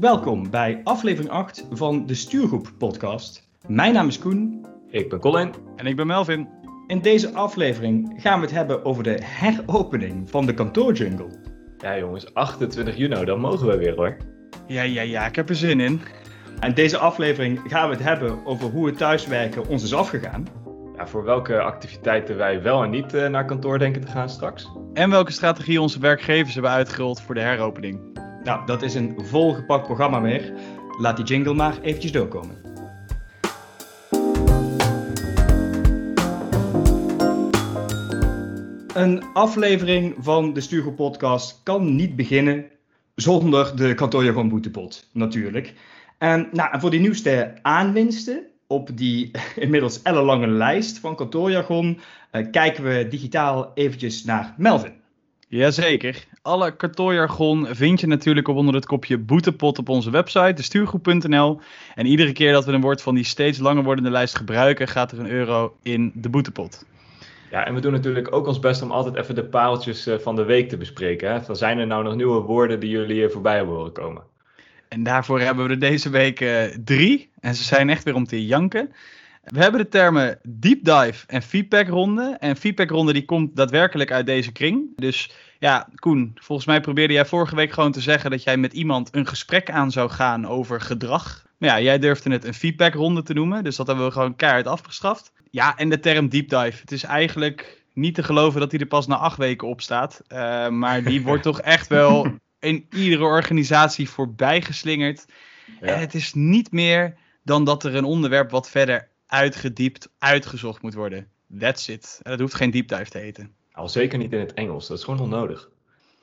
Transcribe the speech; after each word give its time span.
Welkom 0.00 0.50
bij 0.50 0.80
aflevering 0.84 1.30
8 1.30 1.66
van 1.70 2.06
de 2.06 2.14
Stuurgroep 2.14 2.72
podcast. 2.78 3.48
Mijn 3.66 3.92
naam 3.92 4.08
is 4.08 4.18
Koen. 4.18 4.66
Ik 4.90 5.08
ben 5.08 5.18
Colin. 5.18 5.54
En 5.76 5.86
ik 5.86 5.96
ben 5.96 6.06
Melvin. 6.06 6.48
In 6.86 7.00
deze 7.00 7.32
aflevering 7.32 8.14
gaan 8.16 8.40
we 8.40 8.46
het 8.46 8.54
hebben 8.54 8.84
over 8.84 9.02
de 9.02 9.18
heropening 9.22 10.30
van 10.30 10.46
de 10.46 10.54
kantoorjungle. 10.54 11.26
Ja 11.78 11.98
jongens, 11.98 12.34
28 12.34 12.96
juni, 12.96 13.24
dan 13.24 13.40
mogen 13.40 13.66
we 13.66 13.76
weer 13.76 13.94
hoor. 13.94 14.16
Ja, 14.66 14.82
ja, 14.82 15.02
ja, 15.02 15.26
ik 15.26 15.36
heb 15.36 15.48
er 15.48 15.56
zin 15.56 15.80
in. 15.80 16.00
En 16.60 16.74
deze 16.74 16.98
aflevering 16.98 17.60
gaan 17.66 17.88
we 17.88 17.94
het 17.94 18.04
hebben 18.04 18.46
over 18.46 18.70
hoe 18.70 18.86
het 18.86 18.96
thuiswerken 18.96 19.68
ons 19.68 19.82
is 19.82 19.94
afgegaan. 19.94 20.46
Ja, 20.96 21.06
voor 21.06 21.24
welke 21.24 21.60
activiteiten 21.60 22.36
wij 22.36 22.62
wel 22.62 22.82
en 22.82 22.90
niet 22.90 23.14
uh, 23.14 23.28
naar 23.28 23.44
kantoor 23.44 23.78
denken 23.78 24.00
te 24.00 24.10
gaan 24.10 24.28
straks. 24.28 24.68
En 24.92 25.10
welke 25.10 25.32
strategie 25.32 25.80
onze 25.80 26.00
werkgevers 26.00 26.54
hebben 26.54 26.72
uitgerold 26.72 27.20
voor 27.20 27.34
de 27.34 27.40
heropening. 27.40 28.07
Nou, 28.48 28.66
dat 28.66 28.82
is 28.82 28.94
een 28.94 29.14
volgepakt 29.16 29.86
programma 29.86 30.20
weer. 30.20 30.52
Laat 30.98 31.16
die 31.16 31.24
jingle 31.24 31.54
maar 31.54 31.80
eventjes 31.82 32.12
doorkomen. 32.12 32.56
Een 38.94 39.22
aflevering 39.32 40.14
van 40.18 40.52
de 40.52 40.60
Stuurgroep 40.60 40.96
Podcast 40.96 41.60
kan 41.62 41.94
niet 41.96 42.16
beginnen 42.16 42.64
zonder 43.14 43.76
de 43.76 43.94
kantoorjargon 43.94 44.48
boetepot, 44.48 45.08
natuurlijk. 45.12 45.74
En 46.18 46.48
nou, 46.52 46.80
voor 46.80 46.90
die 46.90 47.00
nieuwste 47.00 47.54
aanwinsten 47.62 48.46
op 48.66 48.90
die 48.94 49.30
inmiddels 49.56 50.02
ellenlange 50.02 50.48
lijst 50.48 50.98
van 50.98 51.16
kantoorjargon 51.16 52.00
uh, 52.32 52.50
kijken 52.50 52.84
we 52.84 53.08
digitaal 53.08 53.70
eventjes 53.74 54.24
naar 54.24 54.54
Melvin. 54.56 54.98
Jazeker. 55.48 56.24
Alle 56.42 56.76
kantoorjargon 56.76 57.66
vind 57.70 58.00
je 58.00 58.06
natuurlijk 58.06 58.48
op 58.48 58.56
onder 58.56 58.74
het 58.74 58.86
kopje 58.86 59.18
boetepot 59.18 59.78
op 59.78 59.88
onze 59.88 60.10
website, 60.10 60.52
de 60.52 60.62
stuurgroep.nl. 60.62 61.60
En 61.94 62.06
iedere 62.06 62.32
keer 62.32 62.52
dat 62.52 62.64
we 62.64 62.72
een 62.72 62.80
woord 62.80 63.02
van 63.02 63.14
die 63.14 63.24
steeds 63.24 63.58
langer 63.58 63.82
wordende 63.82 64.10
lijst 64.10 64.36
gebruiken, 64.36 64.88
gaat 64.88 65.12
er 65.12 65.18
een 65.18 65.30
euro 65.30 65.76
in 65.82 66.12
de 66.14 66.28
boetepot. 66.28 66.84
Ja, 67.50 67.66
en 67.66 67.74
we 67.74 67.80
doen 67.80 67.92
natuurlijk 67.92 68.32
ook 68.32 68.46
ons 68.46 68.58
best 68.58 68.82
om 68.82 68.90
altijd 68.90 69.16
even 69.16 69.34
de 69.34 69.44
pareltjes 69.44 70.06
eh, 70.06 70.18
van 70.18 70.36
de 70.36 70.44
week 70.44 70.68
te 70.68 70.76
bespreken. 70.76 71.32
Hè? 71.32 71.42
Van 71.42 71.56
zijn 71.56 71.78
er 71.78 71.86
nou 71.86 72.04
nog 72.04 72.14
nieuwe 72.14 72.40
woorden 72.40 72.80
die 72.80 72.90
jullie 72.90 73.14
hier 73.14 73.30
voorbij 73.30 73.56
hebben 73.56 73.74
horen 73.74 73.92
komen? 73.92 74.22
En 74.88 75.02
daarvoor 75.02 75.40
hebben 75.40 75.64
we 75.64 75.70
er 75.70 75.78
deze 75.78 76.10
week 76.10 76.40
uh, 76.40 76.62
drie. 76.84 77.30
En 77.40 77.54
ze 77.54 77.64
zijn 77.64 77.90
echt 77.90 78.04
weer 78.04 78.14
om 78.14 78.26
te 78.26 78.46
janken. 78.46 78.92
We 79.48 79.60
hebben 79.60 79.80
de 79.80 79.88
termen 79.88 80.38
deep 80.48 80.84
dive 80.84 81.26
en 81.26 81.42
feedbackronde. 81.42 82.36
En 82.38 82.56
feedbackronde 82.56 83.12
die 83.12 83.24
komt 83.24 83.56
daadwerkelijk 83.56 84.12
uit 84.12 84.26
deze 84.26 84.52
kring. 84.52 84.96
Dus 84.96 85.30
ja, 85.58 85.88
Koen, 85.94 86.36
volgens 86.40 86.66
mij 86.66 86.80
probeerde 86.80 87.12
jij 87.12 87.26
vorige 87.26 87.54
week 87.54 87.72
gewoon 87.72 87.92
te 87.92 88.00
zeggen 88.00 88.30
dat 88.30 88.42
jij 88.42 88.56
met 88.56 88.72
iemand 88.72 89.08
een 89.14 89.26
gesprek 89.26 89.70
aan 89.70 89.90
zou 89.90 90.10
gaan 90.10 90.46
over 90.46 90.80
gedrag. 90.80 91.46
Maar 91.58 91.68
ja, 91.68 91.80
jij 91.80 91.98
durfde 91.98 92.30
het 92.30 92.44
een 92.44 92.54
feedbackronde 92.54 93.22
te 93.22 93.34
noemen. 93.34 93.64
Dus 93.64 93.76
dat 93.76 93.86
hebben 93.86 94.04
we 94.04 94.12
gewoon 94.12 94.36
keihard 94.36 94.66
afgestraft. 94.66 95.32
Ja, 95.50 95.76
en 95.76 95.88
de 95.88 96.00
term 96.00 96.28
deep 96.28 96.48
dive. 96.48 96.80
Het 96.80 96.92
is 96.92 97.02
eigenlijk 97.02 97.84
niet 97.92 98.14
te 98.14 98.22
geloven 98.22 98.60
dat 98.60 98.70
hij 98.70 98.80
er 98.80 98.86
pas 98.86 99.06
na 99.06 99.16
acht 99.16 99.38
weken 99.38 99.68
op 99.68 99.80
staat. 99.80 100.22
Uh, 100.28 100.68
maar 100.68 101.02
die 101.02 101.22
wordt 101.22 101.42
toch 101.42 101.60
echt 101.60 101.88
wel 101.88 102.26
in 102.58 102.86
iedere 102.90 103.24
organisatie 103.24 104.08
voorbij 104.08 104.62
geslingerd. 104.62 105.24
Ja. 105.80 105.86
En 105.86 106.00
het 106.00 106.14
is 106.14 106.34
niet 106.34 106.72
meer 106.72 107.14
dan 107.42 107.64
dat 107.64 107.84
er 107.84 107.94
een 107.94 108.04
onderwerp 108.04 108.50
wat 108.50 108.70
verder 108.70 109.08
uitgediept, 109.28 110.10
uitgezocht 110.18 110.82
moet 110.82 110.94
worden. 110.94 111.28
That's 111.58 111.88
it. 111.88 112.20
En 112.22 112.30
dat 112.30 112.40
hoeft 112.40 112.54
geen 112.54 112.70
deep 112.70 112.88
dive 112.88 113.10
te 113.10 113.18
heten. 113.18 113.54
Al 113.72 113.88
zeker 113.88 114.18
niet 114.18 114.32
in 114.32 114.40
het 114.40 114.54
Engels. 114.54 114.86
Dat 114.86 114.98
is 114.98 115.04
gewoon 115.04 115.20
onnodig. 115.20 115.70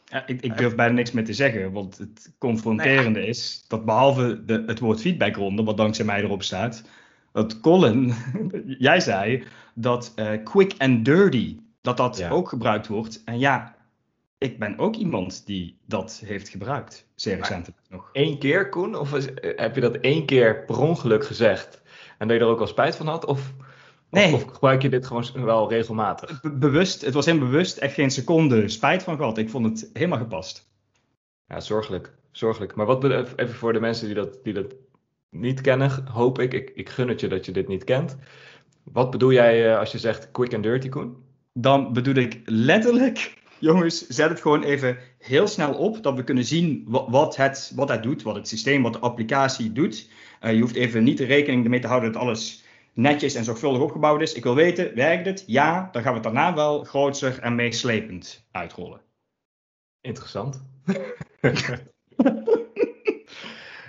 Ja, 0.06 0.28
ik, 0.28 0.42
ik, 0.42 0.58
durf 0.58 0.75
bijna 0.75 0.94
niks 0.94 1.11
meer 1.11 1.26
te 1.26 1.33
zeggen, 1.33 1.72
want 1.72 1.98
het 1.98 2.33
confronterende 2.38 3.20
nee. 3.20 3.28
is 3.28 3.66
dat 3.67 3.86
behalve 3.86 4.45
de, 4.45 4.64
het 4.66 4.80
woord 4.80 5.02
feedbackronde, 5.02 5.64
wat 5.64 5.77
dankzij 5.77 6.05
mij 6.05 6.23
erop 6.23 6.43
staat, 6.43 6.83
dat 7.32 7.60
Colin, 7.60 8.14
jij 8.77 8.99
zei 8.99 9.43
dat 9.73 10.14
uh, 10.16 10.32
quick 10.43 10.73
and 10.77 11.05
dirty, 11.05 11.60
dat 11.82 11.98
dat 11.98 12.17
ja. 12.17 12.30
ook 12.30 12.49
gebruikt 12.49 12.87
wordt. 12.87 13.22
En 13.23 13.39
ja, 13.39 13.76
ik 14.37 14.60
ben 14.60 14.80
ook 14.80 14.95
iemand 14.95 15.45
die 15.45 15.77
dat 15.86 16.22
heeft 16.26 16.49
gebruikt, 16.49 17.08
zeer 17.16 17.37
recentelijk 17.37 17.80
nog. 17.89 18.10
Eén 18.14 18.39
keer, 18.39 18.70
Koen? 18.70 18.95
Of 18.95 19.11
heb 19.55 19.76
je 19.76 19.82
dat 19.82 19.95
één 19.95 20.26
keer 20.26 20.66
per 20.66 20.80
ongeluk 20.80 21.26
gezegd 21.26 21.82
en 22.17 22.27
dat 22.27 22.37
je 22.37 22.43
er 22.43 22.49
ook 22.49 22.59
al 22.59 22.67
spijt 22.67 22.95
van 22.95 23.08
had? 23.08 23.26
Of, 23.26 23.53
nee. 24.09 24.33
of, 24.33 24.45
of 24.45 24.53
gebruik 24.53 24.81
je 24.81 24.89
dit 24.89 25.08
gewoon 25.08 25.26
wel 25.33 25.70
regelmatig? 25.70 26.42
Be 26.42 26.52
bewust, 26.52 27.02
het 27.02 27.14
was 27.14 27.26
helemaal 27.26 27.48
bewust, 27.48 27.77
echt 27.77 27.93
geen 27.93 28.11
seconde 28.11 28.67
spijt 28.67 29.03
van 29.03 29.17
gehad. 29.17 29.37
Ik 29.37 29.49
vond 29.49 29.65
het 29.65 29.89
helemaal 29.93 30.20
gepast. 30.20 30.70
Ja, 31.48 31.59
zorgelijk. 31.59 32.14
zorgelijk. 32.31 32.75
Maar 32.75 32.86
wat 32.86 33.04
even 33.04 33.55
voor 33.55 33.73
de 33.73 33.80
mensen 33.80 34.05
die 34.05 34.15
dat, 34.15 34.39
die 34.43 34.54
dat 34.54 34.73
niet 35.30 35.61
kennen, 35.61 36.08
hoop 36.08 36.39
ik, 36.39 36.54
ik, 36.54 36.71
ik 36.75 36.89
gun 36.89 37.08
het 37.08 37.20
je 37.20 37.27
dat 37.27 37.45
je 37.45 37.52
dit 37.52 37.67
niet 37.67 37.83
kent. 37.83 38.17
Wat 38.83 39.11
bedoel 39.11 39.31
jij 39.31 39.71
uh, 39.71 39.80
als 39.80 39.92
je 39.92 39.99
zegt 39.99 40.31
quick 40.31 40.54
and 40.54 40.64
dirty, 40.64 40.89
Koen? 40.89 41.23
Dan 41.54 41.93
bedoel 41.93 42.15
ik 42.15 42.42
letterlijk 42.45 43.33
jongens, 43.59 44.08
zet 44.08 44.30
het 44.30 44.42
gewoon 44.42 44.64
even 44.64 44.98
heel 45.20 45.48
snel 45.48 45.73
op, 45.73 46.04
dat 46.04 46.15
we 46.15 46.23
kunnen 46.23 46.45
zien 46.45 46.86
wat, 46.87 47.36
het, 47.36 47.71
wat 47.75 47.89
het 47.89 48.04
doet, 48.04 48.21
wat 48.21 48.36
het 48.36 48.48
systeem, 48.48 48.81
wat 48.81 48.93
de 48.93 48.99
applicatie 48.99 49.71
doet. 49.71 50.09
Uh, 50.45 50.54
je 50.54 50.61
hoeft 50.61 50.76
even 50.76 51.04
niet 51.04 51.17
de 51.17 51.26
rekening 51.26 51.64
ermee 51.64 51.80
te 51.80 51.88
houden 51.88 52.11
dat 52.11 52.22
alles 52.22 52.64
netjes 52.94 53.36
en 53.36 53.44
zorgvuldig 53.44 53.82
opgebouwd 53.82 54.22
is. 54.22 54.33
Ik 54.33 54.44
wil 54.44 54.56
weten, 54.56 54.95
werkt 54.95 55.26
het? 55.26 55.44
Ja, 55.48 55.89
dan 55.92 56.02
gaan 56.02 56.11
we 56.11 56.20
het 56.20 56.33
daarna 56.33 56.54
wel 56.54 56.83
groter 56.83 57.39
en 57.39 57.56
meeslepend 57.56 58.48
uitrollen. 58.52 59.02
Interessant. 60.02 60.64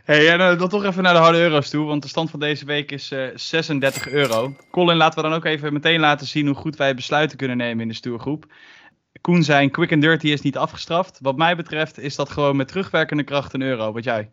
Hey, 0.07 0.33
en 0.33 0.41
uh, 0.41 0.59
dan 0.59 0.69
toch 0.69 0.85
even 0.85 1.03
naar 1.03 1.15
de 1.15 1.21
harde 1.21 1.39
euro's 1.39 1.71
toe, 1.71 1.87
want 1.87 2.03
de 2.03 2.09
stand 2.09 2.31
van 2.31 2.41
deze 2.41 2.65
week 2.65 2.93
is 2.93 3.13
uh, 3.13 3.29
36 3.35 4.09
euro. 4.09 4.57
Colin, 4.71 4.97
laten 4.97 5.23
we 5.23 5.29
dan 5.29 5.39
ook 5.39 5.45
even 5.45 5.73
meteen 5.73 6.01
laten 6.01 6.27
zien 6.27 6.47
hoe 6.47 6.55
goed 6.55 6.77
wij 6.77 6.95
besluiten 6.95 7.37
kunnen 7.37 7.57
nemen 7.57 7.83
in 7.83 7.89
de 7.89 7.95
stuurgroep. 7.95 8.47
Koen 9.21 9.43
zijn 9.43 9.71
quick 9.71 9.93
and 9.93 10.03
dirty 10.03 10.29
is 10.29 10.41
niet 10.41 10.57
afgestraft. 10.57 11.19
Wat 11.23 11.37
mij 11.37 11.57
betreft 11.57 11.99
is 11.99 12.17
dat 12.17 12.29
gewoon 12.29 12.57
met 12.57 12.69
terugwerkende 12.69 13.23
kracht 13.23 13.53
een 13.53 13.63
euro. 13.63 13.93
Wat 13.93 14.05
jij? 14.05 14.31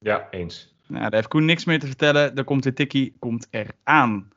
Ja, 0.00 0.28
eens. 0.30 0.73
Nou, 0.94 1.06
daar 1.06 1.14
heeft 1.14 1.28
Koen 1.28 1.44
niks 1.44 1.64
meer 1.64 1.78
te 1.78 1.86
vertellen. 1.86 2.36
Er 2.36 2.44
komt 2.44 2.62
de 2.62 2.72
tikkie, 2.72 3.16
komt 3.18 3.48
eraan. 3.50 4.28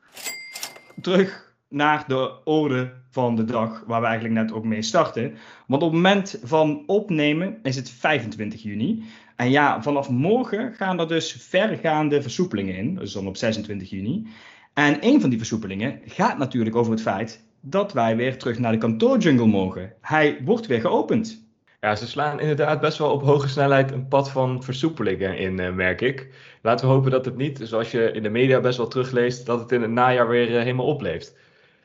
Terug 1.00 1.54
naar 1.68 2.04
de 2.06 2.44
orde 2.44 2.92
van 3.10 3.36
de 3.36 3.44
dag, 3.44 3.84
waar 3.86 4.00
we 4.00 4.06
eigenlijk 4.06 4.34
net 4.34 4.52
ook 4.52 4.64
mee 4.64 4.82
starten. 4.82 5.34
Want 5.66 5.82
op 5.82 5.92
het 5.92 6.02
moment 6.02 6.40
van 6.42 6.82
opnemen 6.86 7.58
is 7.62 7.76
het 7.76 7.90
25 7.90 8.62
juni. 8.62 9.04
En 9.36 9.50
ja, 9.50 9.82
vanaf 9.82 10.10
morgen 10.10 10.74
gaan 10.74 11.00
er 11.00 11.08
dus 11.08 11.32
vergaande 11.32 12.22
versoepelingen 12.22 12.76
in. 12.76 12.94
Dus 12.94 13.12
dan 13.12 13.26
op 13.26 13.36
26 13.36 13.90
juni. 13.90 14.26
En 14.74 14.96
een 15.00 15.20
van 15.20 15.30
die 15.30 15.38
versoepelingen 15.38 16.00
gaat 16.04 16.38
natuurlijk 16.38 16.76
over 16.76 16.92
het 16.92 17.02
feit 17.02 17.44
dat 17.60 17.92
wij 17.92 18.16
weer 18.16 18.38
terug 18.38 18.58
naar 18.58 18.72
de 18.72 18.78
kantoorjungle 18.78 19.46
mogen. 19.46 19.92
Hij 20.00 20.40
wordt 20.44 20.66
weer 20.66 20.80
geopend. 20.80 21.47
Ja, 21.80 21.96
ze 21.96 22.06
slaan 22.06 22.40
inderdaad 22.40 22.80
best 22.80 22.98
wel 22.98 23.10
op 23.10 23.22
hoge 23.22 23.48
snelheid 23.48 23.92
een 23.92 24.08
pad 24.08 24.30
van 24.30 24.62
versoepelingen 24.62 25.38
in, 25.38 25.60
uh, 25.60 25.70
merk 25.70 26.00
ik. 26.00 26.28
Laten 26.62 26.86
we 26.86 26.92
hopen 26.92 27.10
dat 27.10 27.24
het 27.24 27.36
niet, 27.36 27.60
zoals 27.62 27.90
je 27.90 28.12
in 28.12 28.22
de 28.22 28.28
media 28.28 28.60
best 28.60 28.76
wel 28.76 28.88
terugleest, 28.88 29.46
dat 29.46 29.60
het 29.60 29.72
in 29.72 29.82
het 29.82 29.90
najaar 29.90 30.28
weer 30.28 30.50
uh, 30.50 30.58
helemaal 30.58 30.86
opleeft. 30.86 31.36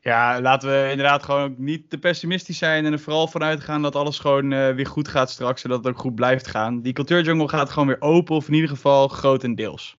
Ja, 0.01 0.41
laten 0.41 0.69
we 0.69 0.87
inderdaad 0.89 1.23
gewoon 1.23 1.55
niet 1.57 1.89
te 1.89 1.97
pessimistisch 1.97 2.57
zijn 2.57 2.85
en 2.85 2.91
er 2.91 2.99
vooral 2.99 3.27
vanuit 3.27 3.61
gaan 3.61 3.81
dat 3.81 3.95
alles 3.95 4.19
gewoon 4.19 4.51
uh, 4.51 4.69
weer 4.75 4.87
goed 4.87 5.07
gaat 5.07 5.29
straks 5.29 5.63
en 5.63 5.69
dat 5.69 5.83
het 5.83 5.93
ook 5.93 5.99
goed 5.99 6.15
blijft 6.15 6.47
gaan. 6.47 6.81
Die 6.81 6.93
cultuurjungle 6.93 7.47
gaat 7.47 7.69
gewoon 7.69 7.87
weer 7.87 8.01
open, 8.01 8.35
of 8.35 8.47
in 8.47 8.53
ieder 8.53 8.69
geval 8.69 9.07
grotendeels. 9.07 9.97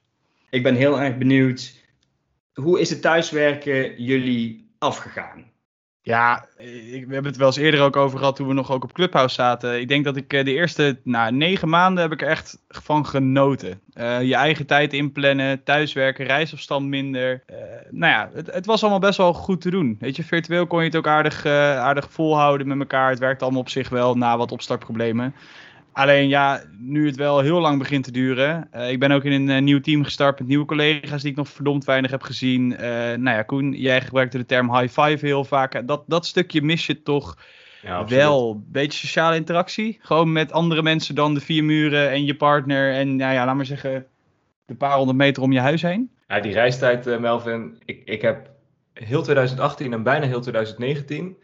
Ik 0.51 0.63
ben 0.63 0.75
heel 0.75 1.01
erg 1.01 1.19
benieuwd, 1.19 1.75
hoe 2.55 2.81
is 2.81 2.91
het 2.91 3.03
thuiswerken 3.03 4.03
jullie 4.03 4.75
afgegaan? 4.79 5.53
Ja, 6.07 6.47
ik, 6.57 7.07
we 7.07 7.13
hebben 7.13 7.25
het 7.25 7.37
wel 7.37 7.47
eens 7.47 7.57
eerder 7.57 7.81
ook 7.81 7.97
over 7.97 8.19
gehad 8.19 8.37
toen 8.37 8.49
we 8.49 8.55
nog 8.55 8.71
ook 8.71 8.85
op 8.85 8.93
Clubhouse 8.93 9.35
zaten. 9.35 9.81
Ik 9.81 9.89
denk 9.89 10.05
dat 10.05 10.17
ik 10.17 10.31
de 10.31 10.53
eerste 10.53 11.01
nou, 11.03 11.33
negen 11.33 11.69
maanden 11.69 12.03
heb 12.03 12.13
ik 12.13 12.23
er 12.23 12.29
echt 12.29 12.59
van 12.69 13.07
genoten. 13.07 13.81
Uh, 13.95 14.23
je 14.23 14.35
eigen 14.35 14.67
tijd 14.67 14.93
inplannen, 14.93 15.63
thuiswerken, 15.63 16.27
reisafstand 16.27 16.87
minder. 16.87 17.43
Uh, 17.51 17.57
nou 17.91 18.13
ja, 18.13 18.31
het, 18.35 18.53
het, 18.53 18.67
was 18.67 18.81
allemaal 18.81 19.01
best 19.01 19.19
wel 19.19 19.33
goed 19.33 19.61
te 19.61 19.71
doen. 19.71 19.97
Weet 20.01 20.17
je, 20.17 20.25
virtueel 20.25 20.67
kon 20.67 20.79
je 20.79 20.87
het 20.87 20.97
ook 20.97 21.07
aardig, 21.07 21.47
aardig 21.47 22.07
volhouden 22.11 22.67
met 22.69 22.79
elkaar. 22.79 23.11
Het 23.11 23.19
werkte 23.19 23.45
allemaal 23.45 23.63
op 23.63 23.69
zich 23.69 23.89
wel 23.89 24.15
na 24.15 24.37
wat 24.37 24.53
opstartproblemen. 24.53 25.35
Alleen 25.95 26.29
ja, 26.29 26.63
nu 26.79 27.07
het 27.07 27.17
wel 27.17 27.41
heel 27.41 27.61
lang 27.61 27.79
begint 27.79 28.05
te 28.05 28.11
duren. 28.11 28.69
Uh, 28.75 28.91
ik 28.91 28.99
ben 28.99 29.11
ook 29.13 29.25
in 29.25 29.33
een 29.33 29.49
uh, 29.49 29.63
nieuw 29.63 29.81
team 29.81 30.05
gestart 30.05 30.39
met 30.39 30.49
nieuwe 30.49 30.65
collega's 30.65 31.23
die 31.23 31.31
ik 31.31 31.37
nog 31.37 31.49
verdomd 31.49 31.85
weinig 31.85 32.11
heb 32.11 32.23
gezien. 32.23 32.71
Uh, 32.71 32.79
nou 32.79 33.37
ja, 33.37 33.43
Koen, 33.43 33.73
jij 33.73 34.01
gebruikte 34.01 34.39
de 34.39 34.47
term 34.47 34.77
high 34.77 35.01
five 35.01 35.27
heel 35.27 35.45
vaak. 35.45 35.87
Dat, 35.87 36.03
dat 36.07 36.27
stukje 36.27 36.63
mis 36.63 36.87
je 36.87 37.03
toch 37.03 37.39
ja, 37.83 38.05
wel. 38.07 38.63
Beetje 38.67 38.99
sociale 38.99 39.37
interactie. 39.37 39.99
Gewoon 40.01 40.33
met 40.33 40.53
andere 40.53 40.83
mensen 40.83 41.15
dan 41.15 41.35
de 41.35 41.41
vier 41.41 41.65
muren 41.65 42.11
en 42.11 42.25
je 42.25 42.37
partner. 42.37 42.93
En 42.93 43.17
nou 43.17 43.35
ja, 43.35 43.45
laat 43.45 43.57
maar 43.57 43.67
zeggen, 43.67 44.07
de 44.67 44.75
paar 44.75 44.97
honderd 44.97 45.19
meter 45.19 45.43
om 45.43 45.53
je 45.53 45.61
huis 45.61 45.83
heen. 45.83 46.11
Ja, 46.29 46.41
die 46.41 46.53
reistijd, 46.53 47.21
Melvin. 47.21 47.83
Ik, 47.85 48.03
ik 48.05 48.23
heb 48.23 48.51
heel 48.93 49.23
2018 49.23 49.93
en 49.93 50.03
bijna 50.03 50.27
heel 50.27 50.41
2019 50.41 51.37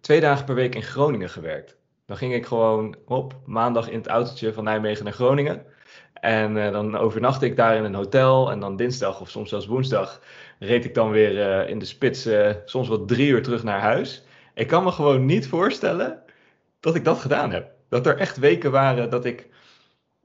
twee 0.00 0.20
dagen 0.20 0.44
per 0.44 0.54
week 0.54 0.74
in 0.74 0.82
Groningen 0.82 1.30
gewerkt. 1.30 1.78
Dan 2.10 2.18
ging 2.18 2.34
ik 2.34 2.46
gewoon 2.46 2.96
op 3.06 3.34
maandag 3.46 3.88
in 3.88 3.98
het 3.98 4.06
autootje 4.06 4.52
van 4.52 4.64
Nijmegen 4.64 5.04
naar 5.04 5.12
Groningen. 5.12 5.64
En 6.12 6.64
eh, 6.64 6.72
dan 6.72 6.96
overnachtte 6.96 7.46
ik 7.46 7.56
daar 7.56 7.76
in 7.76 7.84
een 7.84 7.94
hotel. 7.94 8.50
En 8.50 8.60
dan 8.60 8.76
dinsdag 8.76 9.20
of 9.20 9.30
soms 9.30 9.48
zelfs 9.48 9.66
woensdag 9.66 10.20
reed 10.58 10.84
ik 10.84 10.94
dan 10.94 11.10
weer 11.10 11.42
eh, 11.42 11.68
in 11.68 11.78
de 11.78 11.84
spits, 11.84 12.26
eh, 12.26 12.50
soms 12.64 12.88
wel 12.88 13.04
drie 13.04 13.28
uur 13.28 13.42
terug 13.42 13.62
naar 13.62 13.80
huis. 13.80 14.24
Ik 14.54 14.66
kan 14.66 14.84
me 14.84 14.90
gewoon 14.90 15.24
niet 15.24 15.48
voorstellen 15.48 16.22
dat 16.80 16.94
ik 16.94 17.04
dat 17.04 17.18
gedaan 17.18 17.52
heb. 17.52 17.72
Dat 17.88 18.06
er 18.06 18.18
echt 18.18 18.38
weken 18.38 18.70
waren 18.70 19.10
dat 19.10 19.24
ik 19.24 19.48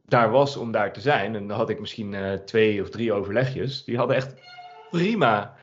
daar 0.06 0.32
was 0.32 0.58
om 0.58 0.72
daar 0.72 0.94
te 0.94 1.02
zijn. 1.02 1.36
En 1.36 1.48
dan 1.48 1.58
had 1.58 1.70
ik 1.70 1.80
misschien 1.80 2.40
twee 2.46 2.82
of 2.82 2.90
drie 2.90 3.14
overlegjes. 3.14 3.84
Die 3.84 3.98
hadden 3.98 4.16
echt 4.16 4.34
prima 4.90 5.56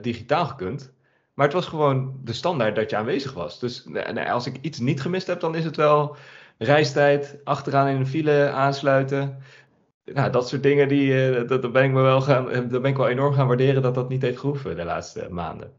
digitaal 0.00 0.46
gekund. 0.46 0.94
Maar 1.36 1.44
het 1.46 1.54
was 1.54 1.66
gewoon 1.66 2.20
de 2.24 2.32
standaard 2.32 2.76
dat 2.76 2.90
je 2.90 2.96
aanwezig 2.96 3.32
was. 3.32 3.60
Dus 3.60 3.84
nee, 3.84 4.30
als 4.30 4.46
ik 4.46 4.58
iets 4.60 4.78
niet 4.78 5.00
gemist 5.00 5.26
heb, 5.26 5.40
dan 5.40 5.54
is 5.54 5.64
het 5.64 5.76
wel 5.76 6.16
reistijd, 6.58 7.40
achteraan 7.44 7.88
in 7.88 7.98
de 7.98 8.06
file 8.06 8.50
aansluiten. 8.50 9.38
Nou, 10.04 10.30
dat 10.32 10.48
soort 10.48 10.62
dingen, 10.62 10.88
die, 10.88 11.28
eh, 11.28 11.48
dat, 11.48 11.62
dat 11.62 11.72
ben 11.72 11.84
ik 11.84 11.90
me 11.92 12.00
wel 12.00 12.20
gaan, 12.20 12.44
dat 12.68 12.82
ben 12.82 12.90
ik 12.90 12.96
wel 12.96 13.08
enorm 13.08 13.32
gaan 13.34 13.46
waarderen 13.46 13.82
dat 13.82 13.94
dat 13.94 14.08
niet 14.08 14.22
heeft 14.22 14.38
gehoeven 14.38 14.76
de 14.76 14.84
laatste 14.84 15.28
maanden. 15.30 15.72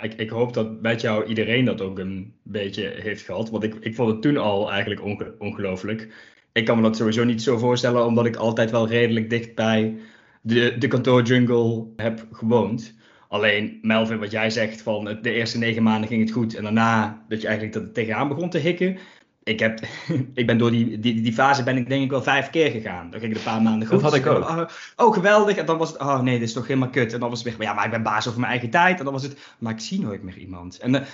Ik, 0.00 0.14
ik 0.14 0.30
hoop 0.30 0.54
dat 0.54 0.80
met 0.80 1.00
jou 1.00 1.24
iedereen 1.24 1.64
dat 1.64 1.80
ook 1.80 1.98
een 1.98 2.34
beetje 2.42 2.92
heeft 2.96 3.22
gehad. 3.22 3.50
Want 3.50 3.62
ik, 3.64 3.74
ik 3.74 3.94
vond 3.94 4.10
het 4.10 4.22
toen 4.22 4.36
al 4.36 4.70
eigenlijk 4.70 5.02
onge- 5.02 5.34
ongelooflijk. 5.38 6.14
Ik 6.52 6.64
kan 6.64 6.76
me 6.76 6.82
dat 6.82 6.96
sowieso 6.96 7.24
niet 7.24 7.42
zo 7.42 7.58
voorstellen, 7.58 8.06
omdat 8.06 8.26
ik 8.26 8.36
altijd 8.36 8.70
wel 8.70 8.88
redelijk 8.88 9.30
dicht 9.30 9.54
bij 9.54 9.98
de, 10.42 10.76
de 10.78 10.88
kantoorjungle 10.88 11.86
heb 11.96 12.26
gewoond. 12.32 12.98
Alleen 13.30 13.78
Melvin, 13.82 14.18
wat 14.18 14.30
jij 14.30 14.50
zegt 14.50 14.82
van 14.82 15.04
de 15.04 15.32
eerste 15.32 15.58
negen 15.58 15.82
maanden 15.82 16.08
ging 16.08 16.22
het 16.22 16.30
goed. 16.30 16.54
En 16.54 16.62
daarna 16.62 17.24
dat 17.28 17.40
je 17.40 17.46
eigenlijk 17.46 17.76
er 17.76 17.92
tegenaan 17.92 18.28
begon 18.28 18.50
te 18.50 18.58
hikken. 18.58 18.98
Ik, 19.42 19.58
heb, 19.58 19.80
ik 20.34 20.46
ben 20.46 20.58
door 20.58 20.70
die, 20.70 20.98
die, 20.98 21.20
die 21.20 21.32
fase 21.32 21.62
ben 21.62 21.76
ik 21.76 21.88
denk 21.88 22.02
ik 22.02 22.10
wel 22.10 22.22
vijf 22.22 22.50
keer 22.50 22.70
gegaan. 22.70 23.10
Dan 23.10 23.20
ging 23.20 23.32
het 23.32 23.46
een 23.46 23.52
paar 23.52 23.62
maanden 23.62 23.88
goed. 23.88 24.00
Dat 24.00 24.10
had 24.10 24.20
ik 24.20 24.26
ook. 24.26 24.48
Oh, 24.48 24.62
oh, 24.96 25.14
geweldig. 25.14 25.56
En 25.56 25.66
dan 25.66 25.78
was 25.78 25.88
het, 25.88 26.00
oh 26.00 26.20
nee, 26.20 26.38
dit 26.38 26.48
is 26.48 26.54
toch 26.54 26.66
helemaal 26.66 26.90
kut. 26.90 27.12
En 27.12 27.20
dan 27.20 27.28
was 27.28 27.38
het 27.38 27.48
weer, 27.48 27.56
maar 27.58 27.66
ja, 27.66 27.74
maar 27.74 27.84
ik 27.84 27.90
ben 27.90 28.02
baas 28.02 28.26
over 28.26 28.40
mijn 28.40 28.52
eigen 28.52 28.70
tijd. 28.70 28.98
En 28.98 29.04
dan 29.04 29.12
was 29.12 29.22
het, 29.22 29.54
maar 29.58 29.72
ik 29.72 29.80
zie 29.80 30.00
nooit 30.00 30.22
meer 30.22 30.36
iemand. 30.36 30.78
En, 30.78 30.94
eh, 30.94 31.06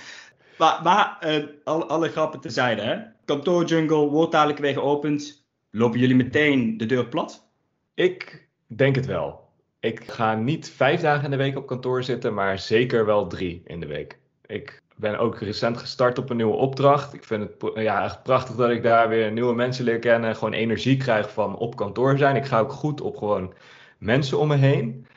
maar 0.57 0.79
maar 0.83 1.17
eh, 1.19 1.43
alle, 1.63 1.85
alle 1.85 2.09
grappen 2.09 2.39
tezijde, 2.39 2.81
hè. 2.81 2.97
Kantoorjungle 3.25 4.09
wordt 4.09 4.31
dadelijk 4.31 4.59
weer 4.59 4.73
geopend. 4.73 5.45
Lopen 5.71 5.99
jullie 5.99 6.15
meteen 6.15 6.77
de 6.77 6.85
deur 6.85 7.07
plat? 7.07 7.49
Ik 7.93 8.47
denk 8.67 8.95
het 8.95 9.05
wel. 9.05 9.46
Ik 9.79 10.03
ga 10.11 10.35
niet 10.35 10.69
vijf 10.69 11.01
dagen 11.01 11.23
in 11.23 11.31
de 11.31 11.37
week 11.37 11.57
op 11.57 11.67
kantoor 11.67 12.03
zitten, 12.03 12.33
maar 12.33 12.59
zeker 12.59 13.05
wel 13.05 13.27
drie 13.27 13.61
in 13.65 13.79
de 13.79 13.85
week. 13.85 14.19
Ik 14.45 14.81
ben 14.95 15.19
ook 15.19 15.39
recent 15.39 15.77
gestart 15.77 16.17
op 16.17 16.29
een 16.29 16.35
nieuwe 16.35 16.55
opdracht. 16.55 17.13
Ik 17.13 17.23
vind 17.23 17.43
het 17.43 17.71
ja, 17.75 18.03
echt 18.03 18.23
prachtig 18.23 18.55
dat 18.55 18.69
ik 18.69 18.83
daar 18.83 19.09
weer 19.09 19.31
nieuwe 19.31 19.55
mensen 19.55 19.83
leer 19.83 19.99
kennen. 19.99 20.35
Gewoon 20.35 20.53
energie 20.53 20.97
krijg 20.97 21.31
van 21.31 21.57
op 21.57 21.75
kantoor 21.75 22.17
zijn. 22.17 22.35
Ik 22.35 22.45
ga 22.45 22.59
ook 22.59 22.71
goed 22.71 23.01
op 23.01 23.17
gewoon 23.17 23.53
mensen 23.97 24.39
om 24.39 24.47
me 24.47 24.55
heen. 24.55 25.07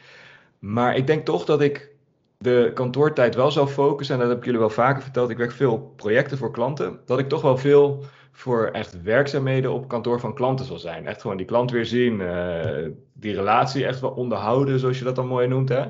Maar 0.59 0.97
ik 0.97 1.07
denk 1.07 1.25
toch 1.25 1.45
dat 1.45 1.61
ik 1.61 1.91
de 2.39 2.71
kantoortijd 2.75 3.35
wel 3.35 3.51
zal 3.51 3.67
focussen. 3.67 4.15
En 4.15 4.21
dat 4.21 4.31
heb 4.31 4.39
ik 4.39 4.45
jullie 4.45 4.61
wel 4.61 4.71
vaker 4.71 5.03
verteld. 5.03 5.31
Ik 5.31 5.37
werk 5.37 5.53
veel 5.53 5.93
projecten 5.97 6.39
voor 6.39 6.51
klanten. 6.51 7.01
Dat 7.07 7.19
ik 7.19 7.29
toch 7.29 7.43
wel 7.43 7.57
veel 7.57 8.05
voor 8.33 8.67
echt 8.67 9.03
werkzaamheden 9.03 9.73
op 9.73 9.89
kantoor 9.89 10.21
van 10.21 10.35
klanten 10.35 10.67
zal 10.67 10.79
zijn. 10.79 11.07
Echt 11.07 11.21
gewoon 11.21 11.37
die 11.37 11.47
klant 11.47 11.71
weer 11.71 11.87
zien, 11.87 12.21
eh, 12.21 12.89
die 13.13 13.35
relatie 13.35 13.87
echt 13.87 14.01
wel 14.01 14.11
onderhouden, 14.11 14.79
zoals 14.79 14.99
je 14.99 15.05
dat 15.05 15.17
dan 15.17 15.27
mooi 15.27 15.49
noemt. 15.49 15.69
Hè? 15.69 15.85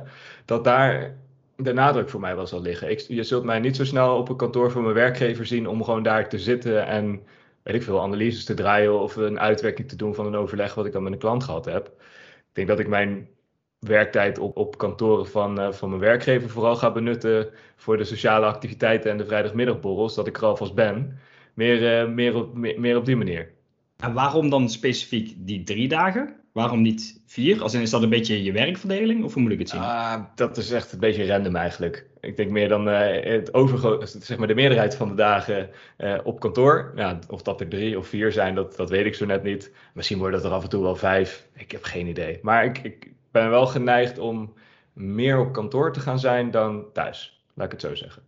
Dat 0.45 0.65
daar 0.65 1.17
de 1.57 1.73
nadruk 1.73 2.09
voor 2.09 2.21
mij 2.21 2.37
wel 2.37 2.47
zal 2.47 2.61
liggen. 2.61 2.91
Ik, 2.91 3.01
je 3.01 3.23
zult 3.23 3.45
mij 3.45 3.59
niet 3.59 3.77
zo 3.77 3.85
snel 3.85 4.17
op 4.17 4.29
een 4.29 4.37
kantoor 4.37 4.71
van 4.71 4.83
mijn 4.83 4.95
werkgever 4.95 5.47
zien 5.47 5.69
om 5.69 5.85
gewoon 5.85 6.03
daar 6.03 6.29
te 6.29 6.39
zitten 6.39 6.87
en, 6.87 7.23
weet 7.63 7.75
ik 7.75 7.83
veel, 7.83 8.03
analyses 8.03 8.45
te 8.45 8.55
draaien 8.55 9.01
of 9.01 9.17
een 9.17 9.41
uitwerking 9.41 9.89
te 9.89 9.97
doen 9.97 10.15
van 10.15 10.27
een 10.27 10.37
overleg 10.37 10.75
wat 10.75 10.87
ik 10.87 10.93
dan 10.93 11.03
met 11.03 11.13
een 11.13 11.19
klant 11.19 11.45
gehad 11.45 11.65
heb. 11.65 11.87
Ik 11.87 12.53
denk 12.53 12.69
dat 12.69 12.79
ik 12.79 12.89
mijn 12.89 13.29
werktijd 13.79 14.39
op, 14.39 14.57
op 14.57 14.79
kantoren 14.79 15.27
van, 15.27 15.61
eh, 15.61 15.73
van 15.73 15.89
mijn 15.89 16.01
werkgever 16.01 16.51
vooral 16.51 16.77
ga 16.77 16.93
benutten 16.93 17.51
voor 17.77 17.97
de 17.97 18.05
sociale 18.05 18.47
activiteiten 18.47 19.11
en 19.11 19.17
de 19.17 19.27
vrijdagmiddagborrels, 19.27 20.15
dat 20.15 20.27
ik 20.27 20.37
er 20.37 20.45
alvast 20.45 20.75
ben. 20.75 21.19
Meer, 21.61 22.01
eh, 22.01 22.09
meer, 22.09 22.35
op, 22.35 22.55
meer, 22.55 22.81
meer 22.81 22.97
op 22.97 23.05
die 23.05 23.17
manier. 23.17 23.53
En 23.97 24.13
waarom 24.13 24.51
dan 24.51 24.69
specifiek 24.71 25.35
die 25.39 25.63
drie 25.63 25.89
dagen? 25.89 26.37
Waarom 26.53 26.83
niet 26.83 27.23
vier? 27.27 27.63
Als 27.63 27.75
in, 27.75 27.81
is 27.81 27.91
dat 27.91 28.03
een 28.03 28.09
beetje 28.09 28.43
je 28.43 28.53
werkverdeling? 28.53 29.25
Of 29.25 29.35
hoe 29.35 29.43
moet 29.43 29.53
ik 29.53 29.59
het 29.59 29.69
zien? 29.69 29.81
Ah, 29.81 30.23
dat 30.35 30.57
is 30.57 30.71
echt 30.71 30.93
een 30.93 30.99
beetje 30.99 31.27
random 31.27 31.57
eigenlijk. 31.57 32.07
Ik 32.21 32.37
denk 32.37 32.51
meer 32.51 32.69
dan 32.69 32.89
eh, 32.89 33.33
het 33.33 33.55
overgro- 33.55 34.01
zeg 34.05 34.39
maar 34.39 34.47
de 34.49 34.55
meerderheid 34.55 34.95
van 34.95 35.09
de 35.09 35.15
dagen 35.15 35.71
eh, 35.97 36.19
op 36.23 36.41
kantoor. 36.41 36.93
Ja, 36.97 37.19
of 37.29 37.43
dat 37.43 37.61
er 37.61 37.69
drie 37.69 37.99
of 37.99 38.07
vier 38.07 38.33
zijn, 38.33 38.55
dat, 38.55 38.77
dat 38.77 38.91
weet 38.91 39.07
ik 39.07 39.15
zo 39.15 39.27
net 39.27 39.43
niet. 39.43 39.73
Misschien 39.95 40.19
worden 40.19 40.39
het 40.41 40.49
er 40.49 40.55
af 40.55 40.63
en 40.63 40.69
toe 40.69 40.83
wel 40.83 40.97
vijf. 40.97 41.49
Ik 41.57 41.71
heb 41.73 41.83
geen 41.85 42.07
idee. 42.07 42.39
Maar 42.43 42.65
ik, 42.65 42.79
ik 42.79 43.13
ben 43.31 43.51
wel 43.51 43.67
geneigd 43.67 44.19
om 44.19 44.55
meer 44.93 45.39
op 45.39 45.53
kantoor 45.53 45.93
te 45.93 46.01
gaan 46.01 46.19
zijn 46.19 46.51
dan 46.51 46.85
thuis. 46.93 47.45
Laat 47.55 47.67
ik 47.67 47.73
het 47.73 47.81
zo 47.81 47.95
zeggen. 47.95 48.23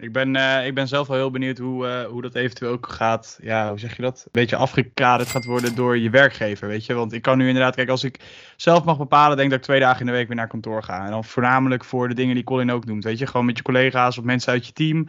Ik 0.00 0.12
ben, 0.12 0.36
eh, 0.36 0.66
ik 0.66 0.74
ben 0.74 0.88
zelf 0.88 1.06
wel 1.06 1.16
heel 1.16 1.30
benieuwd 1.30 1.58
hoe, 1.58 1.86
eh, 1.86 2.04
hoe 2.04 2.22
dat 2.22 2.34
eventueel 2.34 2.70
ook 2.70 2.88
gaat. 2.88 3.38
Ja, 3.42 3.68
hoe 3.68 3.78
zeg 3.78 3.96
je 3.96 4.02
dat? 4.02 4.22
Een 4.24 4.30
beetje 4.32 4.56
afgekaderd 4.56 5.28
gaat 5.28 5.44
worden 5.44 5.74
door 5.74 5.98
je 5.98 6.10
werkgever, 6.10 6.68
weet 6.68 6.86
je. 6.86 6.94
Want 6.94 7.12
ik 7.12 7.22
kan 7.22 7.38
nu 7.38 7.46
inderdaad, 7.46 7.74
kijk, 7.74 7.88
als 7.88 8.04
ik 8.04 8.20
zelf 8.56 8.84
mag 8.84 8.98
bepalen, 8.98 9.36
denk 9.36 9.50
dat 9.50 9.58
ik 9.58 9.64
twee 9.64 9.80
dagen 9.80 10.00
in 10.00 10.06
de 10.06 10.12
week 10.12 10.26
weer 10.26 10.36
naar 10.36 10.48
kantoor 10.48 10.82
ga. 10.82 11.04
En 11.04 11.10
dan 11.10 11.24
voornamelijk 11.24 11.84
voor 11.84 12.08
de 12.08 12.14
dingen 12.14 12.34
die 12.34 12.44
Colin 12.44 12.70
ook 12.70 12.84
noemt, 12.84 13.04
weet 13.04 13.18
je. 13.18 13.26
Gewoon 13.26 13.46
met 13.46 13.56
je 13.56 13.62
collega's 13.62 14.18
of 14.18 14.24
mensen 14.24 14.52
uit 14.52 14.66
je 14.66 14.72
team. 14.72 15.08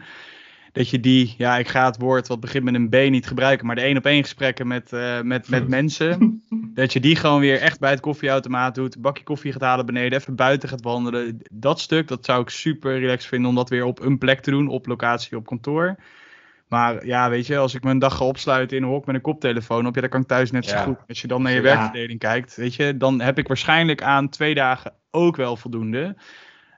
Dat 0.72 0.88
je 0.88 1.00
die, 1.00 1.34
ja, 1.38 1.58
ik 1.58 1.68
ga 1.68 1.86
het 1.86 1.98
woord 1.98 2.28
wat 2.28 2.40
begint 2.40 2.64
met 2.64 2.74
een 2.74 2.88
B 2.88 2.94
niet 3.10 3.26
gebruiken, 3.26 3.66
maar 3.66 3.74
de 3.74 3.80
één 3.82 3.96
op 3.96 4.04
één 4.06 4.22
gesprekken 4.22 4.66
met, 4.66 4.92
eh, 4.92 5.20
met, 5.20 5.48
met 5.48 5.68
mensen. 5.68 6.42
Dat 6.74 6.92
je 6.92 7.00
die 7.00 7.16
gewoon 7.16 7.40
weer 7.40 7.60
echt 7.60 7.80
bij 7.80 7.90
het 7.90 8.00
koffieautomaat 8.00 8.74
doet. 8.74 8.94
Een 8.94 9.00
bakje 9.00 9.24
koffie 9.24 9.52
gaat 9.52 9.60
halen 9.60 9.86
beneden. 9.86 10.18
Even 10.18 10.34
buiten 10.36 10.68
gaat 10.68 10.82
wandelen. 10.82 11.38
Dat 11.52 11.80
stuk, 11.80 12.08
dat 12.08 12.24
zou 12.24 12.42
ik 12.42 12.48
super 12.48 12.98
relaxed 12.98 13.28
vinden 13.28 13.48
om 13.48 13.54
dat 13.54 13.68
weer 13.68 13.84
op 13.84 14.00
een 14.00 14.18
plek 14.18 14.40
te 14.40 14.50
doen. 14.50 14.68
Op 14.68 14.86
locatie, 14.86 15.36
op 15.36 15.46
kantoor. 15.46 15.96
Maar 16.68 17.06
ja, 17.06 17.30
weet 17.30 17.46
je, 17.46 17.56
als 17.58 17.74
ik 17.74 17.84
me 17.84 17.90
een 17.90 17.98
dag 17.98 18.16
ga 18.16 18.24
opsluiten 18.24 18.76
in 18.76 18.82
een 18.82 18.88
hok 18.88 19.06
met 19.06 19.14
een 19.14 19.20
koptelefoon 19.20 19.86
op, 19.86 19.94
ja, 19.94 20.00
dan 20.00 20.10
kan 20.10 20.20
ik 20.20 20.26
thuis 20.26 20.50
net 20.50 20.64
zo 20.66 20.76
Ja. 20.76 20.82
goed. 20.82 20.98
Als 21.08 21.20
je 21.20 21.26
dan 21.26 21.42
naar 21.42 21.52
je 21.52 21.56
Ja. 21.56 21.62
werkverdeling 21.62 22.18
kijkt, 22.18 22.56
weet 22.56 22.74
je, 22.74 22.96
dan 22.96 23.20
heb 23.20 23.38
ik 23.38 23.48
waarschijnlijk 23.48 24.02
aan 24.02 24.28
twee 24.28 24.54
dagen 24.54 24.92
ook 25.10 25.36
wel 25.36 25.56
voldoende. 25.56 26.16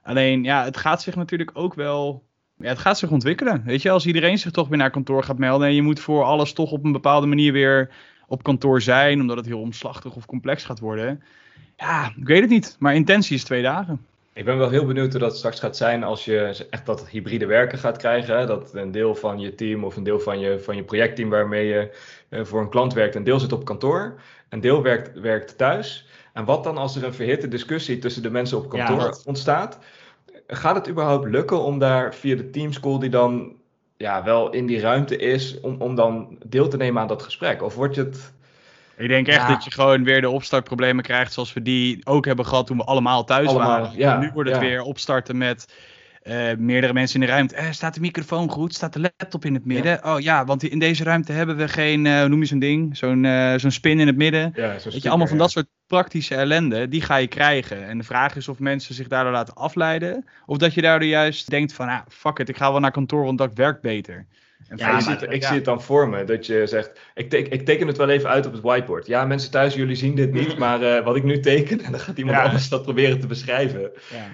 Alleen, 0.03 0.43
ja, 0.43 0.63
het 0.63 0.77
gaat 0.77 1.01
zich 1.01 1.15
natuurlijk 1.15 1.51
ook 1.53 1.73
wel. 1.73 2.23
Ja, 2.57 2.67
het 2.69 2.79
gaat 2.79 2.97
zich 2.97 3.09
ontwikkelen. 3.11 3.61
Weet 3.65 3.81
je, 3.81 3.89
als 3.89 4.05
iedereen 4.05 4.37
zich 4.37 4.51
toch 4.51 4.67
weer 4.67 4.77
naar 4.77 4.89
kantoor 4.91 5.23
gaat 5.23 5.37
melden. 5.37 5.67
En 5.67 5.73
je 5.73 5.81
moet 5.81 5.99
voor 5.99 6.23
alles 6.23 6.53
toch 6.53 6.71
op 6.71 6.83
een 6.83 6.91
bepaalde 6.91 7.27
manier 7.27 7.53
weer 7.53 7.89
op 8.27 8.43
kantoor 8.43 8.81
zijn. 8.81 9.21
Omdat 9.21 9.37
het 9.37 9.45
heel 9.45 9.59
omslachtig 9.59 10.15
of 10.15 10.25
complex 10.25 10.63
gaat 10.63 10.79
worden. 10.79 11.23
Ja, 11.77 12.13
ik 12.17 12.27
weet 12.27 12.41
het 12.41 12.49
niet. 12.49 12.75
Maar 12.79 12.95
intentie 12.95 13.35
is 13.35 13.43
twee 13.43 13.61
dagen. 13.61 14.05
Ik 14.33 14.45
ben 14.45 14.57
wel 14.57 14.69
heel 14.69 14.85
benieuwd 14.85 15.11
hoe 15.11 15.19
dat 15.21 15.37
straks 15.37 15.59
gaat 15.59 15.77
zijn 15.77 16.03
als 16.03 16.25
je 16.25 16.65
echt 16.69 16.85
dat 16.85 17.09
hybride 17.09 17.45
werken 17.45 17.77
gaat 17.77 17.97
krijgen. 17.97 18.37
Hè? 18.37 18.45
Dat 18.45 18.73
een 18.73 18.91
deel 18.91 19.15
van 19.15 19.39
je 19.39 19.55
team 19.55 19.83
of 19.83 19.95
een 19.95 20.03
deel 20.03 20.19
van 20.19 20.39
je, 20.39 20.59
van 20.59 20.75
je 20.75 20.83
projectteam 20.83 21.29
waarmee 21.29 21.67
je 21.67 21.97
eh, 22.29 22.43
voor 22.43 22.61
een 22.61 22.69
klant 22.69 22.93
werkt, 22.93 23.15
een 23.15 23.23
deel 23.23 23.39
zit 23.39 23.51
op 23.51 23.65
kantoor, 23.65 24.19
een 24.49 24.61
deel 24.61 24.81
werkt, 24.81 25.19
werkt 25.19 25.57
thuis. 25.57 26.07
En 26.33 26.45
wat 26.45 26.63
dan 26.63 26.77
als 26.77 26.95
er 26.95 27.03
een 27.03 27.13
verhitte 27.13 27.47
discussie 27.47 27.99
tussen 27.99 28.21
de 28.21 28.29
mensen 28.31 28.57
op 28.57 28.73
Ja, 28.73 28.85
kantoor 28.85 29.05
dat- 29.05 29.23
ontstaat? 29.25 29.79
Gaat 30.47 30.75
het 30.75 30.89
überhaupt 30.89 31.29
lukken 31.29 31.63
om 31.63 31.79
daar 31.79 32.15
via 32.15 32.35
de 32.35 32.49
teamschool 32.49 32.99
die 32.99 33.09
dan 33.09 33.53
ja, 33.97 34.23
wel 34.23 34.49
in 34.49 34.65
die 34.65 34.79
ruimte 34.79 35.17
is, 35.17 35.59
om, 35.59 35.75
om 35.79 35.95
dan 35.95 36.37
deel 36.45 36.67
te 36.67 36.77
nemen 36.77 37.01
aan 37.01 37.07
dat 37.07 37.23
gesprek? 37.23 37.61
Of 37.61 37.75
wordt 37.75 37.95
het... 37.95 38.33
Ik 38.97 39.07
denk 39.07 39.27
echt 39.27 39.37
Ja. 39.37 39.47
dat 39.47 39.63
je 39.63 39.71
gewoon 39.71 40.03
weer 40.03 40.21
de 40.21 40.29
opstartproblemen 40.29 41.03
krijgt 41.03 41.33
zoals 41.33 41.53
we 41.53 41.61
die 41.61 42.05
ook 42.05 42.25
hebben 42.25 42.45
gehad 42.45 42.67
toen 42.67 42.77
we 42.77 42.83
allemaal 42.83 43.23
thuis 43.23 43.47
Allemaal, 43.47 43.79
waren. 43.79 43.97
ja, 43.97 44.17
nu 44.19 44.31
wordt 44.33 44.49
het 44.49 44.61
ja. 44.61 44.65
weer 44.67 44.81
opstarten 44.81 45.37
met 45.37 45.73
eh, 46.23 46.57
meerdere 46.57 46.93
mensen 46.93 47.19
in 47.19 47.25
de 47.25 47.31
ruimte. 47.31 47.55
Eh, 47.55 47.71
staat 47.71 47.93
de 47.93 47.99
microfoon 47.99 48.49
goed? 48.49 48.73
Staat 48.73 48.93
de 48.93 48.99
laptop 48.99 49.45
in 49.45 49.53
het 49.53 49.65
midden? 49.65 50.05
Oh 50.05 50.19
ja, 50.19 50.45
want 50.45 50.63
in 50.63 50.79
deze 50.79 51.03
ruimte 51.03 51.31
hebben 51.31 51.57
we 51.57 51.67
geen, 51.67 52.05
eh, 52.05 52.19
hoe 52.19 52.27
noem 52.27 52.39
je 52.39 52.45
zo'n 52.45 52.59
ding? 52.59 52.97
Zo'n 52.97 53.25
eh, 53.25 53.53
zo'n 53.57 53.71
spin 53.71 53.99
in 53.99 54.07
het 54.07 54.15
midden. 54.15 54.53
Ja, 54.55 54.75
Weet 54.83 55.01
je, 55.01 55.09
allemaal 55.09 55.27
van 55.27 55.37
dat 55.37 55.51
soort 55.51 55.67
praktische 55.87 56.35
ellende, 56.35 56.87
die 56.87 57.01
ga 57.01 57.15
je 57.15 57.27
krijgen. 57.27 57.87
En 57.87 57.97
de 57.97 58.03
vraag 58.03 58.35
is 58.35 58.47
of 58.47 58.59
mensen 58.59 58.95
zich 58.95 59.07
daardoor 59.07 59.31
laten 59.31 59.53
afleiden. 59.53 60.25
Of 60.45 60.57
dat 60.57 60.73
je 60.73 60.81
daardoor 60.81 61.09
juist 61.09 61.49
denkt 61.49 61.73
van, 61.73 61.87
ah, 61.87 62.01
fuck 62.07 62.39
it, 62.39 62.49
ik 62.49 62.57
ga 62.57 62.71
wel 62.71 62.79
naar 62.79 62.91
kantoor, 62.91 63.23
want 63.23 63.37
dat 63.37 63.53
werkt 63.53 63.81
beter. 63.81 64.27
En 64.73 64.79
Ja, 64.79 64.95
ik 64.95 65.01
zie, 65.01 65.11
het, 65.11 65.21
ik 65.21 65.41
ja. 65.41 65.47
zie 65.47 65.55
het 65.55 65.65
dan 65.65 65.81
voor 65.81 66.09
me, 66.09 66.23
dat 66.23 66.45
je 66.45 66.67
zegt, 66.67 66.91
ik, 67.15 67.29
teken, 67.29 67.51
ik 67.51 67.65
teken 67.65 67.87
het 67.87 67.97
wel 67.97 68.09
even 68.09 68.29
uit 68.29 68.45
op 68.45 68.53
het 68.53 68.61
whiteboard. 68.61 69.07
Ja, 69.07 69.25
mensen 69.25 69.51
thuis, 69.51 69.73
jullie 69.73 69.95
zien 69.95 70.15
dit 70.15 70.31
niet, 70.33 70.57
maar 70.63 70.81
eh, 70.81 71.03
wat 71.03 71.15
ik 71.15 71.23
nu 71.23 71.39
teken, 71.39 71.81
en 71.81 71.91
dan 71.91 71.99
gaat 71.99 72.17
iemand 72.17 72.37
Ja. 72.37 72.43
anders 72.43 72.69
dat 72.69 72.83
proberen 72.83 73.19
te 73.19 73.27
beschrijven. 73.27 73.91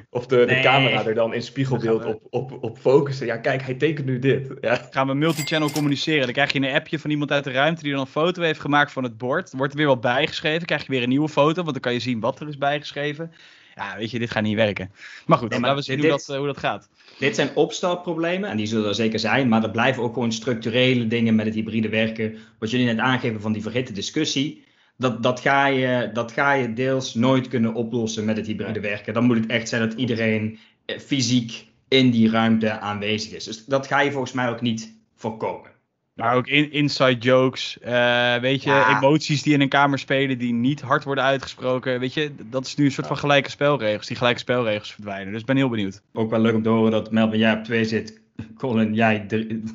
Of 0.10 0.26
de, 0.28 0.38
de 0.38 0.46
Nee. 0.46 0.62
camera 0.64 1.06
er 1.06 1.14
dan 1.14 1.34
in 1.34 1.42
spiegelbeeld 1.44 2.06
op, 2.06 2.22
op, 2.30 2.64
op 2.64 2.78
focussen. 2.78 3.26
Ja, 3.26 3.38
kijk, 3.38 3.62
hij 3.62 3.74
tekent 3.74 4.06
nu 4.06 4.20
dit. 4.20 4.52
Ja, 4.62 4.88
gaan 4.90 5.08
we 5.08 5.14
multichannel 5.14 5.72
communiceren. 5.72 6.24
Dan 6.24 6.34
krijg 6.34 6.52
je 6.54 6.60
een 6.60 6.74
appje 6.76 7.00
van 7.00 7.10
iemand 7.10 7.32
uit 7.32 7.44
de 7.44 7.52
ruimte 7.52 7.82
die 7.84 7.92
dan 7.92 8.02
een 8.02 8.08
foto 8.08 8.42
heeft 8.42 8.60
gemaakt 8.60 8.92
van 8.92 9.04
het 9.04 9.18
bord. 9.18 9.52
Wordt 9.58 9.72
er 9.72 9.78
weer 9.78 9.88
wat 9.88 10.02
bijgeschreven. 10.02 10.66
Krijg 10.66 10.82
je 10.86 10.92
weer 10.92 11.04
een 11.04 11.10
nieuwe 11.10 11.30
foto, 11.30 11.62
want 11.62 11.72
dan 11.72 11.80
kan 11.82 11.94
je 11.94 12.00
zien 12.00 12.20
wat 12.20 12.40
er 12.40 12.48
is 12.48 12.58
bijgeschreven. 12.58 13.32
Ja, 13.76 13.98
weet 13.98 14.12
je, 14.12 14.20
dit 14.20 14.32
gaat 14.32 14.44
niet 14.44 14.56
werken. 14.56 14.92
Maar 15.26 15.38
goed, 15.38 15.50
Nee, 15.50 15.60
maar 15.60 15.70
laten 15.70 15.86
we 15.86 15.92
zien 15.92 16.02
dit- 16.02 16.10
hoe, 16.10 16.20
dat, 16.20 16.30
eh, 16.30 16.38
hoe 16.38 16.46
dat 16.48 16.58
gaat. 16.58 16.90
Dit 17.20 17.36
zijn 17.36 17.56
opstartproblemen 17.56 18.50
en 18.50 18.58
die 18.58 18.66
zullen 18.66 18.88
er 18.88 18.96
zeker 18.96 19.20
zijn, 19.20 19.48
maar 19.48 19.64
er 19.64 19.72
blijven 19.72 20.04
ook 20.04 20.14
gewoon 20.14 20.32
structurele 20.32 21.08
dingen 21.08 21.36
met 21.36 21.46
het 21.46 21.56
hybride 21.56 21.90
werken. 21.90 22.38
Wat 22.60 22.72
jullie 22.72 22.86
net 22.86 22.98
aangeven 22.98 23.42
van 23.42 23.52
die 23.52 23.62
verhitte 23.62 23.94
discussie. 23.94 24.64
dat, 24.98 25.24
dat, 25.24 25.40
ga 25.40 25.66
je, 25.66 26.10
dat 26.14 26.32
ga 26.32 26.54
je 26.54 26.74
deels 26.74 27.14
nooit 27.14 27.48
kunnen 27.48 27.74
oplossen 27.74 28.26
met 28.26 28.38
het 28.38 28.48
hybride 28.48 28.80
werken. 28.80 29.14
Dan 29.14 29.24
moet 29.24 29.38
het 29.38 29.48
echt 29.48 29.70
zijn 29.70 29.90
dat 29.90 29.98
iedereen 29.98 30.60
eh, 30.86 31.00
fysiek 31.00 31.68
in 31.88 32.10
die 32.12 32.30
ruimte 32.30 32.80
aanwezig 32.80 33.32
is. 33.32 33.44
Dus 33.44 33.66
dat 33.66 33.88
ga 33.88 34.00
je 34.00 34.12
volgens 34.12 34.34
mij 34.34 34.50
ook 34.50 34.62
niet 34.62 34.94
voorkomen. 35.16 35.72
Maar 36.20 36.36
ook 36.36 36.48
in, 36.48 36.72
inside 36.72 37.18
jokes, 37.18 37.78
uh, 37.86 38.36
weet 38.36 38.64
je, 38.64 38.70
Ja. 38.70 38.98
emoties 38.98 39.44
die 39.44 39.54
in 39.54 39.62
een 39.62 39.70
kamer 39.70 40.00
spelen 40.00 40.38
die 40.38 40.54
niet 40.54 40.82
hard 40.82 41.04
worden 41.04 41.24
uitgesproken. 41.24 42.00
Weet 42.00 42.14
je, 42.14 42.32
dat 42.50 42.66
is 42.66 42.76
nu 42.76 42.86
een 42.86 42.92
soort 42.92 43.08
van 43.08 43.18
gelijke 43.18 43.50
spelregels. 43.50 44.08
Die 44.08 44.18
gelijke 44.18 44.40
spelregels 44.40 44.94
verdwijnen. 44.94 45.32
Dus 45.32 45.42
ik 45.42 45.48
ben 45.48 45.56
heel 45.56 45.70
benieuwd. 45.70 46.02
Ook 46.14 46.30
wel 46.30 46.40
leuk 46.40 46.56
om 46.56 46.64
te 46.64 46.70
horen 46.70 46.92
dat 46.92 47.12
Melvin, 47.12 47.40
jij 47.40 47.54
op 47.54 47.64
2 47.64 47.86
zit. 47.86 48.20
Colin, 48.58 48.94
jij 48.94 49.26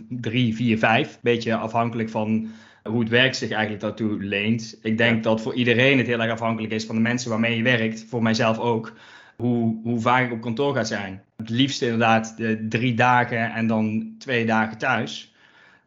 3, 0.08 0.54
4, 0.54 0.78
5. 0.78 1.18
Beetje 1.22 1.54
afhankelijk 1.54 2.10
van 2.10 2.48
hoe 2.82 3.00
het 3.00 3.08
werk 3.08 3.34
zich 3.34 3.50
eigenlijk 3.50 3.80
daartoe 3.80 4.22
leent. 4.22 4.78
Ik 4.82 4.98
denk 4.98 5.22
dat 5.22 5.40
voor 5.40 5.54
iedereen 5.54 5.98
het 5.98 6.06
heel 6.06 6.20
erg 6.20 6.32
afhankelijk 6.32 6.72
is 6.72 6.84
van 6.84 6.94
de 6.94 7.00
mensen 7.00 7.30
waarmee 7.30 7.56
je 7.56 7.62
werkt. 7.62 8.04
Voor 8.08 8.22
mijzelf 8.22 8.58
ook. 8.58 8.92
Hoe, 9.36 9.80
hoe 9.82 10.00
vaak 10.00 10.24
ik 10.26 10.32
op 10.32 10.40
kantoor 10.40 10.74
ga 10.74 10.84
zijn. 10.84 11.22
Het 11.36 11.50
liefst 11.50 11.82
inderdaad 11.82 12.36
de 12.36 12.66
drie 12.68 12.94
dagen 12.94 13.52
en 13.52 13.66
dan 13.66 14.14
twee 14.18 14.46
dagen 14.46 14.78
thuis. 14.78 15.33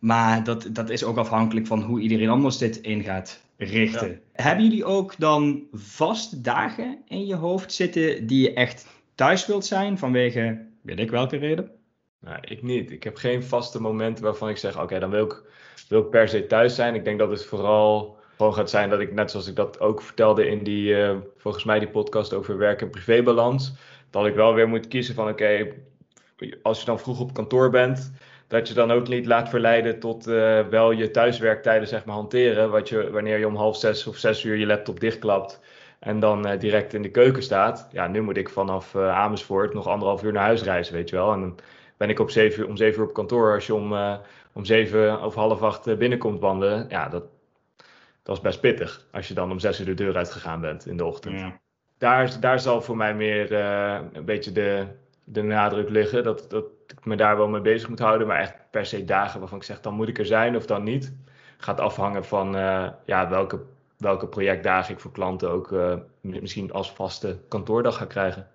Maar 0.07 0.43
dat, 0.43 0.69
dat 0.71 0.89
is 0.89 1.03
ook 1.03 1.17
afhankelijk 1.17 1.67
van 1.67 1.81
hoe 1.81 1.99
iedereen 1.99 2.29
anders 2.29 2.57
dit 2.57 2.77
in 2.77 3.03
gaat 3.03 3.43
richten. 3.57 4.21
Hebben 4.33 4.63
jullie 4.63 4.85
ook 4.85 5.13
dan 5.17 5.63
vaste 5.71 6.41
dagen 6.41 6.97
in 7.07 7.25
je 7.25 7.35
hoofd 7.35 7.73
zitten 7.73 8.27
die 8.27 8.41
je 8.41 8.53
echt 8.53 8.87
thuis 9.15 9.45
wilt 9.45 9.65
zijn 9.65 9.97
vanwege 9.97 10.65
weet 10.81 10.99
ik 10.99 11.09
welke 11.09 11.37
reden? 11.37 11.71
Nou, 12.19 12.37
ik 12.41 12.63
niet. 12.63 12.91
Ik 12.91 13.03
heb 13.03 13.15
geen 13.15 13.43
vaste 13.43 13.81
momenten 13.81 14.23
waarvan 14.23 14.49
ik 14.49 14.57
zeg, 14.57 14.81
oké, 14.81 14.99
dan 14.99 15.09
wil 15.09 15.25
ik, 15.25 15.41
wil 15.89 16.01
ik 16.01 16.09
per 16.09 16.29
se 16.29 16.47
thuis 16.47 16.75
zijn. 16.75 16.95
Ik 16.95 17.03
denk 17.03 17.19
dat 17.19 17.29
het 17.29 17.45
vooral 17.45 18.17
gewoon 18.37 18.53
gaat 18.53 18.69
zijn 18.69 18.89
dat 18.89 18.99
ik, 18.99 19.13
net 19.13 19.31
zoals 19.31 19.47
ik 19.47 19.55
dat 19.55 19.79
ook 19.79 20.01
vertelde 20.01 20.47
in 20.47 20.63
die, 20.63 21.01
eh, 21.01 21.15
volgens 21.37 21.63
mij 21.63 21.79
die 21.79 21.87
podcast 21.87 22.33
over 22.33 22.57
werk- 22.57 22.81
en 22.81 22.89
privébalans, 22.89 23.73
dat 24.09 24.25
ik 24.25 24.35
wel 24.35 24.53
weer 24.53 24.67
moet 24.67 24.87
kiezen 24.87 25.15
van, 25.15 25.29
oké, 25.29 25.67
als 26.61 26.79
je 26.79 26.85
dan 26.85 26.99
vroeg 26.99 27.19
op 27.19 27.33
kantoor 27.33 27.69
bent, 27.69 28.11
dat 28.47 28.67
je 28.67 28.73
dan 28.73 28.91
ook 28.91 29.07
niet 29.07 29.25
laat 29.25 29.49
verleiden 29.49 29.99
tot 29.99 30.27
eh, 30.27 30.67
wel 30.67 30.91
je 30.91 31.11
thuiswerktijden 31.11 31.87
zeg 31.87 32.05
maar 32.05 32.15
hanteren, 32.15 32.71
wat 32.71 32.89
je, 32.89 33.11
wanneer 33.11 33.37
je 33.37 33.47
om 33.47 33.55
half 33.55 33.77
zes 33.77 34.07
of 34.07 34.17
zes 34.17 34.43
uur 34.43 34.55
je 34.55 34.65
laptop 34.65 34.99
dichtklapt 34.99 35.61
en 35.99 36.19
dan 36.19 36.47
eh, 36.47 36.59
direct 36.59 36.93
in 36.93 37.01
de 37.01 37.11
keuken 37.11 37.43
staat. 37.43 37.87
Ja, 37.91 38.07
nu 38.07 38.21
moet 38.21 38.37
ik 38.37 38.49
vanaf 38.49 38.95
eh, 38.95 39.17
Amersfoort 39.17 39.73
nog 39.73 39.87
anderhalf 39.87 40.23
uur 40.23 40.31
naar 40.31 40.43
huis 40.43 40.63
reizen, 40.63 40.93
weet 40.93 41.09
je 41.09 41.15
wel. 41.15 41.33
En 41.33 41.39
dan 41.39 41.59
ben 41.97 42.09
ik 42.09 42.19
op 42.19 42.29
zeven 42.29 42.61
uur, 42.61 42.69
om 42.69 42.77
zeven 42.77 43.01
uur 43.01 43.07
op 43.07 43.13
kantoor. 43.13 43.53
Als 43.53 43.65
je 43.65 43.73
om, 43.73 43.93
om 44.53 44.65
zeven 44.65 45.21
of 45.21 45.35
half 45.35 45.61
acht 45.61 45.97
binnenkomt 45.97 46.39
wandelen, 46.39 46.85
ja, 46.89 47.09
dat, 47.09 47.23
dat 48.23 48.35
is 48.35 48.41
best 48.41 48.59
pittig. 48.59 49.05
Als 49.11 49.27
je 49.27 49.33
dan 49.33 49.51
om 49.51 49.59
zes 49.59 49.79
uur 49.79 49.85
de 49.85 49.93
deur 49.93 50.15
uitgegaan 50.15 50.61
bent 50.61 50.85
in 50.85 50.97
de 50.97 51.05
ochtend. 51.05 51.39
Ja. 51.39 51.59
Daar, 51.97 52.39
daar 52.39 52.59
zal 52.59 52.81
voor 52.81 52.97
mij 52.97 53.15
meer 53.15 53.51
een 53.51 54.25
beetje 54.25 54.51
de, 54.51 54.85
de 55.23 55.41
nadruk 55.41 55.89
liggen. 55.89 56.23
Dat, 56.23 56.49
dat 56.49 56.65
ik 56.91 57.06
me 57.06 57.15
daar 57.15 57.38
wel 57.38 57.48
mee 57.48 57.62
bezig 57.62 57.89
moet 57.89 58.00
houden. 58.00 58.27
Maar 58.27 58.39
echt 58.39 58.56
per 58.72 58.86
se 58.86 59.06
dagen 59.06 59.39
waarvan 59.39 59.58
ik 59.58 59.63
zeg, 59.63 59.82
dan 59.82 59.94
moet 59.94 60.08
ik 60.08 60.20
er 60.20 60.25
zijn 60.25 60.56
of 60.56 60.65
dan 60.65 60.84
niet. 60.84 61.13
Gaat 61.58 61.79
afhangen 61.79 62.25
van 62.25 62.56
eh, 62.56 62.88
ja, 63.06 63.29
welke, 63.29 63.60
welke 63.98 64.27
projectdagen 64.27 64.94
ik 64.94 65.00
voor 65.00 65.12
klanten 65.12 65.50
ook 65.50 65.72
eh, 65.72 65.94
misschien 66.22 66.72
als 66.72 66.91
vaste 66.91 67.39
kantoordag 67.48 67.98
ga 67.98 68.06
krijgen. 68.06 68.48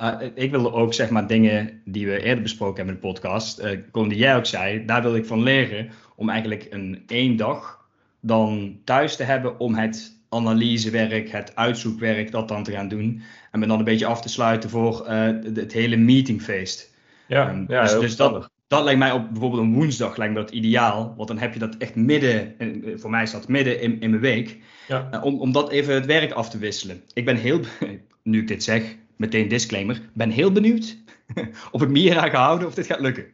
Uh, 0.00 0.14
ik 0.34 0.50
wilde 0.50 0.72
ook 0.72 0.94
zeg 0.94 1.10
maar 1.10 1.26
dingen 1.26 1.82
die 1.84 2.06
we 2.06 2.22
eerder 2.22 2.42
besproken 2.42 2.76
hebben 2.76 2.94
in 2.94 3.00
de 3.00 3.06
podcast, 3.06 3.64
uh, 3.64 4.08
die 4.08 4.16
jij 4.16 4.36
ook 4.36 4.46
zei, 4.46 4.84
daar 4.84 5.02
wil 5.02 5.16
ik 5.16 5.26
van 5.26 5.42
leren 5.42 5.90
om 6.16 6.28
eigenlijk 6.28 6.66
een 6.70 7.02
één 7.06 7.36
dag 7.36 7.86
dan 8.20 8.80
thuis 8.84 9.16
te 9.16 9.22
hebben 9.22 9.58
om 9.58 9.74
het 9.74 10.16
analysewerk, 10.28 11.30
het 11.30 11.56
uitzoekwerk, 11.56 12.30
dat 12.30 12.48
dan 12.48 12.62
te 12.62 12.72
gaan 12.72 12.88
doen. 12.88 13.22
En 13.50 13.58
me 13.58 13.66
dan 13.66 13.78
een 13.78 13.84
beetje 13.84 14.06
af 14.06 14.20
te 14.20 14.28
sluiten 14.28 14.70
voor 14.70 15.08
het 15.54 15.72
hele 15.72 15.96
meetingfeest. 15.96 16.96
Ja, 17.28 17.50
Um, 17.50 17.64
ja 17.68 17.82
dus, 17.82 18.00
dus 18.00 18.16
dat, 18.16 18.50
dat 18.68 18.84
lijkt 18.84 18.98
mij 18.98 19.12
op 19.12 19.30
bijvoorbeeld 19.30 19.62
een 19.62 19.74
woensdag 19.74 20.16
lijkt 20.16 20.34
me 20.34 20.40
dat 20.40 20.50
ideaal. 20.50 21.14
Want 21.16 21.28
dan 21.28 21.38
heb 21.38 21.52
je 21.52 21.58
dat 21.58 21.76
echt 21.76 21.94
midden, 21.94 22.54
voor 22.96 23.10
mij 23.10 23.22
is 23.22 23.30
dat 23.30 23.48
midden 23.48 23.80
in, 23.80 24.00
in 24.00 24.10
mijn 24.10 24.22
week. 24.22 24.56
Ja. 24.88 25.08
Uh, 25.14 25.24
om, 25.24 25.40
om 25.40 25.52
dat 25.52 25.70
even 25.70 25.94
het 25.94 26.06
werk 26.06 26.32
af 26.32 26.50
te 26.50 26.58
wisselen. 26.58 27.02
Ik 27.12 27.24
ben 27.24 27.36
heel, 27.36 27.60
nu 28.22 28.40
ik 28.40 28.48
dit 28.48 28.62
zeg, 28.62 28.96
meteen 29.16 29.48
disclaimer, 29.48 30.00
ben 30.12 30.30
heel 30.30 30.52
benieuwd 30.52 30.96
of 31.72 31.82
ik 31.82 31.88
me 31.88 31.98
hier 31.98 32.18
aan 32.18 32.30
gehouden 32.30 32.66
of 32.66 32.74
dit 32.74 32.86
gaat 32.86 33.00
lukken. 33.00 33.26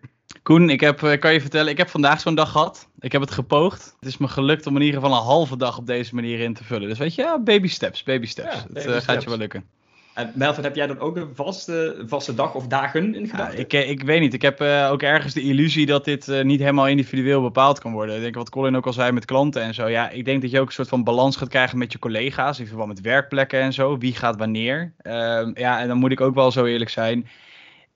Koen, 0.42 0.70
ik 0.70 0.80
heb, 0.80 1.16
kan 1.20 1.32
je 1.32 1.40
vertellen, 1.40 1.72
ik 1.72 1.78
heb 1.78 1.88
vandaag 1.88 2.20
zo'n 2.20 2.34
dag 2.34 2.50
gehad. 2.50 2.88
Ik 2.98 3.12
heb 3.12 3.20
het 3.20 3.30
gepoogd. 3.30 3.96
Het 4.00 4.08
is 4.08 4.16
me 4.16 4.28
gelukt 4.28 4.66
om 4.66 4.76
in 4.76 4.82
ieder 4.82 5.00
geval 5.00 5.16
een 5.16 5.24
halve 5.24 5.56
dag 5.56 5.78
op 5.78 5.86
deze 5.86 6.14
manier 6.14 6.40
in 6.40 6.54
te 6.54 6.64
vullen. 6.64 6.88
Dus 6.88 6.98
weet 6.98 7.14
je, 7.14 7.22
ja, 7.22 7.38
baby 7.38 7.68
steps, 7.68 8.02
baby 8.02 8.26
steps. 8.26 8.66
Ja, 8.72 8.80
het 8.80 9.04
gaat 9.04 9.22
je 9.22 9.28
wel 9.28 9.38
lukken. 9.38 9.64
En 10.14 10.32
Melvin, 10.34 10.64
heb 10.64 10.74
jij 10.74 10.86
dan 10.86 10.98
ook 10.98 11.16
een 11.16 11.34
vaste, 11.34 12.02
vaste 12.06 12.34
dag 12.34 12.54
of 12.54 12.66
dagen 12.66 13.14
in 13.14 13.20
Ja, 13.20 13.28
gedachten? 13.28 13.58
ik, 13.58 13.72
ik 13.72 14.02
weet 14.02 14.20
niet. 14.20 14.34
Ik 14.34 14.42
heb 14.42 14.60
uh, 14.60 14.88
ook 14.90 15.02
ergens 15.02 15.34
de 15.34 15.40
illusie 15.40 15.86
dat 15.86 16.04
dit 16.04 16.28
uh, 16.28 16.42
niet 16.42 16.60
helemaal 16.60 16.88
individueel 16.88 17.42
bepaald 17.42 17.78
kan 17.78 17.92
worden. 17.92 18.16
Ik 18.16 18.22
denk 18.22 18.34
wat 18.34 18.50
Colin 18.50 18.76
ook 18.76 18.86
al 18.86 18.92
zei 18.92 19.12
met 19.12 19.24
klanten 19.24 19.62
en 19.62 19.74
zo. 19.74 19.88
Ja, 19.88 20.10
ik 20.10 20.24
denk 20.24 20.42
dat 20.42 20.50
je 20.50 20.60
ook 20.60 20.66
een 20.66 20.72
soort 20.72 20.88
van 20.88 21.04
balans 21.04 21.36
gaat 21.36 21.48
krijgen 21.48 21.78
met 21.78 21.92
je 21.92 21.98
collega's. 21.98 22.58
In 22.58 22.66
verband 22.66 22.88
met 22.88 23.00
werkplekken 23.00 23.60
en 23.60 23.72
zo. 23.72 23.98
Wie 23.98 24.14
gaat 24.14 24.36
wanneer. 24.36 24.92
Uh, 25.02 25.12
ja, 25.54 25.80
en 25.80 25.88
dan 25.88 25.98
moet 25.98 26.12
ik 26.12 26.20
ook 26.20 26.34
wel 26.34 26.50
zo 26.50 26.64
eerlijk 26.64 26.90
zijn. 26.90 27.28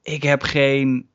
Ik 0.02 0.22
heb 0.22 0.42
geen 0.42 1.08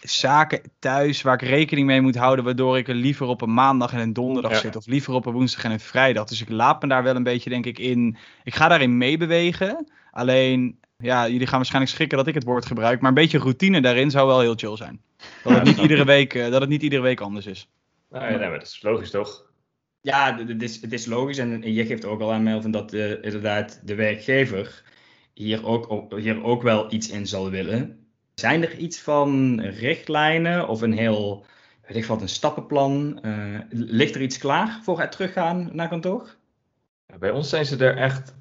zaken 0.00 0.60
thuis 0.78 1.22
waar 1.22 1.34
ik 1.34 1.48
rekening 1.48 1.86
mee 1.86 2.00
moet 2.00 2.16
houden, 2.16 2.44
waardoor 2.44 2.78
ik 2.78 2.88
er 2.88 2.94
liever 2.94 3.26
op 3.26 3.40
een 3.40 3.54
maandag 3.54 3.92
en 3.92 3.98
een 3.98 4.12
donderdag 4.12 4.52
ja. 4.52 4.58
zit, 4.58 4.76
of 4.76 4.86
liever 4.86 5.14
op 5.14 5.26
een 5.26 5.32
woensdag 5.32 5.64
en 5.64 5.70
een 5.70 5.80
vrijdag. 5.80 6.24
Dus 6.24 6.40
ik 6.40 6.48
laat 6.48 6.82
me 6.82 6.88
daar 6.88 7.02
wel 7.02 7.16
een 7.16 7.22
beetje, 7.22 7.50
denk 7.50 7.66
ik, 7.66 7.78
in. 7.78 8.16
Ik 8.44 8.54
ga 8.54 8.68
daarin 8.68 8.98
meebewegen. 8.98 9.86
Alleen, 10.18 10.80
ja, 10.96 11.28
jullie 11.28 11.46
gaan 11.46 11.56
waarschijnlijk 11.56 11.94
schrikken 11.94 12.18
dat 12.18 12.26
ik 12.26 12.34
het 12.34 12.44
woord 12.44 12.66
gebruik, 12.66 13.00
maar 13.00 13.08
een 13.08 13.14
beetje 13.14 13.38
routine 13.38 13.80
daarin 13.80 14.10
zou 14.10 14.26
wel 14.26 14.40
heel 14.40 14.54
chill 14.54 14.76
zijn. 14.76 15.00
Dat 15.44 15.52
het 15.52 15.64
niet 15.64 15.78
iedere 15.78 16.04
week, 16.04 16.34
uh, 16.34 16.50
dat 16.50 16.60
het 16.60 16.70
niet 16.70 16.82
iedere 16.82 17.02
week 17.02 17.20
anders 17.20 17.46
is. 17.46 17.68
Nee, 18.10 18.20
nee, 18.20 18.38
maar 18.38 18.58
dat 18.58 18.68
is 18.68 18.82
logisch 18.82 19.10
toch? 19.10 19.50
Ja, 20.00 20.38
het 20.46 20.62
is, 20.62 20.80
het 20.80 20.92
is 20.92 21.06
logisch 21.06 21.38
en 21.38 21.72
je 21.72 21.86
geeft 21.86 22.04
ook 22.04 22.20
al 22.20 22.32
aan, 22.32 22.42
Melvin, 22.42 22.70
dat 22.70 22.92
uh, 22.92 23.10
inderdaad 23.10 23.80
de 23.84 23.94
werkgever 23.94 24.82
hier 25.34 25.66
ook, 25.66 26.14
hier 26.16 26.42
ook 26.42 26.62
wel 26.62 26.92
iets 26.92 27.10
in 27.10 27.26
zal 27.26 27.50
willen. 27.50 28.06
Zijn 28.34 28.62
er 28.62 28.76
iets 28.76 29.00
van 29.00 29.60
richtlijnen 29.60 30.68
of 30.68 30.80
een 30.80 30.92
heel, 30.92 31.46
weet 31.86 31.96
ik 31.96 32.04
wat, 32.04 32.20
een 32.20 32.28
stappenplan? 32.28 33.18
Uh, 33.22 33.60
ligt 33.70 34.14
er 34.14 34.22
iets 34.22 34.38
klaar 34.38 34.80
voor 34.82 35.00
het 35.00 35.12
teruggaan 35.12 35.68
naar 35.72 35.88
kantoor? 35.88 36.36
Ja, 37.06 37.18
bij 37.18 37.30
ons 37.30 37.48
zijn 37.48 37.66
ze 37.66 37.76
er 37.76 37.96
echt 37.96 38.36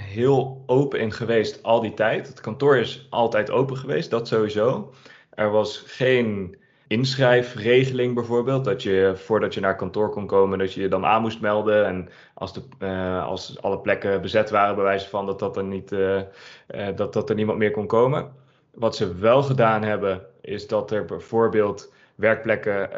heel 0.00 0.62
open 0.66 1.00
in 1.00 1.12
geweest 1.12 1.62
al 1.62 1.80
die 1.80 1.94
tijd. 1.94 2.28
Het 2.28 2.40
kantoor 2.40 2.76
is 2.76 3.06
altijd 3.10 3.50
open 3.50 3.76
geweest, 3.76 4.10
dat 4.10 4.28
sowieso. 4.28 4.92
Er 5.30 5.50
was 5.50 5.82
geen 5.86 6.56
inschrijfregeling 6.86 8.14
bijvoorbeeld, 8.14 8.64
dat 8.64 8.82
je 8.82 9.12
voordat 9.16 9.54
je 9.54 9.60
naar 9.60 9.76
kantoor 9.76 10.10
kon 10.10 10.26
komen, 10.26 10.58
dat 10.58 10.72
je 10.72 10.80
je 10.80 10.88
dan 10.88 11.04
aan 11.04 11.22
moest 11.22 11.40
melden. 11.40 11.86
En 11.86 12.08
als, 12.34 12.52
de, 12.52 12.62
uh, 12.78 13.26
als 13.26 13.62
alle 13.62 13.78
plekken 13.78 14.20
bezet 14.20 14.50
waren, 14.50 14.74
bij 14.74 14.84
wijze 14.84 15.08
van 15.08 15.26
dat, 15.26 15.38
dat, 15.38 15.56
er 15.56 15.64
niet, 15.64 15.92
uh, 15.92 16.16
uh, 16.16 16.88
dat, 16.96 17.12
dat 17.12 17.28
er 17.28 17.34
niemand 17.34 17.58
meer 17.58 17.70
kon 17.70 17.86
komen. 17.86 18.32
Wat 18.74 18.96
ze 18.96 19.14
wel 19.14 19.42
gedaan 19.42 19.82
hebben, 19.82 20.26
is 20.40 20.66
dat 20.66 20.90
er 20.90 21.04
bijvoorbeeld 21.04 21.92
werkplekken, 22.14 22.90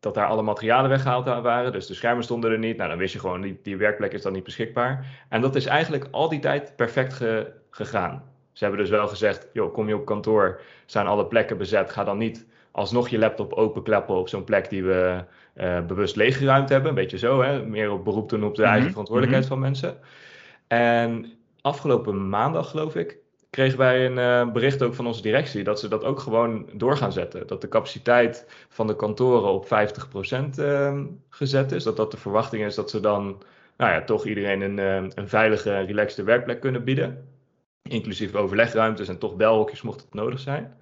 dat 0.00 0.14
daar 0.14 0.26
alle 0.26 0.42
materialen 0.42 0.90
weggehaald 0.90 1.24
waren. 1.24 1.72
Dus 1.72 1.86
de 1.86 1.94
schermen 1.94 2.24
stonden 2.24 2.50
er 2.50 2.58
niet. 2.58 2.76
Nou, 2.76 2.88
dan 2.88 2.98
wist 2.98 3.12
je 3.12 3.18
gewoon, 3.18 3.40
die, 3.40 3.60
die 3.62 3.76
werkplek 3.76 4.12
is 4.12 4.22
dan 4.22 4.32
niet 4.32 4.44
beschikbaar. 4.44 5.06
En 5.28 5.40
dat 5.40 5.54
is 5.54 5.66
eigenlijk 5.66 6.08
al 6.10 6.28
die 6.28 6.38
tijd 6.40 6.72
perfect 6.76 7.12
ge, 7.12 7.52
gegaan. 7.70 8.22
Ze 8.52 8.64
hebben 8.64 8.82
dus 8.82 8.90
wel 8.90 9.08
gezegd, 9.08 9.48
joh, 9.52 9.72
kom 9.72 9.88
je 9.88 9.96
op 9.96 10.04
kantoor, 10.04 10.60
zijn 10.86 11.06
alle 11.06 11.26
plekken 11.26 11.58
bezet. 11.58 11.90
Ga 11.90 12.04
dan 12.04 12.18
niet 12.18 12.46
alsnog 12.70 13.08
je 13.08 13.18
laptop 13.18 13.52
openklappen 13.52 14.14
op 14.14 14.28
zo'n 14.28 14.44
plek 14.44 14.68
die 14.70 14.84
we 14.84 15.24
uh, 15.56 15.80
bewust 15.86 16.16
leeggeruimd 16.16 16.68
hebben. 16.68 16.88
Een 16.88 16.94
beetje 16.94 17.18
zo, 17.18 17.42
hè? 17.42 17.66
meer 17.66 17.90
op 17.90 18.04
beroep 18.04 18.28
doen 18.28 18.44
op 18.44 18.54
de 18.54 18.60
mm 18.60 18.64
-hmm. 18.64 18.72
eigen 18.74 18.90
verantwoordelijkheid 18.90 19.48
mm 19.48 19.50
-hmm. 19.50 19.60
van 19.60 19.70
mensen. 19.70 19.98
En 20.66 21.32
afgelopen 21.60 22.28
maandag, 22.28 22.70
geloof 22.70 22.94
ik, 22.94 23.18
kregen 23.50 23.78
wij 23.78 24.06
een 24.06 24.18
uh, 24.18 24.52
bericht 24.52 24.82
ook 24.82 24.94
van 24.94 25.06
onze 25.06 25.22
directie 25.22 25.64
dat 25.64 25.80
ze 25.80 25.88
dat 25.88 26.04
ook 26.04 26.20
gewoon 26.20 26.68
door 26.72 26.96
gaan 26.96 27.12
zetten. 27.12 27.46
Dat 27.46 27.60
de 27.60 27.68
capaciteit 27.68 28.46
van 28.68 28.86
de 28.86 28.96
kantoren 28.96 29.52
op 29.52 29.64
50% 29.64 29.68
uh, 30.58 31.00
gezet 31.28 31.72
is. 31.72 31.82
Dat 31.82 31.96
dat 31.96 32.10
de 32.10 32.16
verwachting 32.16 32.64
is 32.64 32.74
dat 32.74 32.90
ze 32.90 33.00
dan 33.00 33.42
nou 33.76 33.92
ja, 33.92 34.04
toch 34.04 34.26
iedereen 34.26 34.60
een, 34.60 34.78
uh, 34.78 35.10
een 35.14 35.28
veilige, 35.28 35.80
relaxte 35.80 36.22
werkplek 36.22 36.60
kunnen 36.60 36.84
bieden. 36.84 37.28
Inclusief 37.82 38.34
overlegruimtes 38.34 39.08
en 39.08 39.18
toch 39.18 39.36
belhokjes 39.36 39.82
mocht 39.82 40.00
het 40.00 40.14
nodig 40.14 40.40
zijn. 40.40 40.76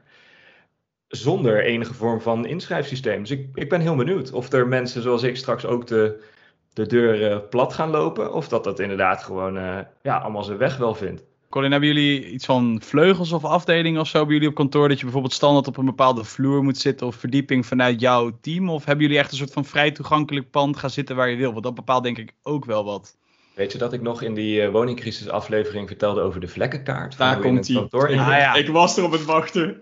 Zonder 1.08 1.64
enige 1.64 1.94
vorm 1.94 2.20
van 2.20 2.46
inschrijfsysteem. 2.46 3.20
Dus 3.20 3.30
ik, 3.30 3.48
ik 3.54 3.68
ben 3.68 3.80
heel 3.80 3.96
benieuwd 3.96 4.32
of 4.32 4.52
er 4.52 4.68
mensen 4.68 5.02
zoals 5.02 5.22
ik 5.22 5.36
straks 5.36 5.66
ook 5.66 5.86
de, 5.86 6.24
de 6.72 6.86
deur 6.86 7.30
uh, 7.30 7.48
plat 7.50 7.72
gaan 7.72 7.90
lopen. 7.90 8.32
Of 8.32 8.48
dat 8.48 8.64
dat 8.64 8.80
inderdaad 8.80 9.22
gewoon 9.22 9.56
uh, 9.56 9.78
ja, 10.02 10.18
allemaal 10.18 10.44
zijn 10.44 10.58
weg 10.58 10.76
wel 10.76 10.94
vindt. 10.94 11.24
Colin, 11.48 11.70
hebben 11.70 11.88
jullie 11.88 12.30
iets 12.30 12.44
van 12.44 12.80
vleugels 12.84 13.32
of 13.32 13.44
afdelingen 13.44 14.00
of 14.00 14.08
zo 14.08 14.24
bij 14.24 14.34
jullie 14.34 14.48
op 14.48 14.54
kantoor? 14.54 14.88
Dat 14.88 14.96
je 14.96 15.04
bijvoorbeeld 15.04 15.34
standaard 15.34 15.66
op 15.66 15.76
een 15.76 15.84
bepaalde 15.84 16.24
vloer 16.24 16.62
moet 16.62 16.78
zitten 16.78 17.06
of 17.06 17.14
verdieping 17.14 17.66
vanuit 17.66 18.00
jouw 18.00 18.38
team? 18.40 18.70
Of 18.70 18.84
hebben 18.84 19.04
jullie 19.04 19.20
echt 19.20 19.30
een 19.30 19.36
soort 19.36 19.52
van 19.52 19.64
vrij 19.64 19.90
toegankelijk 19.90 20.50
pand 20.50 20.76
gaan 20.76 20.90
zitten 20.90 21.16
waar 21.16 21.30
je 21.30 21.36
wil? 21.36 21.52
Want 21.52 21.64
dat 21.64 21.74
bepaalt 21.74 22.04
denk 22.04 22.18
ik 22.18 22.32
ook 22.42 22.64
wel 22.64 22.84
wat. 22.84 23.16
Weet 23.54 23.72
je 23.72 23.78
dat 23.78 23.92
ik 23.92 24.02
nog 24.02 24.22
in 24.22 24.34
die 24.34 24.62
uh, 24.62 24.70
woningcrisis 24.70 25.28
aflevering 25.28 25.88
vertelde 25.88 26.20
over 26.20 26.40
de 26.40 26.48
vlekkenkaart? 26.48 27.18
Daar 27.18 27.38
komt 27.38 27.68
hij. 27.68 27.86
Ah, 27.90 28.16
ja. 28.16 28.54
Ik 28.54 28.68
was 28.68 28.96
er 28.96 29.04
op 29.04 29.12
het 29.12 29.24
wachten. 29.24 29.80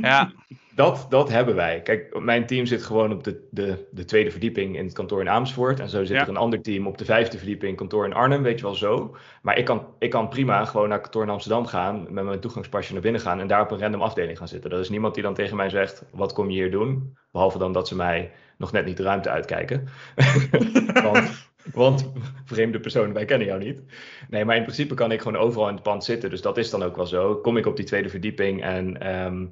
Ja. 0.00 0.32
Dat, 0.74 1.06
dat 1.08 1.28
hebben 1.28 1.54
wij. 1.54 1.80
Kijk, 1.82 2.20
mijn 2.20 2.46
team 2.46 2.66
zit 2.66 2.82
gewoon 2.82 3.12
op 3.12 3.24
de, 3.24 3.48
de, 3.50 3.88
de 3.90 4.04
tweede 4.04 4.30
verdieping 4.30 4.76
in 4.76 4.84
het 4.84 4.94
kantoor 4.94 5.20
in 5.20 5.28
Amersfoort. 5.28 5.80
En 5.80 5.88
zo 5.88 6.04
zit 6.04 6.16
Ja. 6.16 6.22
er 6.22 6.28
een 6.28 6.36
ander 6.36 6.62
team 6.62 6.86
op 6.86 6.98
de 6.98 7.04
vijfde 7.04 7.36
verdieping 7.36 7.76
kantoor 7.76 8.04
in 8.04 8.12
Arnhem, 8.12 8.42
weet 8.42 8.58
je 8.58 8.64
wel 8.64 8.74
zo. 8.74 9.16
Maar 9.42 9.58
ik 9.58 9.64
kan, 9.64 9.86
ik 9.98 10.10
kan 10.10 10.28
prima 10.28 10.64
gewoon 10.64 10.88
naar 10.88 11.00
kantoor 11.00 11.22
in 11.22 11.28
Amsterdam 11.28 11.66
gaan, 11.66 12.06
met 12.10 12.24
mijn 12.24 12.40
toegangspasje 12.40 12.92
naar 12.92 13.02
binnen 13.02 13.20
gaan 13.20 13.40
en 13.40 13.46
daar 13.46 13.60
op 13.62 13.70
een 13.70 13.78
random 13.78 14.02
afdeling 14.02 14.38
gaan 14.38 14.48
zitten. 14.48 14.70
Er 14.70 14.80
is 14.80 14.88
niemand 14.88 15.14
die 15.14 15.22
dan 15.22 15.34
tegen 15.34 15.56
mij 15.56 15.68
zegt, 15.68 16.04
wat 16.10 16.32
kom 16.32 16.50
je 16.50 16.56
hier 16.56 16.70
doen? 16.70 17.16
Behalve 17.32 17.58
dan 17.58 17.72
dat 17.72 17.88
ze 17.88 17.96
mij 17.96 18.30
nog 18.58 18.72
net 18.72 18.84
niet 18.84 18.96
de 18.96 19.02
ruimte 19.02 19.30
uitkijken. 19.30 19.88
want, 21.02 21.48
want 21.72 22.12
vreemde 22.44 22.80
personen, 22.80 23.12
wij 23.14 23.24
kennen 23.24 23.46
jou 23.46 23.64
niet. 23.64 23.82
Nee, 24.28 24.44
maar 24.44 24.56
in 24.56 24.62
principe 24.62 24.94
kan 24.94 25.12
ik 25.12 25.20
gewoon 25.20 25.40
overal 25.42 25.68
in 25.68 25.74
het 25.74 25.82
pand 25.82 26.04
zitten. 26.04 26.30
Dus 26.30 26.42
dat 26.42 26.58
is 26.58 26.70
dan 26.70 26.82
ook 26.82 26.96
wel 26.96 27.06
zo. 27.06 27.34
Kom 27.36 27.56
ik 27.56 27.66
op 27.66 27.76
die 27.76 27.84
tweede 27.86 28.08
verdieping 28.08 28.62
en 28.62 29.00
ehm, 29.00 29.46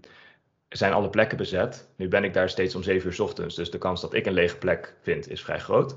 zijn 0.76 0.92
alle 0.92 1.10
plekken 1.10 1.36
bezet. 1.36 1.88
Nu 1.96 2.08
ben 2.08 2.24
ik 2.24 2.34
daar 2.34 2.48
steeds 2.48 2.74
om 2.74 2.82
7 2.82 3.06
uur 3.06 3.14
's 3.14 3.20
ochtends. 3.20 3.54
Dus 3.54 3.70
de 3.70 3.78
kans 3.78 4.00
dat 4.00 4.14
ik 4.14 4.26
een 4.26 4.32
lege 4.32 4.56
plek 4.56 4.94
vind 5.02 5.30
is 5.30 5.42
vrij 5.42 5.58
groot. 5.58 5.96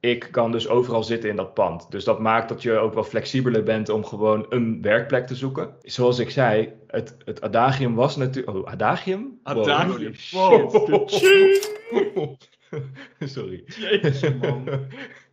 Ik 0.00 0.28
kan 0.30 0.52
dus 0.52 0.68
overal 0.68 1.02
zitten 1.02 1.30
in 1.30 1.36
dat 1.36 1.54
pand. 1.54 1.90
Dus 1.90 2.04
dat 2.04 2.20
maakt 2.20 2.48
dat 2.48 2.62
je 2.62 2.72
ook 2.72 2.94
wel 2.94 3.04
flexibeler 3.04 3.62
bent 3.62 3.88
om 3.88 4.04
gewoon 4.04 4.46
een 4.48 4.82
werkplek 4.82 5.26
te 5.26 5.34
zoeken. 5.34 5.74
Zoals 5.82 6.18
ik 6.18 6.30
zei, 6.30 6.72
het, 6.86 7.16
het 7.24 7.40
adagium 7.40 7.94
was 7.94 8.16
natuurlijk... 8.16 8.56
Oh, 8.56 8.66
adagium? 8.66 9.38
Adagium. 9.42 10.14
Wow. 10.30 10.72
Wow. 12.14 12.34
Sorry. 13.34 13.64
Man. 14.40 14.68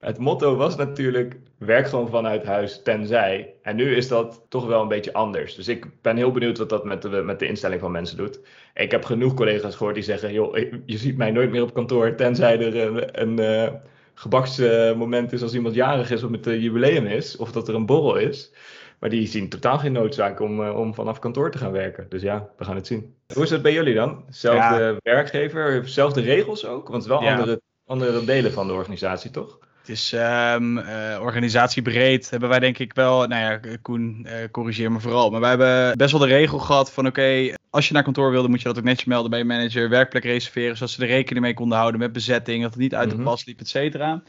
Het 0.00 0.18
motto 0.18 0.56
was 0.56 0.76
natuurlijk: 0.76 1.36
werk 1.58 1.88
gewoon 1.88 2.08
vanuit 2.08 2.44
huis, 2.44 2.82
tenzij. 2.82 3.54
En 3.62 3.76
nu 3.76 3.96
is 3.96 4.08
dat 4.08 4.44
toch 4.48 4.66
wel 4.66 4.82
een 4.82 4.88
beetje 4.88 5.12
anders. 5.12 5.54
Dus 5.54 5.68
ik 5.68 5.86
ben 6.02 6.16
heel 6.16 6.30
benieuwd 6.32 6.58
wat 6.58 6.68
dat 6.68 6.84
met 6.84 7.02
de, 7.02 7.08
met 7.08 7.38
de 7.38 7.46
instelling 7.46 7.80
van 7.80 7.90
mensen 7.90 8.16
doet. 8.16 8.40
Ik 8.74 8.90
heb 8.90 9.04
genoeg 9.04 9.34
collega's 9.34 9.74
gehoord 9.76 9.94
die 9.94 10.04
zeggen: 10.04 10.32
joh, 10.32 10.56
ik- 10.56 10.74
je 10.86 10.96
ziet 10.98 11.16
mij 11.16 11.30
nooit 11.30 11.50
meer 11.50 11.62
op 11.62 11.74
kantoor, 11.74 12.14
tenzij 12.14 12.58
er 12.60 12.76
een, 12.76 13.20
een 13.22 13.38
eh, 13.38 13.74
gebaksmoment 14.14 15.32
is 15.32 15.42
als 15.42 15.54
iemand 15.54 15.74
jarig 15.74 16.10
is 16.10 16.22
of 16.22 16.30
het 16.30 16.46
een 16.46 16.60
jubileum 16.60 17.06
is, 17.06 17.36
of 17.36 17.52
dat 17.52 17.68
er 17.68 17.74
een 17.74 17.86
borrel 17.86 18.16
is. 18.16 18.52
Maar 18.98 19.10
die 19.10 19.26
zien 19.26 19.48
totaal 19.48 19.78
geen 19.78 19.92
noodzaak 19.92 20.40
om, 20.40 20.62
eh, 20.64 20.78
om 20.78 20.94
vanaf 20.94 21.18
kantoor 21.18 21.50
te 21.50 21.58
gaan 21.58 21.72
werken. 21.72 22.06
Dus 22.08 22.22
ja, 22.22 22.48
we 22.56 22.64
gaan 22.64 22.74
het 22.76 22.86
zien. 22.86 23.14
Hoe 23.34 23.42
is 23.42 23.50
het 23.50 23.62
bij 23.62 23.72
jullie 23.72 23.94
dan? 23.94 24.24
Zelfde 24.28 24.96
werkgever, 25.02 25.88
zelfde 25.88 26.20
regels 26.20 26.66
ook? 26.66 26.88
Want 26.88 27.02
het 27.02 27.12
is 27.12 27.18
wel 27.18 27.22
Ja. 27.22 27.36
andere, 27.36 27.60
andere 27.86 28.24
delen 28.24 28.52
van 28.52 28.66
de 28.66 28.72
organisatie, 28.72 29.30
toch? 29.30 29.58
Het 29.80 29.88
is 29.88 30.12
ehm, 30.12 30.78
eh, 30.78 31.20
organisatiebreed 31.20 32.30
hebben 32.30 32.48
wij 32.48 32.58
denk 32.58 32.78
ik 32.78 32.94
wel, 32.94 33.26
nou 33.26 33.42
ja, 33.42 33.76
Koen, 33.82 34.26
eh, 34.26 34.34
corrigeer 34.50 34.92
me 34.92 35.00
vooral. 35.00 35.30
Maar 35.30 35.40
wij 35.40 35.48
hebben 35.48 35.96
best 35.98 36.10
wel 36.10 36.20
de 36.20 36.26
regel 36.26 36.58
gehad 36.58 36.92
van 36.92 37.06
oké, 37.06 37.54
als 37.70 37.88
je 37.88 37.94
naar 37.94 38.02
kantoor 38.02 38.30
wilde 38.30 38.48
moet 38.48 38.58
je 38.62 38.68
dat 38.68 38.78
ook 38.78 38.84
netjes 38.84 39.04
melden 39.04 39.30
bij 39.30 39.38
je 39.38 39.44
manager. 39.44 39.88
Werkplek 39.88 40.24
reserveren, 40.24 40.76
zodat 40.76 40.90
ze 40.90 41.02
er 41.02 41.08
rekening 41.08 41.44
mee 41.44 41.54
konden 41.54 41.78
houden 41.78 42.00
met 42.00 42.12
bezetting, 42.12 42.62
dat 42.62 42.70
het 42.70 42.80
niet 42.80 42.94
uit 42.94 43.10
de 43.10 43.14
Mhm. 43.16 43.24
pas 43.24 43.44
liep, 43.44 43.60
et 43.60 43.68
cetera. 43.68 44.22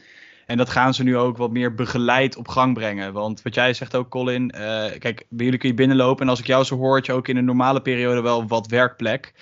En 0.46 0.56
dat 0.56 0.70
gaan 0.70 0.94
ze 0.94 1.02
nu 1.02 1.16
ook 1.16 1.36
wat 1.36 1.50
meer 1.50 1.74
begeleid 1.74 2.36
op 2.36 2.48
gang 2.48 2.74
brengen. 2.74 3.12
Want 3.12 3.42
wat 3.42 3.54
jij 3.54 3.74
zegt 3.74 3.96
ook, 3.96 4.08
Colin. 4.08 4.50
eh, 4.50 4.98
kijk, 4.98 5.24
bij 5.28 5.44
jullie 5.44 5.60
kun 5.60 5.68
je 5.68 5.74
binnenlopen. 5.74 6.22
En 6.24 6.28
als 6.28 6.40
ik 6.40 6.46
jou 6.46 6.64
zo 6.64 6.76
hoor, 6.76 6.94
had 6.96 7.06
je 7.06 7.12
ook 7.12 7.28
in 7.28 7.36
een 7.36 7.44
normale 7.44 7.82
periode 7.82 8.20
wel 8.20 8.46
wat 8.46 8.66
werkplek. 8.66 9.32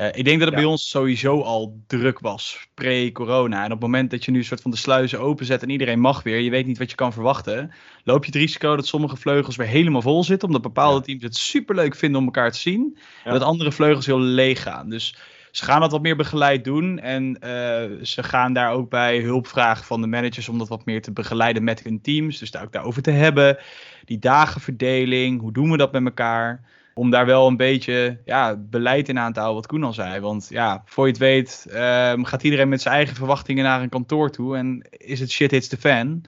Eh, 0.00 0.06
ik 0.06 0.24
denk 0.24 0.38
dat 0.38 0.48
het 0.48 0.56
Ja. 0.58 0.62
bij 0.62 0.64
ons 0.64 0.88
sowieso 0.88 1.40
al 1.40 1.82
druk 1.86 2.18
was, 2.18 2.68
pre-corona. 2.74 3.58
En 3.58 3.64
op 3.64 3.70
het 3.70 3.80
moment 3.80 4.10
dat 4.10 4.24
je 4.24 4.30
nu 4.30 4.38
een 4.38 4.44
soort 4.44 4.60
van 4.60 4.70
de 4.70 4.76
sluizen 4.76 5.20
openzet 5.20 5.62
en 5.62 5.70
iedereen 5.70 6.00
mag 6.00 6.22
weer, 6.22 6.38
je 6.40 6.50
weet 6.50 6.66
niet 6.66 6.78
wat 6.78 6.90
je 6.90 6.96
kan 6.96 7.12
verwachten, 7.12 7.72
loop 8.04 8.24
je 8.24 8.30
het 8.30 8.40
risico 8.40 8.76
dat 8.76 8.86
sommige 8.86 9.16
vleugels 9.16 9.56
weer 9.56 9.66
helemaal 9.66 10.02
vol 10.02 10.24
zitten, 10.24 10.48
omdat 10.48 10.62
bepaalde 10.62 10.98
Ja. 10.98 11.04
teams 11.04 11.22
het 11.22 11.36
superleuk 11.36 11.94
vinden 11.96 12.18
om 12.20 12.24
elkaar 12.26 12.52
te 12.52 12.58
zien, 12.58 12.98
en 13.24 13.32
dat 13.32 13.42
andere 13.42 13.72
vleugels 13.72 14.06
heel 14.06 14.20
leeg 14.20 14.62
gaan. 14.62 14.88
Dus 14.88 15.16
ze 15.50 15.64
gaan 15.64 15.80
dat 15.80 15.90
wat 15.90 16.02
meer 16.02 16.16
begeleid 16.16 16.64
doen 16.64 16.98
en 16.98 17.38
eh, 17.40 18.04
ze 18.04 18.22
gaan 18.22 18.52
daar 18.52 18.72
ook 18.72 18.90
bij 18.90 19.18
hulp 19.20 19.46
vragen 19.46 19.84
van 19.84 20.00
de 20.00 20.06
managers 20.06 20.48
om 20.48 20.58
dat 20.58 20.68
wat 20.68 20.84
meer 20.84 21.02
te 21.02 21.12
begeleiden 21.12 21.64
met 21.64 21.82
hun 21.82 22.00
teams. 22.00 22.38
Dus 22.38 22.50
daar 22.50 22.62
ook 22.62 22.72
daarover 22.72 23.02
te 23.02 23.10
hebben. 23.10 23.58
Die 24.04 24.18
dagenverdeling, 24.18 25.40
hoe 25.40 25.52
doen 25.52 25.70
we 25.70 25.76
dat 25.76 25.92
met 25.92 26.04
elkaar? 26.04 26.64
Om 26.94 27.10
daar 27.10 27.26
wel 27.26 27.46
een 27.46 27.56
beetje 27.56 28.18
ja, 28.24 28.56
beleid 28.56 29.08
in 29.08 29.18
aan 29.18 29.32
te 29.32 29.40
houden, 29.40 29.60
wat 29.60 29.70
Koen 29.70 29.84
al 29.84 29.92
zei. 29.92 30.20
Want 30.20 30.46
ja, 30.50 30.82
voor 30.84 31.04
je 31.04 31.10
het 31.10 31.20
weet 31.20 31.66
ehm, 31.70 32.22
gaat 32.22 32.42
iedereen 32.42 32.68
met 32.68 32.80
zijn 32.80 32.94
eigen 32.94 33.16
verwachtingen 33.16 33.64
naar 33.64 33.82
een 33.82 33.88
kantoor 33.88 34.30
toe. 34.30 34.56
En 34.56 34.86
is 34.90 35.20
het 35.20 35.30
shit 35.30 35.50
hits 35.50 35.68
the 35.68 35.76
fan. 35.76 36.24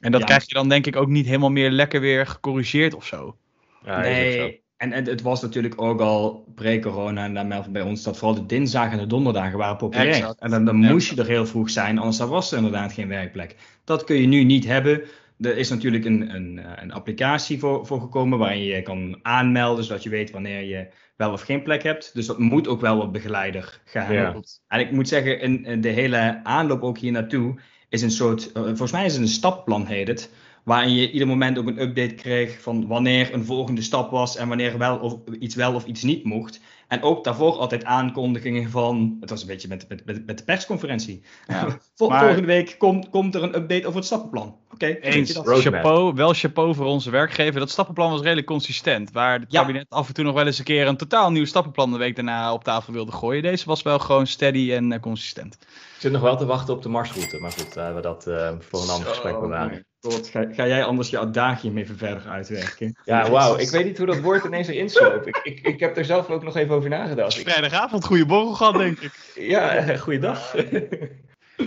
En 0.00 0.12
dat 0.12 0.20
Ja. 0.20 0.26
krijg 0.26 0.48
je 0.48 0.54
dan 0.54 0.68
denk 0.68 0.86
ik 0.86 0.96
ook 0.96 1.08
niet 1.08 1.26
helemaal 1.26 1.50
meer 1.50 1.70
lekker 1.70 2.00
weer 2.00 2.26
gecorrigeerd 2.26 2.94
of 2.94 3.06
zo. 3.06 3.36
Ja, 3.84 3.98
ook 3.98 4.04
zo. 4.04 4.10
Nee, 4.10 4.62
en, 4.76 4.92
en 4.92 5.04
het 5.04 5.22
was 5.22 5.42
natuurlijk 5.42 5.80
ook 5.82 6.00
al 6.00 6.44
pre-corona 6.54 7.24
en 7.24 7.34
dan 7.34 7.48
melden 7.48 7.72
bij 7.72 7.82
ons 7.82 8.02
dat 8.02 8.18
vooral 8.18 8.34
de 8.36 8.46
dinsdagen 8.46 8.92
en 8.92 8.98
de 8.98 9.06
donderdagen 9.06 9.58
waren 9.58 9.76
populair. 9.76 10.08
Exact. 10.08 10.40
En 10.40 10.50
dan, 10.50 10.64
dan 10.64 10.76
moest 10.76 11.10
je 11.10 11.20
er 11.20 11.26
heel 11.26 11.46
vroeg 11.46 11.70
zijn, 11.70 11.98
anders 11.98 12.18
was 12.18 12.50
er 12.50 12.56
inderdaad 12.56 12.92
geen 12.92 13.08
werkplek. 13.08 13.56
Dat 13.84 14.04
kun 14.04 14.16
je 14.16 14.26
nu 14.26 14.44
niet 14.44 14.66
hebben. 14.66 15.02
Er 15.40 15.56
is 15.56 15.68
natuurlijk 15.68 16.04
een, 16.04 16.34
een, 16.34 16.58
eh, 16.58 16.82
een 16.82 16.92
applicatie 16.92 17.58
voor, 17.58 17.86
voor 17.86 18.00
gekomen 18.00 18.38
waarin 18.38 18.62
je 18.62 18.82
kan 18.82 19.18
aanmelden, 19.22 19.84
zodat 19.84 20.02
je 20.02 20.10
weet 20.10 20.30
wanneer 20.30 20.62
je 20.62 20.88
wel 21.16 21.32
of 21.32 21.40
geen 21.40 21.62
plek 21.62 21.82
hebt. 21.82 22.14
Dus 22.14 22.26
dat 22.26 22.38
moet 22.38 22.68
ook 22.68 22.80
wel 22.80 22.96
wat 22.96 23.12
begeleider 23.12 23.80
gaan. 23.84 24.12
Ja. 24.12 24.40
En 24.68 24.80
ik 24.80 24.90
moet 24.90 25.08
zeggen, 25.08 25.40
in, 25.40 25.64
in 25.64 25.80
de 25.80 25.88
hele 25.88 26.40
aanloop 26.42 26.82
ook 26.82 26.98
hier 26.98 27.12
naartoe 27.12 27.60
is 27.88 28.02
een 28.02 28.10
soort, 28.10 28.52
eh, 28.52 28.62
volgens 28.62 28.92
mij 28.92 29.04
is 29.04 29.12
het 29.12 29.22
een 29.22 29.28
stapplan 29.28 29.86
heet 29.86 30.08
het, 30.08 30.30
waarin 30.68 30.94
je 30.94 31.10
ieder 31.10 31.28
moment 31.28 31.58
ook 31.58 31.66
een 31.66 31.80
update 31.80 32.14
kreeg 32.14 32.60
van 32.60 32.86
wanneer 32.86 33.34
een 33.34 33.44
volgende 33.44 33.82
stap 33.82 34.10
was 34.10 34.36
en 34.36 34.48
wanneer 34.48 34.78
wel 34.78 34.96
of, 34.96 35.14
iets 35.38 35.54
wel 35.54 35.74
of 35.74 35.84
iets 35.84 36.02
niet 36.02 36.24
mocht. 36.24 36.60
En 36.88 37.02
ook 37.02 37.24
daarvoor 37.24 37.52
altijd 37.52 37.84
aankondigingen 37.84 38.70
van, 38.70 39.16
het 39.20 39.30
was 39.30 39.40
een 39.40 39.46
beetje 39.46 39.68
met, 39.68 39.86
met, 39.88 40.26
met, 40.26 40.38
de 40.38 40.44
persconferentie. 40.44 41.22
Ja. 41.48 41.78
Vol- 41.94 42.08
Maar- 42.08 42.20
Volgende 42.24 42.46
week 42.46 42.74
komt, 42.78 43.10
komt 43.10 43.34
er 43.34 43.42
een 43.42 43.54
update 43.56 43.86
over 43.86 43.96
het 43.96 44.04
stappenplan. 44.04 44.56
Oké? 44.72 44.96
Roadmap. 45.02 45.56
Chapeau, 45.60 46.14
wel 46.14 46.32
chapeau 46.32 46.74
voor 46.74 46.86
onze 46.86 47.10
werkgever. 47.10 47.60
Dat 47.60 47.70
stappenplan 47.70 48.10
was 48.10 48.20
redelijk 48.20 48.46
consistent. 48.46 49.12
Waar 49.12 49.40
het 49.40 49.52
Ja. 49.52 49.60
kabinet 49.60 49.86
af 49.88 50.08
en 50.08 50.14
toe 50.14 50.24
nog 50.24 50.34
wel 50.34 50.46
eens 50.46 50.58
een 50.58 50.64
keer 50.64 50.86
een 50.86 50.96
totaal 50.96 51.30
nieuw 51.30 51.44
stappenplan 51.44 51.92
de 51.92 51.98
week 51.98 52.14
daarna 52.16 52.52
op 52.52 52.64
tafel 52.64 52.92
wilde 52.92 53.12
gooien. 53.12 53.42
Deze 53.42 53.64
was 53.66 53.82
wel 53.82 53.98
gewoon 53.98 54.26
steady 54.26 54.72
en 54.72 54.92
eh, 54.92 55.00
consistent. 55.00 55.54
Ik 55.60 55.68
zit 55.98 56.12
nog 56.12 56.20
wel 56.22 56.36
te 56.36 56.46
wachten 56.46 56.74
op 56.74 56.82
de 56.82 56.88
marsroute, 56.88 57.38
maar 57.40 57.52
goed, 57.52 57.74
laten 57.76 57.94
we 57.94 58.00
dat 58.00 58.26
eh, 58.26 58.52
voor 58.58 58.82
een 58.82 58.88
ander 58.90 59.08
gesprek 59.08 59.40
bewaren. 59.40 59.86
Ga, 60.00 60.44
ga 60.52 60.66
jij 60.66 60.84
anders 60.84 61.10
je 61.10 61.18
adagium 61.18 61.78
even 61.78 61.96
verder 61.96 62.28
uitwerken? 62.28 62.96
Ja, 63.04 63.30
wauw, 63.30 63.56
ik 63.56 63.68
weet 63.70 63.84
niet 63.84 63.98
hoe 63.98 64.06
dat 64.06 64.20
woord 64.20 64.44
ineens 64.44 64.68
erin 64.68 64.90
sloop. 64.90 65.26
Ik, 65.26 65.40
ik, 65.42 65.60
ik 65.60 65.80
heb 65.80 65.96
er 65.96 66.04
zelf 66.04 66.30
ook 66.30 66.42
nog 66.44 66.56
even 66.56 66.74
over 66.74 66.88
nagedacht. 66.88 67.38
Ik- 67.38 67.48
Vrijdagavond, 67.48 68.04
goede 68.04 68.26
borrel 68.26 68.52
gehad, 68.54 68.74
denk 68.74 68.98
ik. 69.00 69.32
ja, 69.34 69.74
eh, 69.74 69.98
goeiedag. 69.98 70.54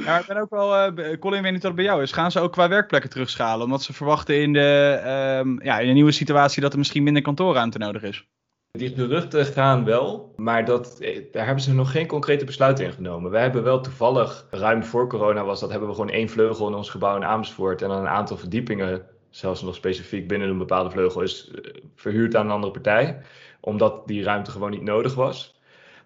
Ja, 0.05 0.19
ik 0.19 0.25
ben 0.25 0.37
ook 0.37 0.49
wel, 0.49 0.75
eh, 0.75 1.17
Colin, 1.19 1.41
weet 1.41 1.51
niet 1.51 1.61
wat 1.61 1.71
het 1.71 1.75
bij 1.75 1.85
jou 1.85 2.01
is. 2.01 2.11
Gaan 2.11 2.31
ze 2.31 2.39
ook 2.39 2.51
qua 2.51 2.67
werkplekken 2.69 3.09
terugschalen? 3.09 3.65
Omdat 3.65 3.83
ze 3.83 3.93
verwachten 3.93 4.41
in 4.41 4.53
de, 4.53 4.99
ehm, 5.03 5.63
ja, 5.63 5.79
in 5.79 5.87
een 5.87 5.93
nieuwe 5.93 6.11
situatie 6.11 6.61
dat 6.61 6.71
er 6.71 6.77
misschien 6.77 7.03
minder 7.03 7.21
kantoorruimte 7.21 7.77
nodig 7.77 8.03
is. 8.03 8.27
Die 8.71 8.95
geruchten 8.95 9.45
gaan 9.45 9.85
wel, 9.85 10.33
maar 10.35 10.65
dat, 10.65 10.99
eh, 10.99 11.23
daar 11.31 11.45
hebben 11.45 11.63
ze 11.63 11.73
nog 11.73 11.91
geen 11.91 12.07
concrete 12.07 12.45
besluiten 12.45 12.85
in 12.85 12.91
genomen. 12.91 13.31
We 13.31 13.37
hebben 13.37 13.63
wel 13.63 13.81
toevallig, 13.81 14.47
ruim 14.51 14.83
voor 14.83 15.07
corona 15.07 15.43
was 15.43 15.59
dat, 15.59 15.69
hebben 15.69 15.87
we 15.87 15.95
gewoon 15.95 16.09
één 16.09 16.29
vleugel 16.29 16.67
in 16.67 16.73
ons 16.73 16.89
gebouw 16.89 17.15
in 17.15 17.25
Amersfoort 17.25 17.81
en 17.81 17.89
dan 17.89 17.99
een 17.99 18.07
aantal 18.07 18.37
verdiepingen, 18.37 19.05
zelfs 19.29 19.61
nog 19.61 19.75
specifiek 19.75 20.27
binnen 20.27 20.49
een 20.49 20.57
bepaalde 20.57 20.89
vleugel, 20.89 21.21
is 21.21 21.51
eh, 21.51 21.73
verhuurd 21.95 22.35
aan 22.35 22.45
een 22.45 22.51
andere 22.51 22.71
partij, 22.71 23.21
omdat 23.59 24.07
die 24.07 24.23
ruimte 24.23 24.51
gewoon 24.51 24.71
niet 24.71 24.81
nodig 24.81 25.13
was. 25.13 25.59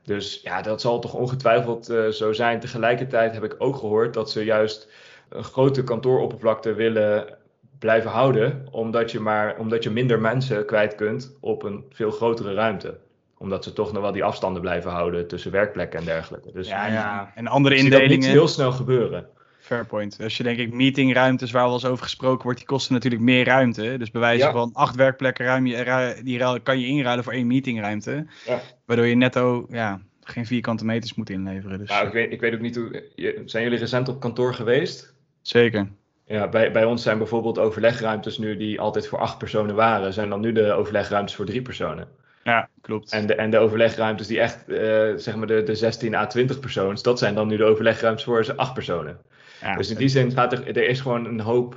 Dus 0.04 0.42
ja, 0.44 0.62
dat 0.62 0.82
zal 0.82 1.00
toch 1.00 1.14
ongetwijfeld 1.14 1.90
eh, 1.90 2.08
zo 2.08 2.34
zijn. 2.34 2.60
Tegelijkertijd 2.60 3.34
heb 3.34 3.44
ik 3.44 3.56
ook 3.58 3.76
gehoord 3.76 4.14
dat 4.14 4.32
ze 4.32 4.44
juist 4.44 4.92
een 5.30 5.44
grote 5.44 5.84
kantooroppervlakte 5.84 6.74
willen 6.74 7.38
blijven 7.80 8.12
houden, 8.12 8.68
omdat 8.72 9.12
je, 9.12 9.20
maar, 9.20 9.58
omdat 9.58 9.84
je 9.84 9.90
minder 9.90 10.20
mensen 10.20 10.66
kwijt 10.66 10.96
kunt 10.96 11.38
op 11.40 11.64
een 11.64 11.84
veel 11.90 12.12
grotere 12.12 12.54
ruimte. 12.54 12.98
Omdat 13.38 13.64
ze 13.64 13.74
toch 13.74 13.92
nog 13.92 14.02
wel 14.02 14.12
die 14.12 14.24
afstanden 14.24 14.62
blijven 14.62 14.92
houden 14.92 15.28
tussen 15.28 15.52
werkplekken 15.52 16.00
en 16.00 16.06
dergelijke. 16.06 16.52
Dus 16.52 16.68
Ja, 16.68 16.88
ja. 16.88 17.32
en 17.36 17.48
andere 17.48 17.78
zie 17.78 17.90
dat 17.90 18.00
niet 18.02 18.10
indelingen. 18.10 18.36
heel 18.38 18.48
snel 18.48 18.72
gebeuren. 18.72 19.28
Fair 19.60 19.86
point. 19.86 20.18
Als 20.24 20.38
je 20.38 20.44
denk 20.44 20.58
ik 20.58 20.74
meetingruimtes 20.74 21.52
waar 21.52 21.64
wel 21.64 21.74
eens 21.74 21.86
over 21.86 22.04
gesproken 22.04 22.44
wordt, 22.44 22.58
die 22.58 22.68
kosten 22.68 22.94
natuurlijk 22.94 23.24
meer 23.24 23.46
ruimte. 23.46 23.96
Dus 23.98 24.12
bij 24.12 24.22
wijze 24.22 24.46
Ja. 24.46 24.52
van 24.52 24.70
acht 24.74 24.96
werkplekken 24.96 25.46
ruim 25.46 25.66
je, 25.66 25.82
ru- 25.82 26.24
die 26.24 26.38
ruil- 26.38 26.62
kan 26.62 26.80
je 26.80 26.88
inruilen 26.88 27.24
voor 27.24 27.34
één 27.34 27.48
meetingruimte. 27.48 28.26
Ja. 28.46 28.62
Waardoor 28.86 29.06
je 29.06 29.16
netto 29.16 29.66
ja, 29.70 30.02
geen 30.22 30.46
vierkante 30.46 30.86
meters 30.86 31.14
moet 31.16 31.30
inleveren. 31.30 31.78
Dus 31.80 31.90
Nou, 31.90 32.08
ik, 32.08 32.14
weet, 32.14 32.32
ik 32.32 32.40
weet 32.40 32.54
ook 32.54 32.60
niet 32.62 32.76
hoe. 32.76 33.04
Zijn 33.46 33.64
jullie 33.64 33.80
recent 33.80 34.08
op 34.08 34.20
kantoor 34.20 34.54
geweest? 34.54 35.14
zeker. 35.42 35.88
Ja, 36.28 36.48
bij, 36.48 36.72
bij 36.72 36.86
ons 36.86 37.04
zijn 37.04 37.18
bijvoorbeeld 37.18 37.60
overlegruimtes 37.60 38.38
nu 38.38 38.58
die 38.58 38.80
altijd 38.80 39.08
voor 39.08 39.20
acht 39.20 39.38
personen 39.38 39.76
waren, 39.76 40.14
zijn 40.14 40.30
dan 40.30 40.42
nu 40.42 40.52
de 40.52 40.72
overlegruimtes 40.72 41.36
voor 41.36 41.46
drie 41.46 41.62
personen. 41.62 42.08
Ja, 42.44 42.70
klopt. 42.82 43.12
En 43.12 43.28
de, 43.28 43.36
en 43.36 43.50
de 43.50 43.58
overlegruimtes 43.58 44.28
die 44.28 44.40
echt, 44.40 44.70
eh, 44.70 45.14
zeg 45.16 45.36
maar 45.36 45.48
de, 45.48 45.64
de 45.64 45.76
16 45.76 46.16
à 46.16 46.26
20 46.28 46.60
persoons, 46.60 47.04
dat 47.04 47.20
zijn 47.20 47.36
dan 47.36 47.48
nu 47.48 47.58
de 47.58 47.64
overlegruimtes 47.64 48.24
voor 48.24 48.54
acht 48.56 48.74
personen. 48.74 49.18
Ja, 49.62 49.76
dus 49.76 49.90
in 49.90 49.98
die 49.98 50.08
zin 50.08 50.32
gaat 50.32 50.54
er, 50.54 50.68
er 50.68 50.88
is 50.88 51.02
gewoon 51.02 51.26
een 51.26 51.40
hoop, 51.40 51.76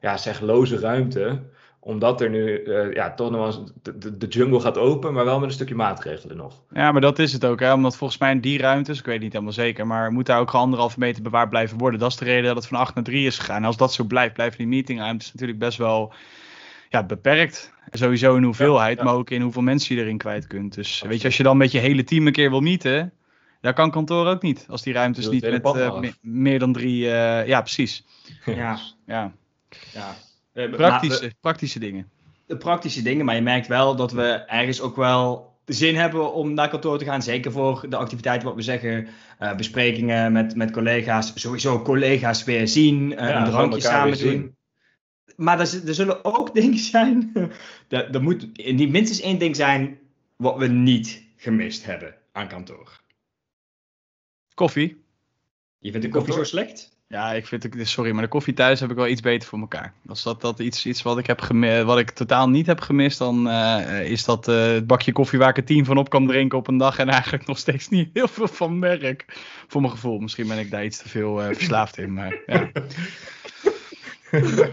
ja, 0.00 0.16
zeg, 0.16 0.40
loze 0.40 0.78
ruimte. 0.78 1.40
Omdat 1.86 2.20
er 2.20 2.30
nu, 2.30 2.62
eh, 2.62 2.92
ja, 2.92 3.14
toch 3.14 3.30
nog 3.30 3.38
wel 3.38 3.46
eens, 3.46 3.72
de, 3.82 3.98
de, 3.98 4.16
de 4.16 4.26
jungle 4.26 4.60
gaat 4.60 4.78
open, 4.78 5.12
maar 5.12 5.24
wel 5.24 5.38
met 5.38 5.48
een 5.48 5.54
stukje 5.54 5.74
maatregelen 5.74 6.36
nog. 6.36 6.62
Ja, 6.72 6.92
maar 6.92 7.00
dat 7.00 7.18
is 7.18 7.32
het 7.32 7.44
ook. 7.44 7.60
Hè? 7.60 7.72
Omdat 7.72 7.96
volgens 7.96 8.20
mij 8.20 8.30
in 8.30 8.40
die 8.40 8.58
ruimtes, 8.58 8.98
ik 8.98 9.04
weet 9.04 9.14
het 9.14 9.22
niet 9.22 9.32
helemaal 9.32 9.52
zeker, 9.54 9.86
maar 9.86 10.12
moet 10.12 10.26
daar 10.26 10.40
ook 10.40 10.54
anderhalve 10.54 10.98
meter 10.98 11.22
bewaard 11.22 11.48
blijven 11.50 11.78
worden. 11.78 12.00
Dat 12.00 12.10
is 12.10 12.16
de 12.16 12.24
reden 12.24 12.44
dat 12.44 12.56
het 12.56 12.66
van 12.66 12.78
8 12.78 12.94
naar 12.94 13.04
3 13.04 13.26
is 13.26 13.38
gegaan. 13.38 13.56
En 13.56 13.64
als 13.64 13.76
dat 13.76 13.92
zo 13.92 14.04
blijft, 14.04 14.34
blijven 14.34 14.58
die 14.58 14.66
meetingruimtes 14.66 15.32
natuurlijk 15.32 15.58
best 15.58 15.78
wel 15.78 16.12
ja, 16.88 17.04
beperkt. 17.04 17.72
Sowieso 17.90 18.36
in 18.36 18.42
hoeveelheid, 18.42 18.96
Ja, 18.96 19.02
ja. 19.04 19.08
maar 19.10 19.18
ook 19.18 19.30
in 19.30 19.40
hoeveel 19.42 19.62
mensen 19.62 19.94
je 19.96 20.02
erin 20.02 20.18
kwijt 20.18 20.46
kunt. 20.46 20.74
Dus 20.74 21.02
weet 21.08 21.20
je, 21.20 21.26
als 21.26 21.36
je 21.36 21.42
dan 21.42 21.56
met 21.56 21.70
je 21.72 21.78
hele 21.78 22.04
team 22.04 22.26
een 22.26 22.32
keer 22.32 22.50
wil 22.50 22.60
meeten, 22.60 23.12
daar 23.60 23.74
kan 23.74 23.90
kantoor 23.90 24.26
ook 24.26 24.42
niet. 24.42 24.66
Als 24.68 24.82
die 24.82 24.92
ruimtes 24.92 25.28
niet 25.28 25.42
met 25.50 25.64
eh, 25.64 25.98
me- 25.98 26.12
meer 26.20 26.58
dan 26.58 26.72
drie, 26.72 27.10
eh, 27.10 27.46
ja 27.46 27.60
precies. 27.60 28.04
Ja, 28.44 28.78
Ja. 29.06 29.32
ja. 29.92 30.14
Eh, 30.56 30.70
Praktische, 30.70 31.32
praktische 31.40 31.78
dingen. 31.78 32.10
de 32.46 32.56
praktische 32.56 33.02
dingen, 33.02 33.24
maar 33.24 33.34
je 33.34 33.40
merkt 33.42 33.66
wel 33.66 33.96
dat 33.96 34.12
we 34.12 34.22
ergens 34.46 34.80
ook 34.80 34.96
wel 34.96 35.54
de 35.64 35.72
zin 35.72 35.94
hebben 35.96 36.32
om 36.32 36.54
naar 36.54 36.68
kantoor 36.68 36.98
te 36.98 37.04
gaan. 37.04 37.22
Zeker 37.22 37.52
voor 37.52 37.86
de 37.88 37.96
activiteiten, 37.96 38.46
wat 38.46 38.56
we 38.56 38.62
zeggen, 38.62 39.08
eh, 39.38 39.56
besprekingen 39.56 40.32
met, 40.32 40.56
met 40.56 40.70
collega's. 40.70 41.32
Sowieso 41.34 41.82
collega's 41.82 42.44
weer 42.44 42.68
zien, 42.68 43.08
Ja, 43.08 43.38
een 43.44 43.50
drankje 43.50 43.80
samen 43.80 44.16
zien. 44.16 44.40
doen. 44.40 44.56
Maar 45.36 45.60
er, 45.60 45.88
er 45.88 45.94
zullen 45.94 46.24
ook 46.24 46.54
dingen 46.60 46.78
zijn, 46.78 47.32
er, 47.88 48.10
er 48.14 48.22
moet 48.22 48.56
niet 48.72 48.90
minstens 48.90 49.20
één 49.20 49.38
ding 49.38 49.56
zijn 49.56 49.98
wat 50.36 50.56
we 50.56 50.66
niet 50.66 51.22
gemist 51.36 51.84
hebben 51.84 52.14
aan 52.32 52.48
kantoor. 52.48 53.00
Koffie. 54.54 55.04
Je 55.78 55.90
vindt 55.90 56.06
de 56.06 56.12
koffie 56.12 56.32
zo 56.34 56.44
slecht? 56.44 56.95
Ja, 57.08 57.32
ik 57.32 57.46
vind 57.46 57.62
het, 57.62 57.88
sorry, 57.88 58.10
maar 58.12 58.22
de 58.22 58.28
koffie 58.28 58.54
thuis 58.54 58.80
heb 58.80 58.90
ik 58.90 58.96
wel 58.96 59.06
iets 59.06 59.20
beter 59.20 59.48
voor 59.48 59.58
elkaar. 59.58 59.92
Als 60.06 60.22
dat, 60.22 60.40
dat 60.40 60.58
iets, 60.58 60.86
iets 60.86 61.02
wat 61.02 61.18
ik 61.18 61.26
heb 61.26 61.40
gemi- 61.40 61.82
wat 61.82 61.98
ik 61.98 62.10
totaal 62.10 62.48
niet 62.48 62.66
heb 62.66 62.80
gemist, 62.80 63.18
dan 63.18 63.48
eh, 63.48 64.10
is 64.10 64.24
dat 64.24 64.48
eh, 64.48 64.66
het 64.66 64.86
bakje 64.86 65.12
koffie 65.12 65.38
waar 65.38 65.48
ik 65.48 65.56
er 65.56 65.64
tien 65.64 65.84
van 65.84 65.98
op 65.98 66.10
kan 66.10 66.26
drinken 66.26 66.58
op 66.58 66.68
een 66.68 66.76
dag 66.76 66.98
en 66.98 67.08
eigenlijk 67.18 67.46
nog 67.46 67.58
steeds 67.58 67.88
niet 67.88 68.10
heel 68.12 68.28
veel 68.28 68.48
van 68.48 68.78
merk. 68.78 69.24
Voor 69.66 69.80
mijn 69.80 69.92
gevoel. 69.92 70.18
Misschien 70.18 70.48
ben 70.48 70.58
ik 70.58 70.70
daar 70.70 70.84
iets 70.84 70.98
te 70.98 71.08
veel 71.08 71.42
eh, 71.42 71.54
verslaafd 71.54 71.98
in, 71.98 72.12
maar 72.12 72.38
ja. 72.46 72.70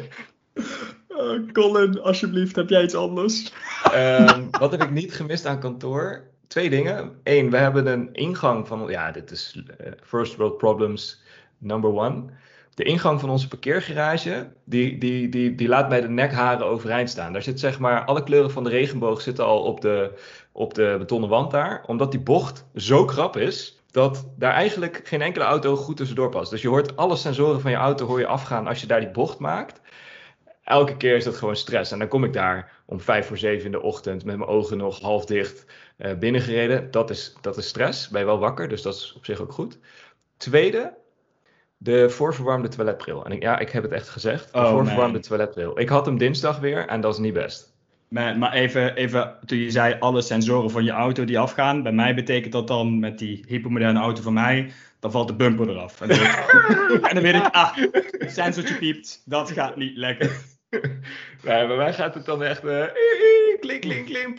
Colin, 1.53 2.01
alsjeblieft, 2.01 2.55
heb 2.55 2.69
jij 2.69 2.83
iets 2.83 2.95
anders? 2.95 3.53
Ehm, 3.91 4.41
wat 4.51 4.71
heb 4.71 4.83
ik 4.83 4.91
niet 4.91 5.13
gemist 5.13 5.45
aan 5.45 5.59
kantoor? 5.59 6.23
Twee 6.47 6.69
dingen. 6.69 7.19
Eén, 7.23 7.49
we 7.49 7.57
hebben 7.57 7.87
een 7.87 8.13
ingang 8.13 8.67
van, 8.67 8.89
ja, 8.89 9.11
dit 9.11 9.31
is 9.31 9.63
first 10.03 10.35
world 10.35 10.57
problems 10.57 11.21
number 11.63 11.93
one. 11.93 12.25
De 12.73 12.83
ingang 12.83 13.19
van 13.19 13.29
onze 13.29 13.47
parkeergarage, 13.47 14.51
die, 14.63 14.97
die, 14.97 15.29
die, 15.29 15.55
die 15.55 15.67
laat 15.67 15.89
bij 15.89 16.01
de 16.01 16.09
nekharen 16.09 16.65
overeind 16.65 17.09
staan. 17.09 17.33
Daar 17.33 17.41
zit 17.41 17.59
zeg 17.59 17.79
maar, 17.79 18.05
alle 18.05 18.23
kleuren 18.23 18.51
van 18.51 18.63
de 18.63 18.69
regenboog 18.69 19.21
zitten 19.21 19.45
al 19.45 19.63
op 19.63 19.81
de, 19.81 20.19
op 20.51 20.73
de 20.73 20.95
betonnen 20.99 21.29
wand 21.29 21.51
daar. 21.51 21.83
Omdat 21.87 22.11
die 22.11 22.19
bocht 22.19 22.65
zo 22.75 23.05
krap 23.05 23.37
is, 23.37 23.83
dat 23.91 24.27
daar 24.37 24.53
eigenlijk 24.53 25.01
geen 25.03 25.21
enkele 25.21 25.43
auto 25.43 25.75
goed 25.75 25.97
tussendoor 25.97 26.29
past. 26.29 26.51
Dus 26.51 26.61
je 26.61 26.67
hoort 26.67 26.95
alle 26.95 27.15
sensoren 27.15 27.61
van 27.61 27.71
je 27.71 27.77
auto 27.77 28.05
hoor 28.05 28.19
je 28.19 28.27
afgaan 28.27 28.67
als 28.67 28.81
je 28.81 28.87
daar 28.87 28.99
die 28.99 29.11
bocht 29.11 29.39
maakt. 29.39 29.81
Elke 30.63 30.97
keer 30.97 31.15
is 31.15 31.23
dat 31.23 31.37
gewoon 31.37 31.55
stress. 31.55 31.91
En 31.91 31.99
dan 31.99 32.07
kom 32.07 32.23
ik 32.23 32.33
daar 32.33 32.71
om 32.85 32.99
vijf 32.99 33.27
voor 33.27 33.37
zeven 33.37 33.65
in 33.65 33.71
de 33.71 33.81
ochtend 33.81 34.25
met 34.25 34.37
mijn 34.37 34.49
ogen 34.49 34.77
nog 34.77 34.99
half 34.99 35.25
dicht 35.25 35.65
eh, 35.97 36.17
binnengereden. 36.17 36.91
Dat 36.91 37.09
is, 37.09 37.35
dat 37.41 37.57
is 37.57 37.67
stress. 37.67 38.09
Ben 38.09 38.19
je 38.19 38.25
wel 38.25 38.39
wakker, 38.39 38.67
dus 38.67 38.81
dat 38.81 38.95
is 38.95 39.13
op 39.15 39.25
zich 39.25 39.39
ook 39.39 39.51
goed. 39.51 39.79
Tweede, 40.37 40.93
de 41.83 42.09
voorverwarmde 42.09 42.67
toiletbril. 42.67 43.25
En 43.25 43.31
ik, 43.31 43.41
ja, 43.41 43.59
ik 43.59 43.69
heb 43.69 43.83
het 43.83 43.91
echt 43.91 44.09
gezegd. 44.09 44.53
De 44.53 44.57
Oh, 44.59 44.69
voorverwarmde 44.69 45.19
toiletbril. 45.19 45.79
Ik 45.79 45.89
had 45.89 46.05
hem 46.05 46.17
dinsdag 46.17 46.59
weer 46.59 46.87
en 46.87 47.01
dat 47.01 47.13
is 47.13 47.19
niet 47.19 47.33
best. 47.33 47.71
Maar, 48.07 48.37
maar 48.37 48.53
even, 48.53 48.95
even, 48.95 49.35
toen 49.45 49.57
je 49.57 49.71
zei 49.71 49.95
alle 49.99 50.21
sensoren 50.21 50.71
van 50.71 50.83
je 50.83 50.91
auto 50.91 51.25
die 51.25 51.39
afgaan. 51.39 51.83
Bij 51.83 51.91
mij 51.91 52.15
betekent 52.15 52.51
dat 52.53 52.67
dan 52.67 52.99
met 52.99 53.17
die 53.19 53.43
hypermoderne 53.47 53.99
auto 53.99 54.21
van 54.21 54.33
mij, 54.33 54.71
dan 54.99 55.11
valt 55.11 55.27
de 55.27 55.35
bumper 55.35 55.69
eraf. 55.69 56.01
En 56.01 56.07
dan 56.07 56.17
weet 56.17 56.27
ik, 56.27 57.05
en 57.09 57.13
dan 57.13 57.23
weet 57.23 57.35
ik 57.35 57.47
ah, 57.51 57.77
sensortje 58.19 58.75
piept, 58.75 59.21
dat 59.25 59.51
gaat 59.51 59.75
niet 59.75 59.97
lekker. 59.97 60.31
Nee, 61.43 61.67
bij 61.67 61.75
mij 61.77 61.93
gaat 61.93 62.13
het 62.13 62.25
dan 62.25 62.43
echt. 62.43 62.63
eh, 62.63 62.85
klink, 63.63 63.81
klink, 63.81 64.05
klink. 64.05 64.37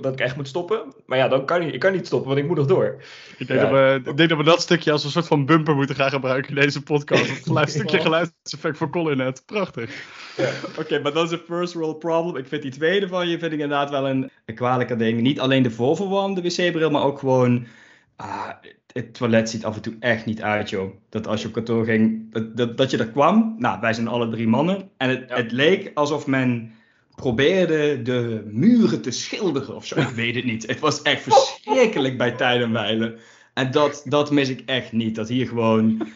Dat 0.00 0.12
ik 0.12 0.20
echt 0.20 0.36
moet 0.36 0.48
stoppen. 0.48 0.92
Maar 1.06 1.18
ja, 1.18 1.28
dan 1.28 1.44
kan 1.46 1.62
ik, 1.62 1.72
ik 1.74 1.80
kan 1.80 1.92
niet 1.92 2.06
stoppen, 2.06 2.28
want 2.28 2.40
ik 2.40 2.46
moet 2.46 2.56
nog 2.56 2.66
door. 2.66 3.02
Ik 3.38 3.46
denk, 3.46 3.60
Ja. 3.60 3.68
dat 3.68 4.02
we, 4.04 4.10
ik 4.10 4.16
denk 4.16 4.28
dat 4.28 4.38
we 4.38 4.44
dat 4.44 4.60
stukje 4.60 4.92
als 4.92 5.04
een 5.04 5.10
soort 5.10 5.26
van 5.26 5.46
bumper 5.46 5.74
moeten 5.74 5.94
gaan 5.96 6.10
gebruiken 6.10 6.54
in 6.54 6.60
deze 6.60 6.82
podcast. 6.82 7.28
Het 7.28 7.42
geluid, 7.42 7.70
stukje 7.70 7.98
geluidseffect 8.00 8.76
voor 8.76 8.90
Colin 8.90 9.16
net. 9.16 9.42
Prachtig. 9.46 9.90
Oké, 10.78 11.00
maar 11.00 11.12
dat 11.12 11.26
is 11.26 11.32
een 11.32 11.44
first 11.46 11.72
world 11.74 11.98
problem. 11.98 12.36
Ik 12.36 12.46
vind 12.46 12.62
die 12.62 12.70
tweede 12.70 13.08
van 13.08 13.28
je 13.28 13.38
vind 13.38 13.52
ik 13.52 13.58
inderdaad 13.60 13.90
wel 13.90 14.08
een, 14.08 14.30
een 14.44 14.54
kwalijke 14.54 14.96
ding. 14.96 15.20
Niet 15.20 15.40
alleen 15.40 15.62
de 15.62 15.70
voorverwarmde 15.70 16.42
wc-bril, 16.42 16.90
maar 16.90 17.02
ook 17.04 17.18
gewoon... 17.18 17.66
Ah, 18.16 18.48
het 18.92 19.14
toilet 19.14 19.50
ziet 19.50 19.64
af 19.64 19.74
en 19.76 19.82
toe 19.82 19.96
echt 20.00 20.24
niet 20.26 20.42
uit, 20.42 20.70
joh. 20.70 20.90
Dat 21.08 21.26
als 21.26 21.40
je 21.40 21.46
op 21.46 21.52
kantoor 21.52 21.84
ging, 21.84 22.32
dat, 22.32 22.56
dat, 22.56 22.76
dat 22.76 22.90
je 22.90 22.98
er 22.98 23.08
kwam. 23.08 23.54
Nou, 23.58 23.80
wij 23.80 23.92
zijn 23.92 24.08
alle 24.08 24.28
drie 24.28 24.48
mannen. 24.48 24.90
En 24.96 25.08
het, 25.08 25.24
Ja. 25.28 25.36
het 25.36 25.52
leek 25.52 25.90
alsof 25.94 26.26
men 26.26 26.72
probeerde 27.14 28.02
de 28.02 28.42
muren 28.46 29.02
te 29.02 29.10
schilderen 29.10 29.74
of 29.74 29.86
zo. 29.86 30.00
Ik 30.00 30.08
weet 30.08 30.34
het 30.34 30.44
niet. 30.44 30.66
Het 30.66 30.80
was 30.80 31.02
echt 31.02 31.22
verschrikkelijk 31.22 32.18
bij 32.18 32.32
tijden 32.32 32.76
en. 32.76 33.18
En 33.54 33.70
dat, 33.70 34.02
dat 34.04 34.30
mis 34.30 34.48
ik 34.48 34.62
echt 34.66 34.92
niet. 34.92 35.14
Dat 35.14 35.28
hier 35.28 35.46
gewoon... 35.46 36.08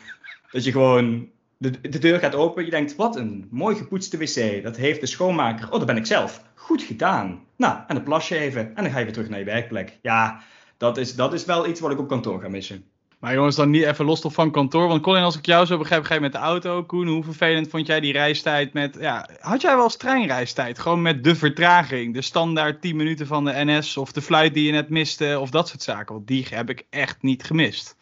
Dat 0.50 0.64
je 0.64 0.72
gewoon... 0.72 1.28
De, 1.58 1.80
de 1.80 1.98
deur 1.98 2.18
gaat 2.18 2.34
open. 2.34 2.64
Je 2.64 2.70
denkt, 2.70 2.96
wat 2.96 3.16
een 3.16 3.46
mooi 3.50 3.76
gepoetste 3.76 4.18
wc. 4.18 4.62
Dat 4.62 4.76
heeft 4.76 5.00
de 5.00 5.06
schoonmaker. 5.06 5.66
Oh, 5.66 5.72
dat 5.72 5.86
ben 5.86 5.96
ik 5.96 6.06
zelf. 6.06 6.42
Goed 6.54 6.82
gedaan. 6.82 7.44
Nou, 7.56 7.78
en 7.86 7.94
dan 7.94 8.04
plas 8.04 8.28
je 8.28 8.38
even. 8.38 8.60
En 8.60 8.82
dan 8.82 8.92
ga 8.92 8.98
je 8.98 9.04
weer 9.04 9.12
terug 9.12 9.28
naar 9.28 9.38
je 9.38 9.44
werkplek. 9.44 9.98
Ja, 10.02 10.42
dat 10.76 10.96
is, 10.96 11.14
dat 11.14 11.32
is 11.32 11.44
wel 11.44 11.68
iets 11.68 11.80
wat 11.80 11.90
ik 11.90 11.98
op 11.98 12.08
kantoor 12.08 12.40
ga 12.40 12.48
missen. 12.48 12.84
Maar 13.26 13.34
jongens, 13.34 13.56
dan 13.56 13.70
niet 13.70 13.82
even 13.84 14.04
los 14.04 14.20
toch 14.20 14.32
van 14.32 14.50
kantoor. 14.50 14.88
Want 14.88 15.02
Colin, 15.02 15.22
als 15.22 15.36
ik 15.36 15.46
jou 15.46 15.66
zo 15.66 15.78
begrijp, 15.78 16.04
ga 16.04 16.14
je 16.14 16.20
met 16.20 16.32
de 16.32 16.38
auto. 16.38 16.84
Koen, 16.84 17.06
hoe 17.08 17.24
vervelend 17.24 17.68
vond 17.68 17.86
jij 17.86 18.00
die 18.00 18.12
reistijd 18.12 18.72
met... 18.72 18.96
Ja, 19.00 19.28
had 19.40 19.60
jij 19.60 19.74
wel 19.74 19.84
eens 19.84 19.96
treinreistijd? 19.96 20.78
Gewoon 20.78 21.02
met 21.02 21.24
de 21.24 21.36
vertraging. 21.36 22.14
De 22.14 22.22
standaard 22.22 22.80
10 22.80 22.96
minuten 22.96 23.26
van 23.26 23.44
de 23.44 23.52
NS. 23.54 23.96
Of 23.96 24.12
de 24.12 24.22
flight 24.22 24.54
die 24.54 24.64
je 24.66 24.72
net 24.72 24.88
miste. 24.88 25.38
Of 25.40 25.50
dat 25.50 25.68
soort 25.68 25.82
zaken. 25.82 26.14
Want 26.14 26.26
die 26.26 26.46
heb 26.50 26.70
ik 26.70 26.86
echt 26.90 27.22
niet 27.22 27.44
gemist. 27.44 27.96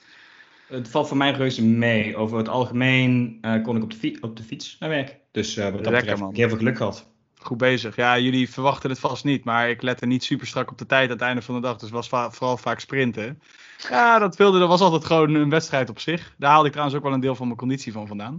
Het 0.67 0.89
valt 0.89 1.09
voor 1.09 1.17
mij 1.17 1.31
reuze 1.33 1.65
mee. 1.65 2.17
Over 2.17 2.39
het 2.39 2.49
algemeen 2.49 3.39
eh, 3.41 3.63
kon 3.63 3.77
ik 3.77 3.83
op 3.83 3.91
de, 3.91 3.97
fi- 3.97 4.19
op 4.21 4.37
de 4.37 4.43
fiets 4.43 4.77
naar 4.81 4.89
werk. 4.89 5.17
Dus 5.33 5.57
eh, 5.57 5.65
wat 5.65 5.73
dat 5.73 5.81
Lekker, 5.83 6.01
betreft 6.01 6.19
man. 6.21 6.27
heb 6.29 6.37
ik 6.37 6.41
heel 6.41 6.49
veel 6.49 6.59
geluk 6.59 6.77
gehad. 6.77 7.09
Goed 7.39 7.59
bezig. 7.59 7.97
Ja, 7.97 8.19
jullie 8.19 8.51
verwachten 8.51 8.91
het 8.91 8.99
vast 8.99 9.25
niet. 9.25 9.45
Maar 9.45 9.71
ik 9.71 9.83
lette 9.83 10.07
niet 10.07 10.25
super 10.25 10.47
strak 10.47 10.71
op 10.71 10.79
de 10.79 10.87
tijd 10.87 11.05
aan 11.07 11.17
het 11.17 11.21
einde 11.25 11.43
van 11.43 11.55
de 11.55 11.61
dag. 11.61 11.77
Dus 11.77 11.91
was 11.91 12.09
va- 12.09 12.31
vooral 12.31 12.57
vaak 12.57 12.81
sprinten. 12.81 13.41
Ja, 13.79 14.19
dat, 14.19 14.37
wilde, 14.37 14.59
dat 14.59 14.69
was 14.69 14.81
altijd 14.81 15.05
gewoon 15.05 15.35
een 15.35 15.51
wedstrijd 15.51 15.91
op 15.91 15.99
zich. 15.99 16.35
Daar 16.39 16.51
haalde 16.51 16.67
ik 16.67 16.73
trouwens 16.73 16.99
ook 16.99 17.05
wel 17.05 17.15
een 17.15 17.21
deel 17.21 17.35
van 17.35 17.47
mijn 17.47 17.59
conditie 17.59 17.93
van 17.93 18.07
vandaan. 18.07 18.39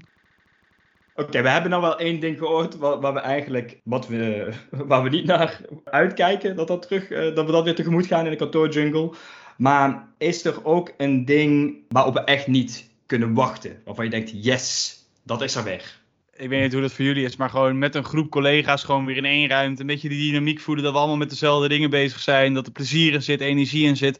Oké, 1.16 1.42
we 1.42 1.50
hebben 1.50 1.70
nou 1.70 1.82
wel 1.82 2.00
één 2.00 2.20
ding 2.20 2.38
gehoord 2.38 2.78
waar, 2.78 3.00
waar 3.00 3.14
we 3.14 3.20
eigenlijk, 3.20 3.80
wat 3.84 4.08
we, 4.08 4.54
waar 4.70 5.04
we 5.04 5.10
niet 5.10 5.26
naar 5.26 5.62
uitkijken, 5.84 6.56
dat, 6.56 6.68
dat, 6.68 6.82
terug, 6.82 7.10
eh, 7.10 7.36
dat 7.36 7.46
we 7.46 7.52
dat 7.52 7.64
weer 7.64 7.76
tegemoet 7.76 8.06
gaan 8.06 8.26
in 8.26 8.32
de 8.32 8.38
kantoorjungle. 8.38 9.14
Maar 9.58 10.08
is 10.18 10.46
er 10.46 10.66
ook 10.66 10.94
een 10.98 11.26
ding 11.26 11.76
waarop 11.90 12.14
we 12.14 12.24
echt 12.24 12.48
niet 12.48 12.90
kunnen 13.06 13.34
wachten? 13.34 13.82
Waarvan 13.86 14.06
je 14.06 14.12
denkt, 14.12 14.32
yes, 14.44 14.98
dat 15.24 15.42
is 15.42 15.56
er 15.56 15.64
weg. 15.64 16.02
ik 16.36 16.50
weet 16.50 16.62
niet 16.62 16.74
hoe 16.74 16.82
dat 16.82 16.94
voor 16.94 17.06
jullie 17.06 17.26
is, 17.26 17.36
maar 17.36 17.50
gewoon 17.50 17.78
met 17.78 17.96
een 17.96 18.04
groep 18.04 18.30
collega's 18.30 18.84
gewoon 18.84 19.06
weer 19.06 19.18
in 19.18 19.26
één 19.26 19.50
ruimte. 19.50 19.82
Een 19.82 19.88
beetje 19.88 20.10
die 20.10 20.32
dynamiek 20.32 20.60
voelen, 20.60 20.84
dat 20.84 20.94
we 20.94 21.00
allemaal 21.00 21.18
met 21.18 21.30
dezelfde 21.30 21.68
dingen 21.68 21.90
bezig 21.90 22.20
zijn. 22.20 22.54
Dat 22.54 22.66
er 22.66 22.72
plezier 22.72 23.14
in 23.14 23.24
zit, 23.24 23.42
energie 23.42 23.88
in 23.88 23.98
zit. 23.98 24.20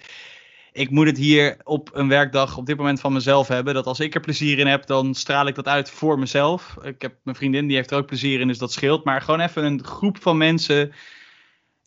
Ik 0.76 0.90
moet 0.90 1.06
het 1.08 1.18
hier 1.18 1.58
op 1.64 1.90
een 1.94 2.08
werkdag 2.08 2.58
op 2.58 2.66
dit 2.66 2.78
moment 2.78 3.00
van 3.00 3.14
mezelf 3.14 3.48
hebben. 3.48 3.74
Dat 3.74 3.86
als 3.86 4.00
ik 4.00 4.16
er 4.16 4.22
plezier 4.22 4.60
in 4.60 4.68
heb, 4.68 4.86
dan 4.86 5.14
straal 5.14 5.48
ik 5.48 5.56
dat 5.56 5.68
uit 5.68 5.90
voor 5.90 6.20
mezelf. 6.20 6.78
Ik 6.82 7.02
heb 7.02 7.16
mijn 7.24 7.36
vriendin, 7.36 7.68
die 7.68 7.76
heeft 7.76 7.92
er 7.92 7.98
ook 7.98 8.06
plezier 8.06 8.40
in, 8.40 8.48
dus 8.48 8.58
dat 8.58 8.72
scheelt. 8.72 9.04
Maar 9.04 9.22
gewoon 9.22 9.40
even 9.40 9.64
een 9.64 9.84
groep 9.84 10.22
van 10.22 10.38
mensen. 10.38 10.92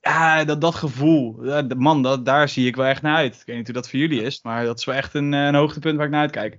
Ja, 0.00 0.44
dat, 0.44 0.60
dat 0.60 0.74
gevoel. 0.74 1.42
Man, 1.76 2.02
dat, 2.02 2.24
daar 2.24 2.48
zie 2.48 2.66
ik 2.66 2.76
wel 2.76 2.86
echt 2.86 3.02
naar 3.02 3.16
uit. 3.16 3.34
Ik 3.34 3.46
weet 3.46 3.56
niet 3.56 3.66
hoe 3.66 3.74
dat 3.74 3.90
voor 3.90 3.98
jullie 3.98 4.22
is, 4.22 4.42
maar 4.42 4.64
dat 4.64 4.78
is 4.78 4.84
wel 4.84 4.94
echt 4.94 5.14
een, 5.14 5.34
eh, 5.34 5.46
een 5.46 5.54
hoogtepunt 5.54 5.96
waar 5.96 6.06
ik 6.06 6.12
naar 6.12 6.20
uitkijk. 6.20 6.58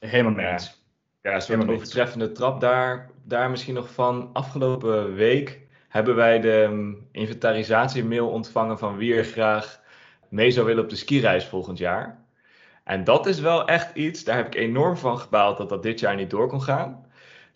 Helemaal 0.00 0.32
mee 0.32 0.46
Ja. 0.46 0.52
eens. 0.52 0.84
Ja, 1.22 1.34
een 1.34 1.42
soort 1.42 1.68
overtreffende 1.68 2.32
trap 2.32 2.60
daar, 2.60 3.10
daar 3.24 3.50
misschien 3.50 3.74
nog 3.74 3.92
van. 3.92 4.30
Afgelopen 4.32 5.14
week 5.14 5.60
hebben 5.88 6.14
wij 6.14 6.40
de 6.40 6.62
um, 6.70 7.08
inventarisatiemail 7.12 8.28
ontvangen 8.28 8.78
van 8.78 8.96
wie 8.96 9.14
er 9.14 9.24
graag 9.24 9.80
mee 10.30 10.50
zou 10.50 10.66
willen 10.66 10.82
op 10.82 10.90
de 10.90 10.96
skireis 10.96 11.44
volgend 11.44 11.78
jaar. 11.78 12.24
En 12.84 13.04
dat 13.04 13.26
is 13.26 13.40
wel 13.40 13.66
echt 13.66 13.94
iets, 13.94 14.24
daar 14.24 14.36
heb 14.36 14.46
ik 14.46 14.54
enorm 14.54 14.96
van 14.96 15.18
gebaald 15.18 15.56
dat 15.56 15.68
dat 15.68 15.82
dit 15.82 16.00
jaar 16.00 16.16
niet 16.16 16.30
door 16.30 16.48
kon 16.48 16.62
gaan. 16.62 17.06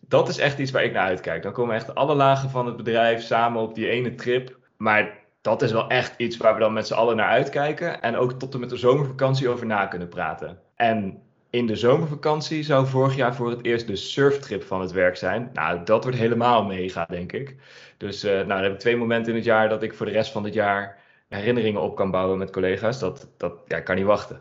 Dat 0.09 0.29
is 0.29 0.39
echt 0.39 0.59
iets 0.59 0.71
waar 0.71 0.85
ik 0.85 0.93
naar 0.93 1.07
uitkijk. 1.07 1.43
Dan 1.43 1.53
komen 1.53 1.75
echt 1.75 1.95
alle 1.95 2.15
lagen 2.15 2.51
van 2.51 2.67
het 2.67 2.77
bedrijf 2.77 3.23
samen 3.23 3.63
op 3.63 3.75
die 3.75 3.89
ene 3.89 4.15
trip. 4.15 4.59
Maar 4.77 5.19
dat 5.41 5.63
is 5.63 5.73
wel 5.73 5.89
echt 5.89 6.15
iets 6.17 6.37
waar 6.37 6.55
we 6.55 6.61
dan 6.61 6.73
met 6.73 6.87
z'n 6.87 6.95
allen 6.95 7.17
naar 7.17 7.29
uitkijken. 7.29 8.03
En 8.03 8.17
ook 8.17 8.33
tot 8.33 8.55
en 8.55 8.61
met 8.61 8.71
de 8.71 8.77
zomervakantie 8.77 9.49
over 9.49 9.67
na 9.67 9.87
kunnen 9.87 10.09
praten. 10.09 10.59
En 10.77 11.23
in 11.51 11.67
de 11.67 11.77
zomervakantie 11.77 12.63
zou 12.63 12.87
vorig 12.87 13.17
jaar 13.17 13.35
voor 13.35 13.51
het 13.51 13.65
eerst 13.65 13.87
de 13.87 13.97
surftrip 13.97 14.63
van 14.63 14.81
het 14.81 14.93
werk 14.93 15.17
zijn. 15.17 15.51
Nou, 15.53 15.85
dat 15.85 16.03
wordt 16.03 16.19
helemaal 16.19 16.65
mega, 16.65 17.07
denk 17.09 17.33
ik. 17.33 17.57
Dus 17.97 18.25
uh, 18.25 18.33
nou, 18.33 18.47
dan 18.47 18.63
heb 18.63 18.73
ik 18.73 18.79
twee 18.79 18.97
momenten 18.97 19.33
in 19.33 19.39
het 19.39 19.47
jaar 19.47 19.69
dat 19.69 19.83
ik 19.83 19.95
voor 19.95 20.07
de 20.07 20.13
rest 20.13 20.33
van 20.33 20.45
het 20.45 20.55
jaar 20.55 20.99
herinneringen 21.35 21.81
op 21.81 21.97
kan 21.97 22.11
bouwen 22.11 22.39
met 22.39 22.51
collega's. 22.51 22.99
Dat, 22.99 23.29
dat 23.37 23.53
ja, 23.67 23.81
kan 23.81 23.97
niet 23.97 24.05
wachten. 24.05 24.41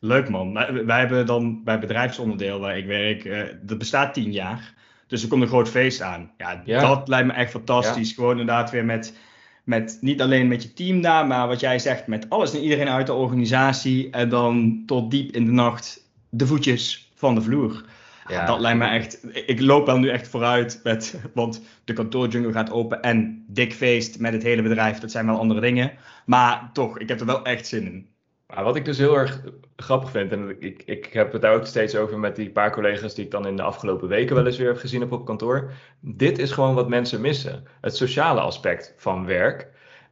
Leuk 0.00 0.28
man. 0.28 0.52
Wij 0.86 0.98
hebben 0.98 1.26
dan 1.26 1.64
bij 1.64 1.78
bedrijfsonderdeel 1.78 2.60
waar 2.60 2.76
ik 2.76 2.86
werk, 2.86 3.24
uh, 3.24 3.42
dat 3.62 3.78
bestaat 3.78 4.14
tien 4.14 4.32
jaar. 4.32 4.74
Dus 5.06 5.22
er 5.22 5.28
komt 5.28 5.42
een 5.42 5.48
groot 5.48 5.68
feest 5.68 6.00
aan. 6.00 6.30
Ja, 6.36 6.62
ja. 6.64 6.80
dat 6.80 7.08
lijkt 7.08 7.26
me 7.26 7.32
echt 7.32 7.50
fantastisch. 7.50 8.08
Ja. 8.08 8.14
Gewoon 8.14 8.30
inderdaad 8.30 8.70
weer 8.70 8.84
met, 8.84 9.18
met 9.64 9.98
niet 10.00 10.22
alleen 10.22 10.48
met 10.48 10.62
je 10.62 10.72
team 10.72 11.00
daar, 11.00 11.26
maar 11.26 11.48
wat 11.48 11.60
jij 11.60 11.78
zegt, 11.78 12.06
met 12.06 12.30
alles 12.30 12.54
en 12.54 12.60
iedereen 12.60 12.88
uit 12.88 13.06
de 13.06 13.12
organisatie. 13.12 14.10
En 14.10 14.28
dan 14.28 14.82
tot 14.86 15.10
diep 15.10 15.34
in 15.34 15.44
de 15.44 15.50
nacht 15.50 16.10
de 16.28 16.46
voetjes 16.46 17.10
van 17.14 17.34
de 17.34 17.42
vloer. 17.42 17.84
Ja, 18.28 18.46
dat 18.46 18.60
lijkt 18.60 18.78
me 18.78 18.86
echt. 18.86 19.26
Ik 19.48 19.60
loop 19.60 19.86
wel 19.86 19.98
nu 19.98 20.08
echt 20.08 20.28
vooruit 20.28 20.80
met. 20.82 21.20
Want 21.34 21.62
de 21.84 21.92
kantoorjungle 21.92 22.52
gaat 22.52 22.70
open 22.70 23.02
en 23.02 23.44
dik 23.48 23.72
feest 23.72 24.18
met 24.18 24.32
het 24.32 24.42
hele 24.42 24.62
bedrijf. 24.62 24.98
Dat 24.98 25.10
zijn 25.10 25.26
wel 25.26 25.38
andere 25.38 25.60
dingen. 25.60 25.92
Maar 26.26 26.70
toch, 26.72 26.98
ik 26.98 27.08
heb 27.08 27.20
er 27.20 27.26
wel 27.26 27.44
echt 27.44 27.66
zin 27.66 27.86
in. 27.86 28.10
Maar 28.46 28.64
wat 28.64 28.76
ik 28.76 28.84
dus 28.84 28.98
heel 28.98 29.16
erg 29.16 29.42
grappig 29.76 30.10
vind, 30.10 30.32
en 30.32 30.56
ik, 30.60 30.82
ik 30.86 31.06
heb 31.12 31.32
het 31.32 31.42
daar 31.42 31.54
ook 31.54 31.66
steeds 31.66 31.96
over 31.96 32.18
met 32.18 32.36
die 32.36 32.50
paar 32.50 32.72
collega's 32.72 33.14
die 33.14 33.24
ik 33.24 33.30
dan 33.30 33.46
in 33.46 33.56
de 33.56 33.62
afgelopen 33.62 34.08
weken 34.08 34.36
wel 34.36 34.46
eens 34.46 34.56
weer 34.56 34.66
heb 34.66 34.78
gezien 34.78 35.02
op, 35.02 35.12
op 35.12 35.24
kantoor. 35.24 35.72
Dit 36.00 36.38
is 36.38 36.50
gewoon 36.50 36.74
wat 36.74 36.88
mensen 36.88 37.20
missen. 37.20 37.64
Het 37.80 37.96
sociale 37.96 38.40
aspect 38.40 38.94
van 38.96 39.26
werk. 39.26 39.68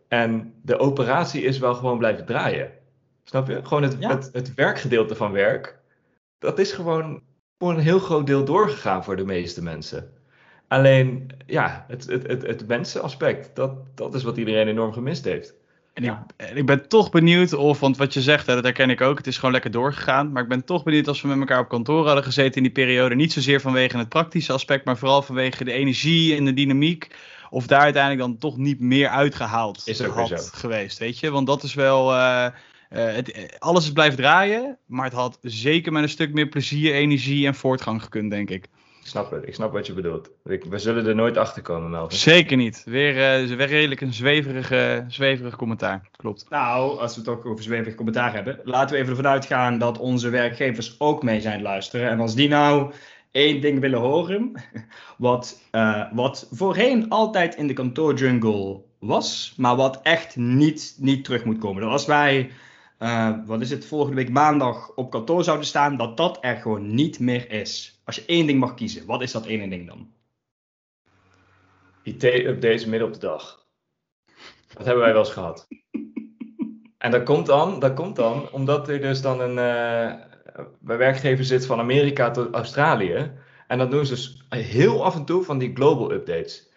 En 0.08 0.54
de 0.62 0.78
operatie 0.78 1.42
is 1.42 1.58
wel 1.58 1.74
gewoon 1.74 1.98
blijven 1.98 2.26
draaien. 2.26 2.70
Snap 3.24 3.48
je? 3.48 3.60
Gewoon 3.64 3.82
het, 3.82 3.96
het, 3.98 4.30
het 4.32 4.54
werkgedeelte 4.54 5.14
van 5.14 5.32
werk 5.32 5.80
dat 6.40 6.58
is 6.58 6.72
gewoon 6.72 7.22
voor 7.60 7.70
een 7.70 7.78
heel 7.78 7.98
groot 7.98 8.26
deel 8.26 8.44
doorgegaan 8.44 9.04
voor 9.04 9.16
de 9.16 9.24
meeste 9.24 9.62
mensen. 9.62 10.10
Alleen, 10.68 11.30
ja, 11.46 11.84
het, 11.88 12.06
het, 12.06 12.26
het, 12.26 12.46
het 12.46 12.66
mensenaspect, 12.66 13.50
dat, 13.56 13.72
dat 13.94 14.14
is 14.14 14.22
wat 14.22 14.36
iedereen 14.36 14.68
enorm 14.68 14.92
gemist 14.92 15.24
heeft. 15.24 15.54
En 15.92 16.04
ik, 16.04 16.12
ik 16.54 16.66
ben 16.66 16.88
toch 16.88 17.10
benieuwd 17.10 17.52
of, 17.52 17.80
want 17.80 17.96
wat 17.96 18.14
je 18.14 18.20
zegt, 18.20 18.46
hè, 18.46 18.54
dat 18.54 18.64
herken 18.64 18.90
ik 18.90 19.00
ook, 19.00 19.18
het 19.18 19.26
is 19.26 19.36
gewoon 19.36 19.52
lekker 19.52 19.70
doorgegaan. 19.70 20.32
Maar 20.32 20.42
ik 20.42 20.48
ben 20.48 20.64
toch 20.64 20.82
benieuwd 20.82 21.08
als 21.08 21.22
we 21.22 21.28
met 21.28 21.38
elkaar 21.38 21.60
op 21.60 21.68
kantoor 21.68 22.06
hadden 22.06 22.24
gezeten 22.24 22.56
in 22.56 22.62
die 22.62 22.72
periode. 22.72 23.14
Niet 23.14 23.32
zozeer 23.32 23.60
vanwege 23.60 23.98
het 23.98 24.08
praktische 24.08 24.52
aspect, 24.52 24.84
maar 24.84 24.98
vooral 24.98 25.22
vanwege 25.22 25.64
de 25.64 25.72
energie 25.72 26.36
en 26.36 26.44
de 26.44 26.54
dynamiek. 26.54 27.16
Of 27.50 27.66
daar 27.66 27.80
uiteindelijk 27.80 28.22
dan 28.22 28.38
toch 28.38 28.56
niet 28.56 28.80
meer 28.80 29.08
uitgehaald 29.08 29.82
is 29.84 30.02
ook 30.02 30.14
had 30.14 30.50
geweest, 30.54 30.98
weet 30.98 31.18
je. 31.18 31.30
Want 31.30 31.46
dat 31.46 31.62
is 31.62 31.74
wel... 31.74 32.12
Uh, 32.12 32.46
het, 32.98 33.56
alles 33.58 33.84
is 33.84 33.92
blijven 33.92 34.18
draaien, 34.18 34.78
maar 34.86 35.04
het 35.04 35.14
had 35.14 35.38
zeker 35.40 35.92
met 35.92 36.02
een 36.02 36.08
stuk 36.08 36.32
meer 36.32 36.48
plezier, 36.48 36.94
energie 36.94 37.46
en 37.46 37.54
voortgang 37.54 38.02
gekund, 38.02 38.30
denk 38.30 38.50
ik. 38.50 38.68
Ik 39.00 39.06
snap 39.06 39.30
het, 39.30 39.48
ik 39.48 39.54
snap 39.54 39.72
wat 39.72 39.86
je 39.86 39.92
bedoelt. 39.92 40.30
we 40.42 40.78
zullen 40.78 41.06
er 41.06 41.14
nooit 41.14 41.36
achter 41.36 41.62
komen, 41.62 41.90
Melvin. 41.90 42.18
Zeker 42.18 42.56
niet. 42.56 42.82
Weer, 42.84 43.42
uh, 43.42 43.56
weer 43.56 43.66
redelijk 43.66 44.00
een 44.00 44.12
zweverige, 44.12 45.04
zweverig 45.08 45.56
commentaar. 45.56 46.08
Klopt. 46.16 46.46
Nou, 46.48 46.98
als 46.98 47.14
we 47.14 47.20
het 47.20 47.30
ook 47.30 47.46
over 47.46 47.64
zweverig 47.64 47.94
commentaar 47.94 48.34
hebben, 48.34 48.60
laten 48.64 48.94
we 48.94 49.02
even 49.02 49.16
ervan 49.16 49.32
uitgaan 49.32 49.78
dat 49.78 49.98
onze 49.98 50.28
werkgevers 50.28 51.00
ook 51.00 51.22
mee 51.22 51.40
zijn 51.40 51.62
luisteren. 51.62 52.10
En 52.10 52.20
als 52.20 52.34
die 52.34 52.48
nou 52.48 52.92
één 53.30 53.60
ding 53.60 53.80
willen 53.80 53.98
horen, 53.98 54.52
wat, 55.18 55.60
uh, 55.72 56.04
wat 56.12 56.48
voorheen 56.50 57.08
altijd 57.08 57.54
in 57.54 57.66
de 57.66 57.72
kantoorjungle 57.72 58.80
was, 58.98 59.54
maar 59.56 59.76
wat 59.76 60.00
echt 60.02 60.36
niet, 60.36 60.94
niet 60.98 61.24
terug 61.24 61.44
moet 61.44 61.58
komen. 61.58 61.82
Dat 61.82 61.92
als 61.92 62.06
wij 62.06 62.50
uh, 63.02 63.36
wat 63.46 63.60
is 63.60 63.70
het, 63.70 63.86
volgende 63.86 64.16
week 64.16 64.30
maandag 64.30 64.94
op 64.94 65.10
kantoor 65.10 65.44
zouden 65.44 65.66
staan, 65.66 65.96
dat 65.96 66.16
dat 66.16 66.38
er 66.40 66.56
gewoon 66.56 66.94
niet 66.94 67.18
meer 67.18 67.50
is. 67.50 68.00
Als 68.04 68.16
je 68.16 68.24
één 68.26 68.46
ding 68.46 68.60
mag 68.60 68.74
kiezen, 68.74 69.06
wat 69.06 69.22
is 69.22 69.32
dat 69.32 69.46
ene 69.46 69.68
ding 69.68 69.86
dan? 69.86 70.12
IT-updates 72.02 72.84
midden 72.84 73.08
op 73.08 73.14
de 73.14 73.20
dag. 73.20 73.66
Dat 74.74 74.86
hebben 74.86 75.02
wij 75.02 75.12
wel 75.12 75.22
eens 75.22 75.32
gehad. 75.32 75.68
En 76.98 77.10
dat 77.10 77.22
komt 77.22 77.46
dan, 77.46 77.78
dat 77.78 77.94
komt 77.94 78.16
dan 78.16 78.50
omdat 78.50 78.88
er 78.88 79.00
dus 79.00 79.22
dan 79.22 79.40
een 79.40 79.50
uh, 79.50 80.14
bij 80.80 80.96
werkgever 80.96 81.44
zit 81.44 81.66
van 81.66 81.78
Amerika 81.78 82.30
tot 82.30 82.54
Australië. 82.54 83.32
En 83.66 83.78
dat 83.78 83.90
doen 83.90 84.06
ze 84.06 84.14
dus 84.14 84.44
heel 84.48 85.04
af 85.04 85.14
en 85.14 85.24
toe 85.24 85.42
van 85.42 85.58
die 85.58 85.74
global 85.74 86.12
updates. 86.12 86.69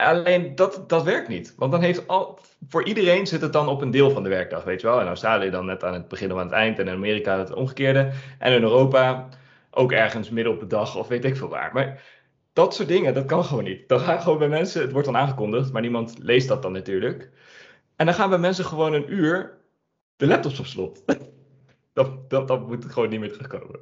Alleen 0.00 0.54
dat, 0.54 0.84
dat 0.86 1.02
werkt 1.02 1.28
niet. 1.28 1.54
Want 1.56 1.72
dan 1.72 1.80
heeft 1.80 2.08
al, 2.08 2.38
voor 2.68 2.84
iedereen 2.84 3.26
zit 3.26 3.40
het 3.40 3.52
dan 3.52 3.68
op 3.68 3.82
een 3.82 3.90
deel 3.90 4.10
van 4.10 4.22
de 4.22 4.28
werkdag, 4.28 4.64
weet 4.64 4.80
je 4.80 4.86
wel. 4.86 5.00
In 5.00 5.06
Australië 5.06 5.50
dan 5.50 5.66
net 5.66 5.84
aan 5.84 5.92
het 5.92 6.08
begin 6.08 6.32
of 6.32 6.38
aan 6.38 6.44
het 6.44 6.54
eind. 6.54 6.78
En 6.78 6.86
in 6.86 6.94
Amerika 6.94 7.38
het 7.38 7.52
omgekeerde. 7.52 8.10
En 8.38 8.52
in 8.52 8.62
Europa 8.62 9.28
ook 9.70 9.92
ergens 9.92 10.30
midden 10.30 10.52
op 10.52 10.60
de 10.60 10.66
dag 10.66 10.96
of 10.96 11.08
weet 11.08 11.24
ik 11.24 11.36
veel 11.36 11.48
waar. 11.48 11.70
Maar 11.72 12.02
dat 12.52 12.74
soort 12.74 12.88
dingen, 12.88 13.14
dat 13.14 13.26
kan 13.26 13.44
gewoon 13.44 13.64
niet. 13.64 13.88
Dan 13.88 14.00
gaan 14.00 14.20
gewoon 14.20 14.38
bij 14.38 14.48
mensen, 14.48 14.82
het 14.82 14.92
wordt 14.92 15.06
dan 15.06 15.16
aangekondigd, 15.16 15.72
maar 15.72 15.82
niemand 15.82 16.18
leest 16.18 16.48
dat 16.48 16.62
dan 16.62 16.72
natuurlijk. 16.72 17.30
En 17.96 18.06
dan 18.06 18.14
gaan 18.14 18.28
bij 18.28 18.38
mensen 18.38 18.64
gewoon 18.64 18.92
een 18.92 19.12
uur 19.12 19.58
de 20.16 20.26
laptops 20.26 20.58
op 20.58 20.66
slot. 20.66 21.02
dat, 21.92 22.30
dat, 22.30 22.48
dat 22.48 22.66
moet 22.66 22.84
gewoon 22.84 23.08
niet 23.08 23.20
meer 23.20 23.32
terugkomen. 23.32 23.80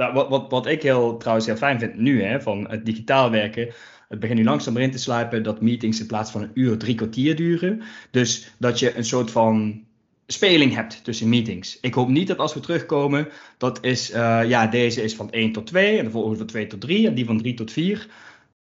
Nou, 0.00 0.12
wat, 0.12 0.28
wat, 0.28 0.50
wat 0.50 0.66
ik 0.66 0.82
heel, 0.82 1.16
trouwens 1.16 1.46
heel 1.46 1.56
fijn 1.56 1.78
vind 1.78 1.96
nu, 1.96 2.22
hè, 2.22 2.40
van 2.40 2.70
het 2.70 2.86
digitaal 2.86 3.30
werken 3.30 3.72
het 4.10 4.20
begint 4.20 4.38
nu 4.38 4.44
langzaam 4.44 4.76
erin 4.76 4.90
te 4.90 4.98
sluipen 4.98 5.42
dat 5.42 5.60
meetings 5.60 6.00
in 6.00 6.06
plaats 6.06 6.30
van 6.30 6.42
een 6.42 6.50
uur 6.54 6.78
drie 6.78 6.94
kwartier 6.94 7.36
duren. 7.36 7.82
Dus 8.10 8.54
dat 8.58 8.78
je 8.78 8.96
een 8.96 9.04
soort 9.04 9.30
van 9.30 9.82
speling 10.26 10.74
hebt 10.74 11.04
tussen 11.04 11.28
meetings. 11.28 11.78
Ik 11.80 11.94
hoop 11.94 12.08
niet 12.08 12.28
dat 12.28 12.38
als 12.38 12.54
we 12.54 12.60
terugkomen, 12.60 13.28
dat 13.58 13.84
is, 13.84 14.10
uh, 14.10 14.40
ja, 14.48 14.66
deze 14.66 15.02
is 15.02 15.14
van 15.14 15.30
1 15.30 15.52
tot 15.52 15.66
2 15.66 15.98
en 15.98 16.04
de 16.04 16.10
volgende 16.10 16.36
van 16.36 16.46
2 16.46 16.66
tot 16.66 16.80
3 16.80 17.06
en 17.06 17.14
die 17.14 17.24
van 17.24 17.38
3 17.38 17.54
tot 17.54 17.72
4. 17.72 18.08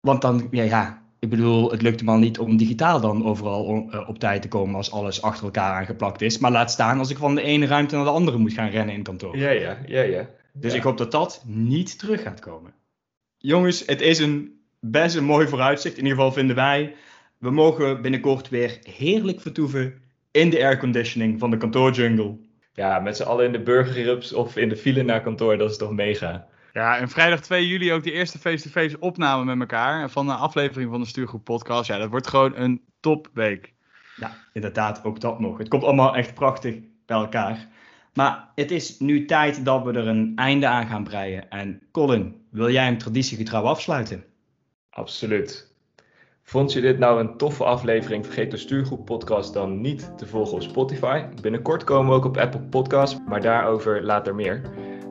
Want 0.01 0.23
dan, 0.23 0.49
ja, 0.51 0.62
ja, 0.62 1.03
ik 1.18 1.29
bedoel, 1.29 1.71
het 1.71 1.83
lukt 1.83 2.03
me 2.03 2.11
al 2.11 2.18
niet 2.18 2.38
om 2.38 2.57
digitaal 2.57 3.01
dan 3.01 3.25
overal 3.25 3.88
uh, 3.90 4.09
op 4.09 4.18
tijd 4.18 4.42
te 4.42 4.49
komen 4.49 4.75
als 4.75 4.90
alles 4.90 5.23
achter 5.23 5.45
elkaar 5.45 5.73
aangeplakt 5.75 6.21
is. 6.21 6.38
Maar 6.38 6.51
laat 6.51 6.71
staan 6.71 6.99
als 6.99 7.11
ik 7.11 7.16
van 7.16 7.35
de 7.35 7.42
ene 7.42 7.66
ruimte 7.66 7.97
naar 7.97 8.05
de 8.05 8.11
andere 8.11 8.38
moet 8.38 8.53
gaan 8.53 8.71
rennen 8.71 8.95
in 8.95 9.03
kantoor. 9.03 9.37
Ja, 9.37 9.51
ja, 9.51 9.79
ja, 9.87 10.03
ja. 10.03 10.29
Dus 10.53 10.73
ja. 10.73 10.79
ik 10.79 10.85
hoop 10.85 10.99
dat 10.99 11.11
dat 11.11 11.43
niet 11.47 11.99
terug 11.99 12.23
gaat 12.23 12.41
komen. 12.41 12.75
Jongens, 13.38 13.83
het 13.87 14.01
is 14.01 14.19
een 14.19 14.61
best 14.81 15.17
een 15.17 15.25
mooi 15.25 15.49
vooruitzicht. 15.49 15.97
In 15.97 16.03
ieder 16.03 16.19
geval 16.19 16.33
vinden 16.33 16.57
wij. 16.57 16.95
We 17.38 17.51
mogen 17.51 18.03
binnenkort 18.03 18.49
weer 18.49 18.79
heerlijk 18.83 19.41
vertoeven 19.41 19.95
in 20.31 20.51
de 20.51 20.65
airconditioning 20.65 21.38
van 21.38 21.51
de 21.51 21.57
kantoorjungle. 21.57 22.38
Ja, 22.75 22.99
met 22.99 23.17
z'n 23.17 23.23
allen 23.23 23.45
in 23.45 23.53
de 23.53 23.62
burgerrups 23.62 24.33
of 24.33 24.57
in 24.57 24.69
de 24.69 24.77
file 24.77 25.03
naar 25.03 25.23
kantoor, 25.23 25.59
dat 25.59 25.71
is 25.71 25.77
toch 25.77 25.93
mega. 25.93 26.47
Ja, 26.73 26.99
en 26.99 27.09
vrijdag 27.09 27.41
2 27.41 27.67
juli 27.67 27.93
ook 27.93 28.03
de 28.03 28.12
eerste 28.12 28.38
face-to-face 28.38 28.97
opname 29.01 29.45
met 29.45 29.61
elkaar 29.61 30.11
van 30.11 30.29
een 30.29 30.37
aflevering 30.37 30.91
van 30.91 31.01
de 31.01 31.07
Stuurgroep 31.07 31.45
podcast. 31.45 31.88
Ja, 31.88 31.99
dat 31.99 32.11
wordt 32.11 32.27
gewoon 32.27 32.57
een 32.57 32.83
topweek. 33.01 33.73
Ja, 34.17 34.37
inderdaad, 34.53 35.05
ook 35.05 35.21
dat 35.21 35.41
nog. 35.41 35.59
Het 35.59 35.69
komt 35.69 35.85
allemaal 35.85 36.17
echt 36.17 36.35
prachtig 36.35 36.75
bij 37.07 37.17
elkaar. 37.17 37.69
Maar 38.14 38.48
het 38.55 38.70
is 38.70 38.98
nu 38.98 39.25
tijd 39.25 39.64
dat 39.64 39.85
we 39.85 39.92
er 39.92 40.07
een 40.07 40.33
einde 40.37 40.66
aan 40.66 40.87
gaan 40.87 41.05
breien. 41.05 41.51
En 41.51 41.83
Colin, 41.92 42.46
wil 42.51 42.70
jij 42.70 42.85
hem 42.85 42.98
traditiegetrouw 42.98 43.62
afsluiten? 43.62 44.25
Absoluut. 44.90 45.70
Vond 46.42 46.72
je 46.72 46.81
dit 46.81 46.98
nou 46.98 47.20
een 47.20 47.37
toffe 47.37 47.64
aflevering? 47.64 48.25
Vergeet 48.25 48.51
de 48.51 48.57
Stuurgroep 48.57 49.05
Podcast 49.05 49.53
dan 49.53 49.81
niet 49.81 50.18
te 50.18 50.27
volgen 50.27 50.55
op 50.55 50.62
Spotify. 50.62 51.25
Binnenkort 51.40 51.85
komen 51.85 52.11
we 52.11 52.16
ook 52.16 52.25
op 52.25 52.37
Apple 52.37 52.61
Podcasts, 52.61 53.20
maar 53.29 53.40
daarover 53.40 54.03
later 54.03 54.35
meer. 54.35 54.62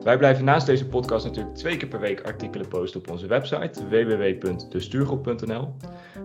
Wij 0.04 0.18
blijven 0.18 0.44
naast 0.44 0.66
deze 0.66 0.86
podcast 0.86 1.24
natuurlijk 1.24 1.54
twee 1.54 1.76
keer 1.76 1.88
per 1.88 2.00
week 2.00 2.20
artikelen 2.20 2.68
posten 2.68 3.00
op 3.00 3.10
onze 3.10 3.26
website 3.26 3.88
www.destuurgroep.nl. 3.88 5.74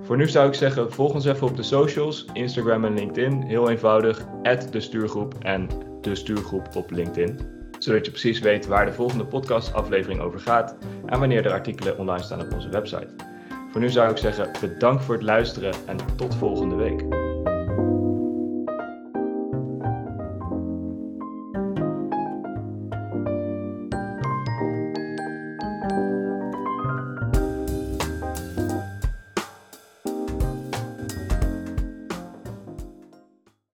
Voor 0.02 0.18
nu 0.18 0.30
zou 0.30 0.48
ik 0.48 0.54
zeggen, 0.54 0.92
volg 0.92 1.14
ons 1.14 1.26
even 1.26 1.48
op 1.48 1.56
de 1.56 1.64
socials, 1.64 2.26
Instagram 2.34 2.86
en 2.86 2.94
LinkedIn. 2.94 3.42
Heel 3.42 3.70
eenvoudig, 3.70 4.26
de 4.72 4.80
Stuurgroep 4.80 5.34
en 5.40 5.68
de 6.02 6.16
Stuurgroep 6.16 6.76
op 6.76 6.92
LinkedIn. 6.92 7.40
Zodat 7.80 8.06
je 8.06 8.12
precies 8.12 8.40
weet 8.40 8.68
waar 8.68 8.86
de 8.86 8.94
volgende 8.94 9.26
podcastaflevering 9.26 10.22
over 10.22 10.40
gaat 10.40 10.78
en 11.06 11.20
wanneer 11.20 11.44
de 11.44 11.52
artikelen 11.52 11.98
online 11.98 12.24
staan 12.24 12.42
op 12.42 12.54
onze 12.54 12.70
website. 12.70 13.10
Voor 13.72 13.82
nu 13.82 13.90
zou 13.90 14.12
ik 14.12 14.18
zeggen 14.18 14.52
bedankt 14.62 15.04
voor 15.04 15.16
het 15.16 15.24
luisteren 15.24 15.74
en 15.86 15.98
tot 16.16 16.36
volgende 16.36 16.76
week. 16.76 17.27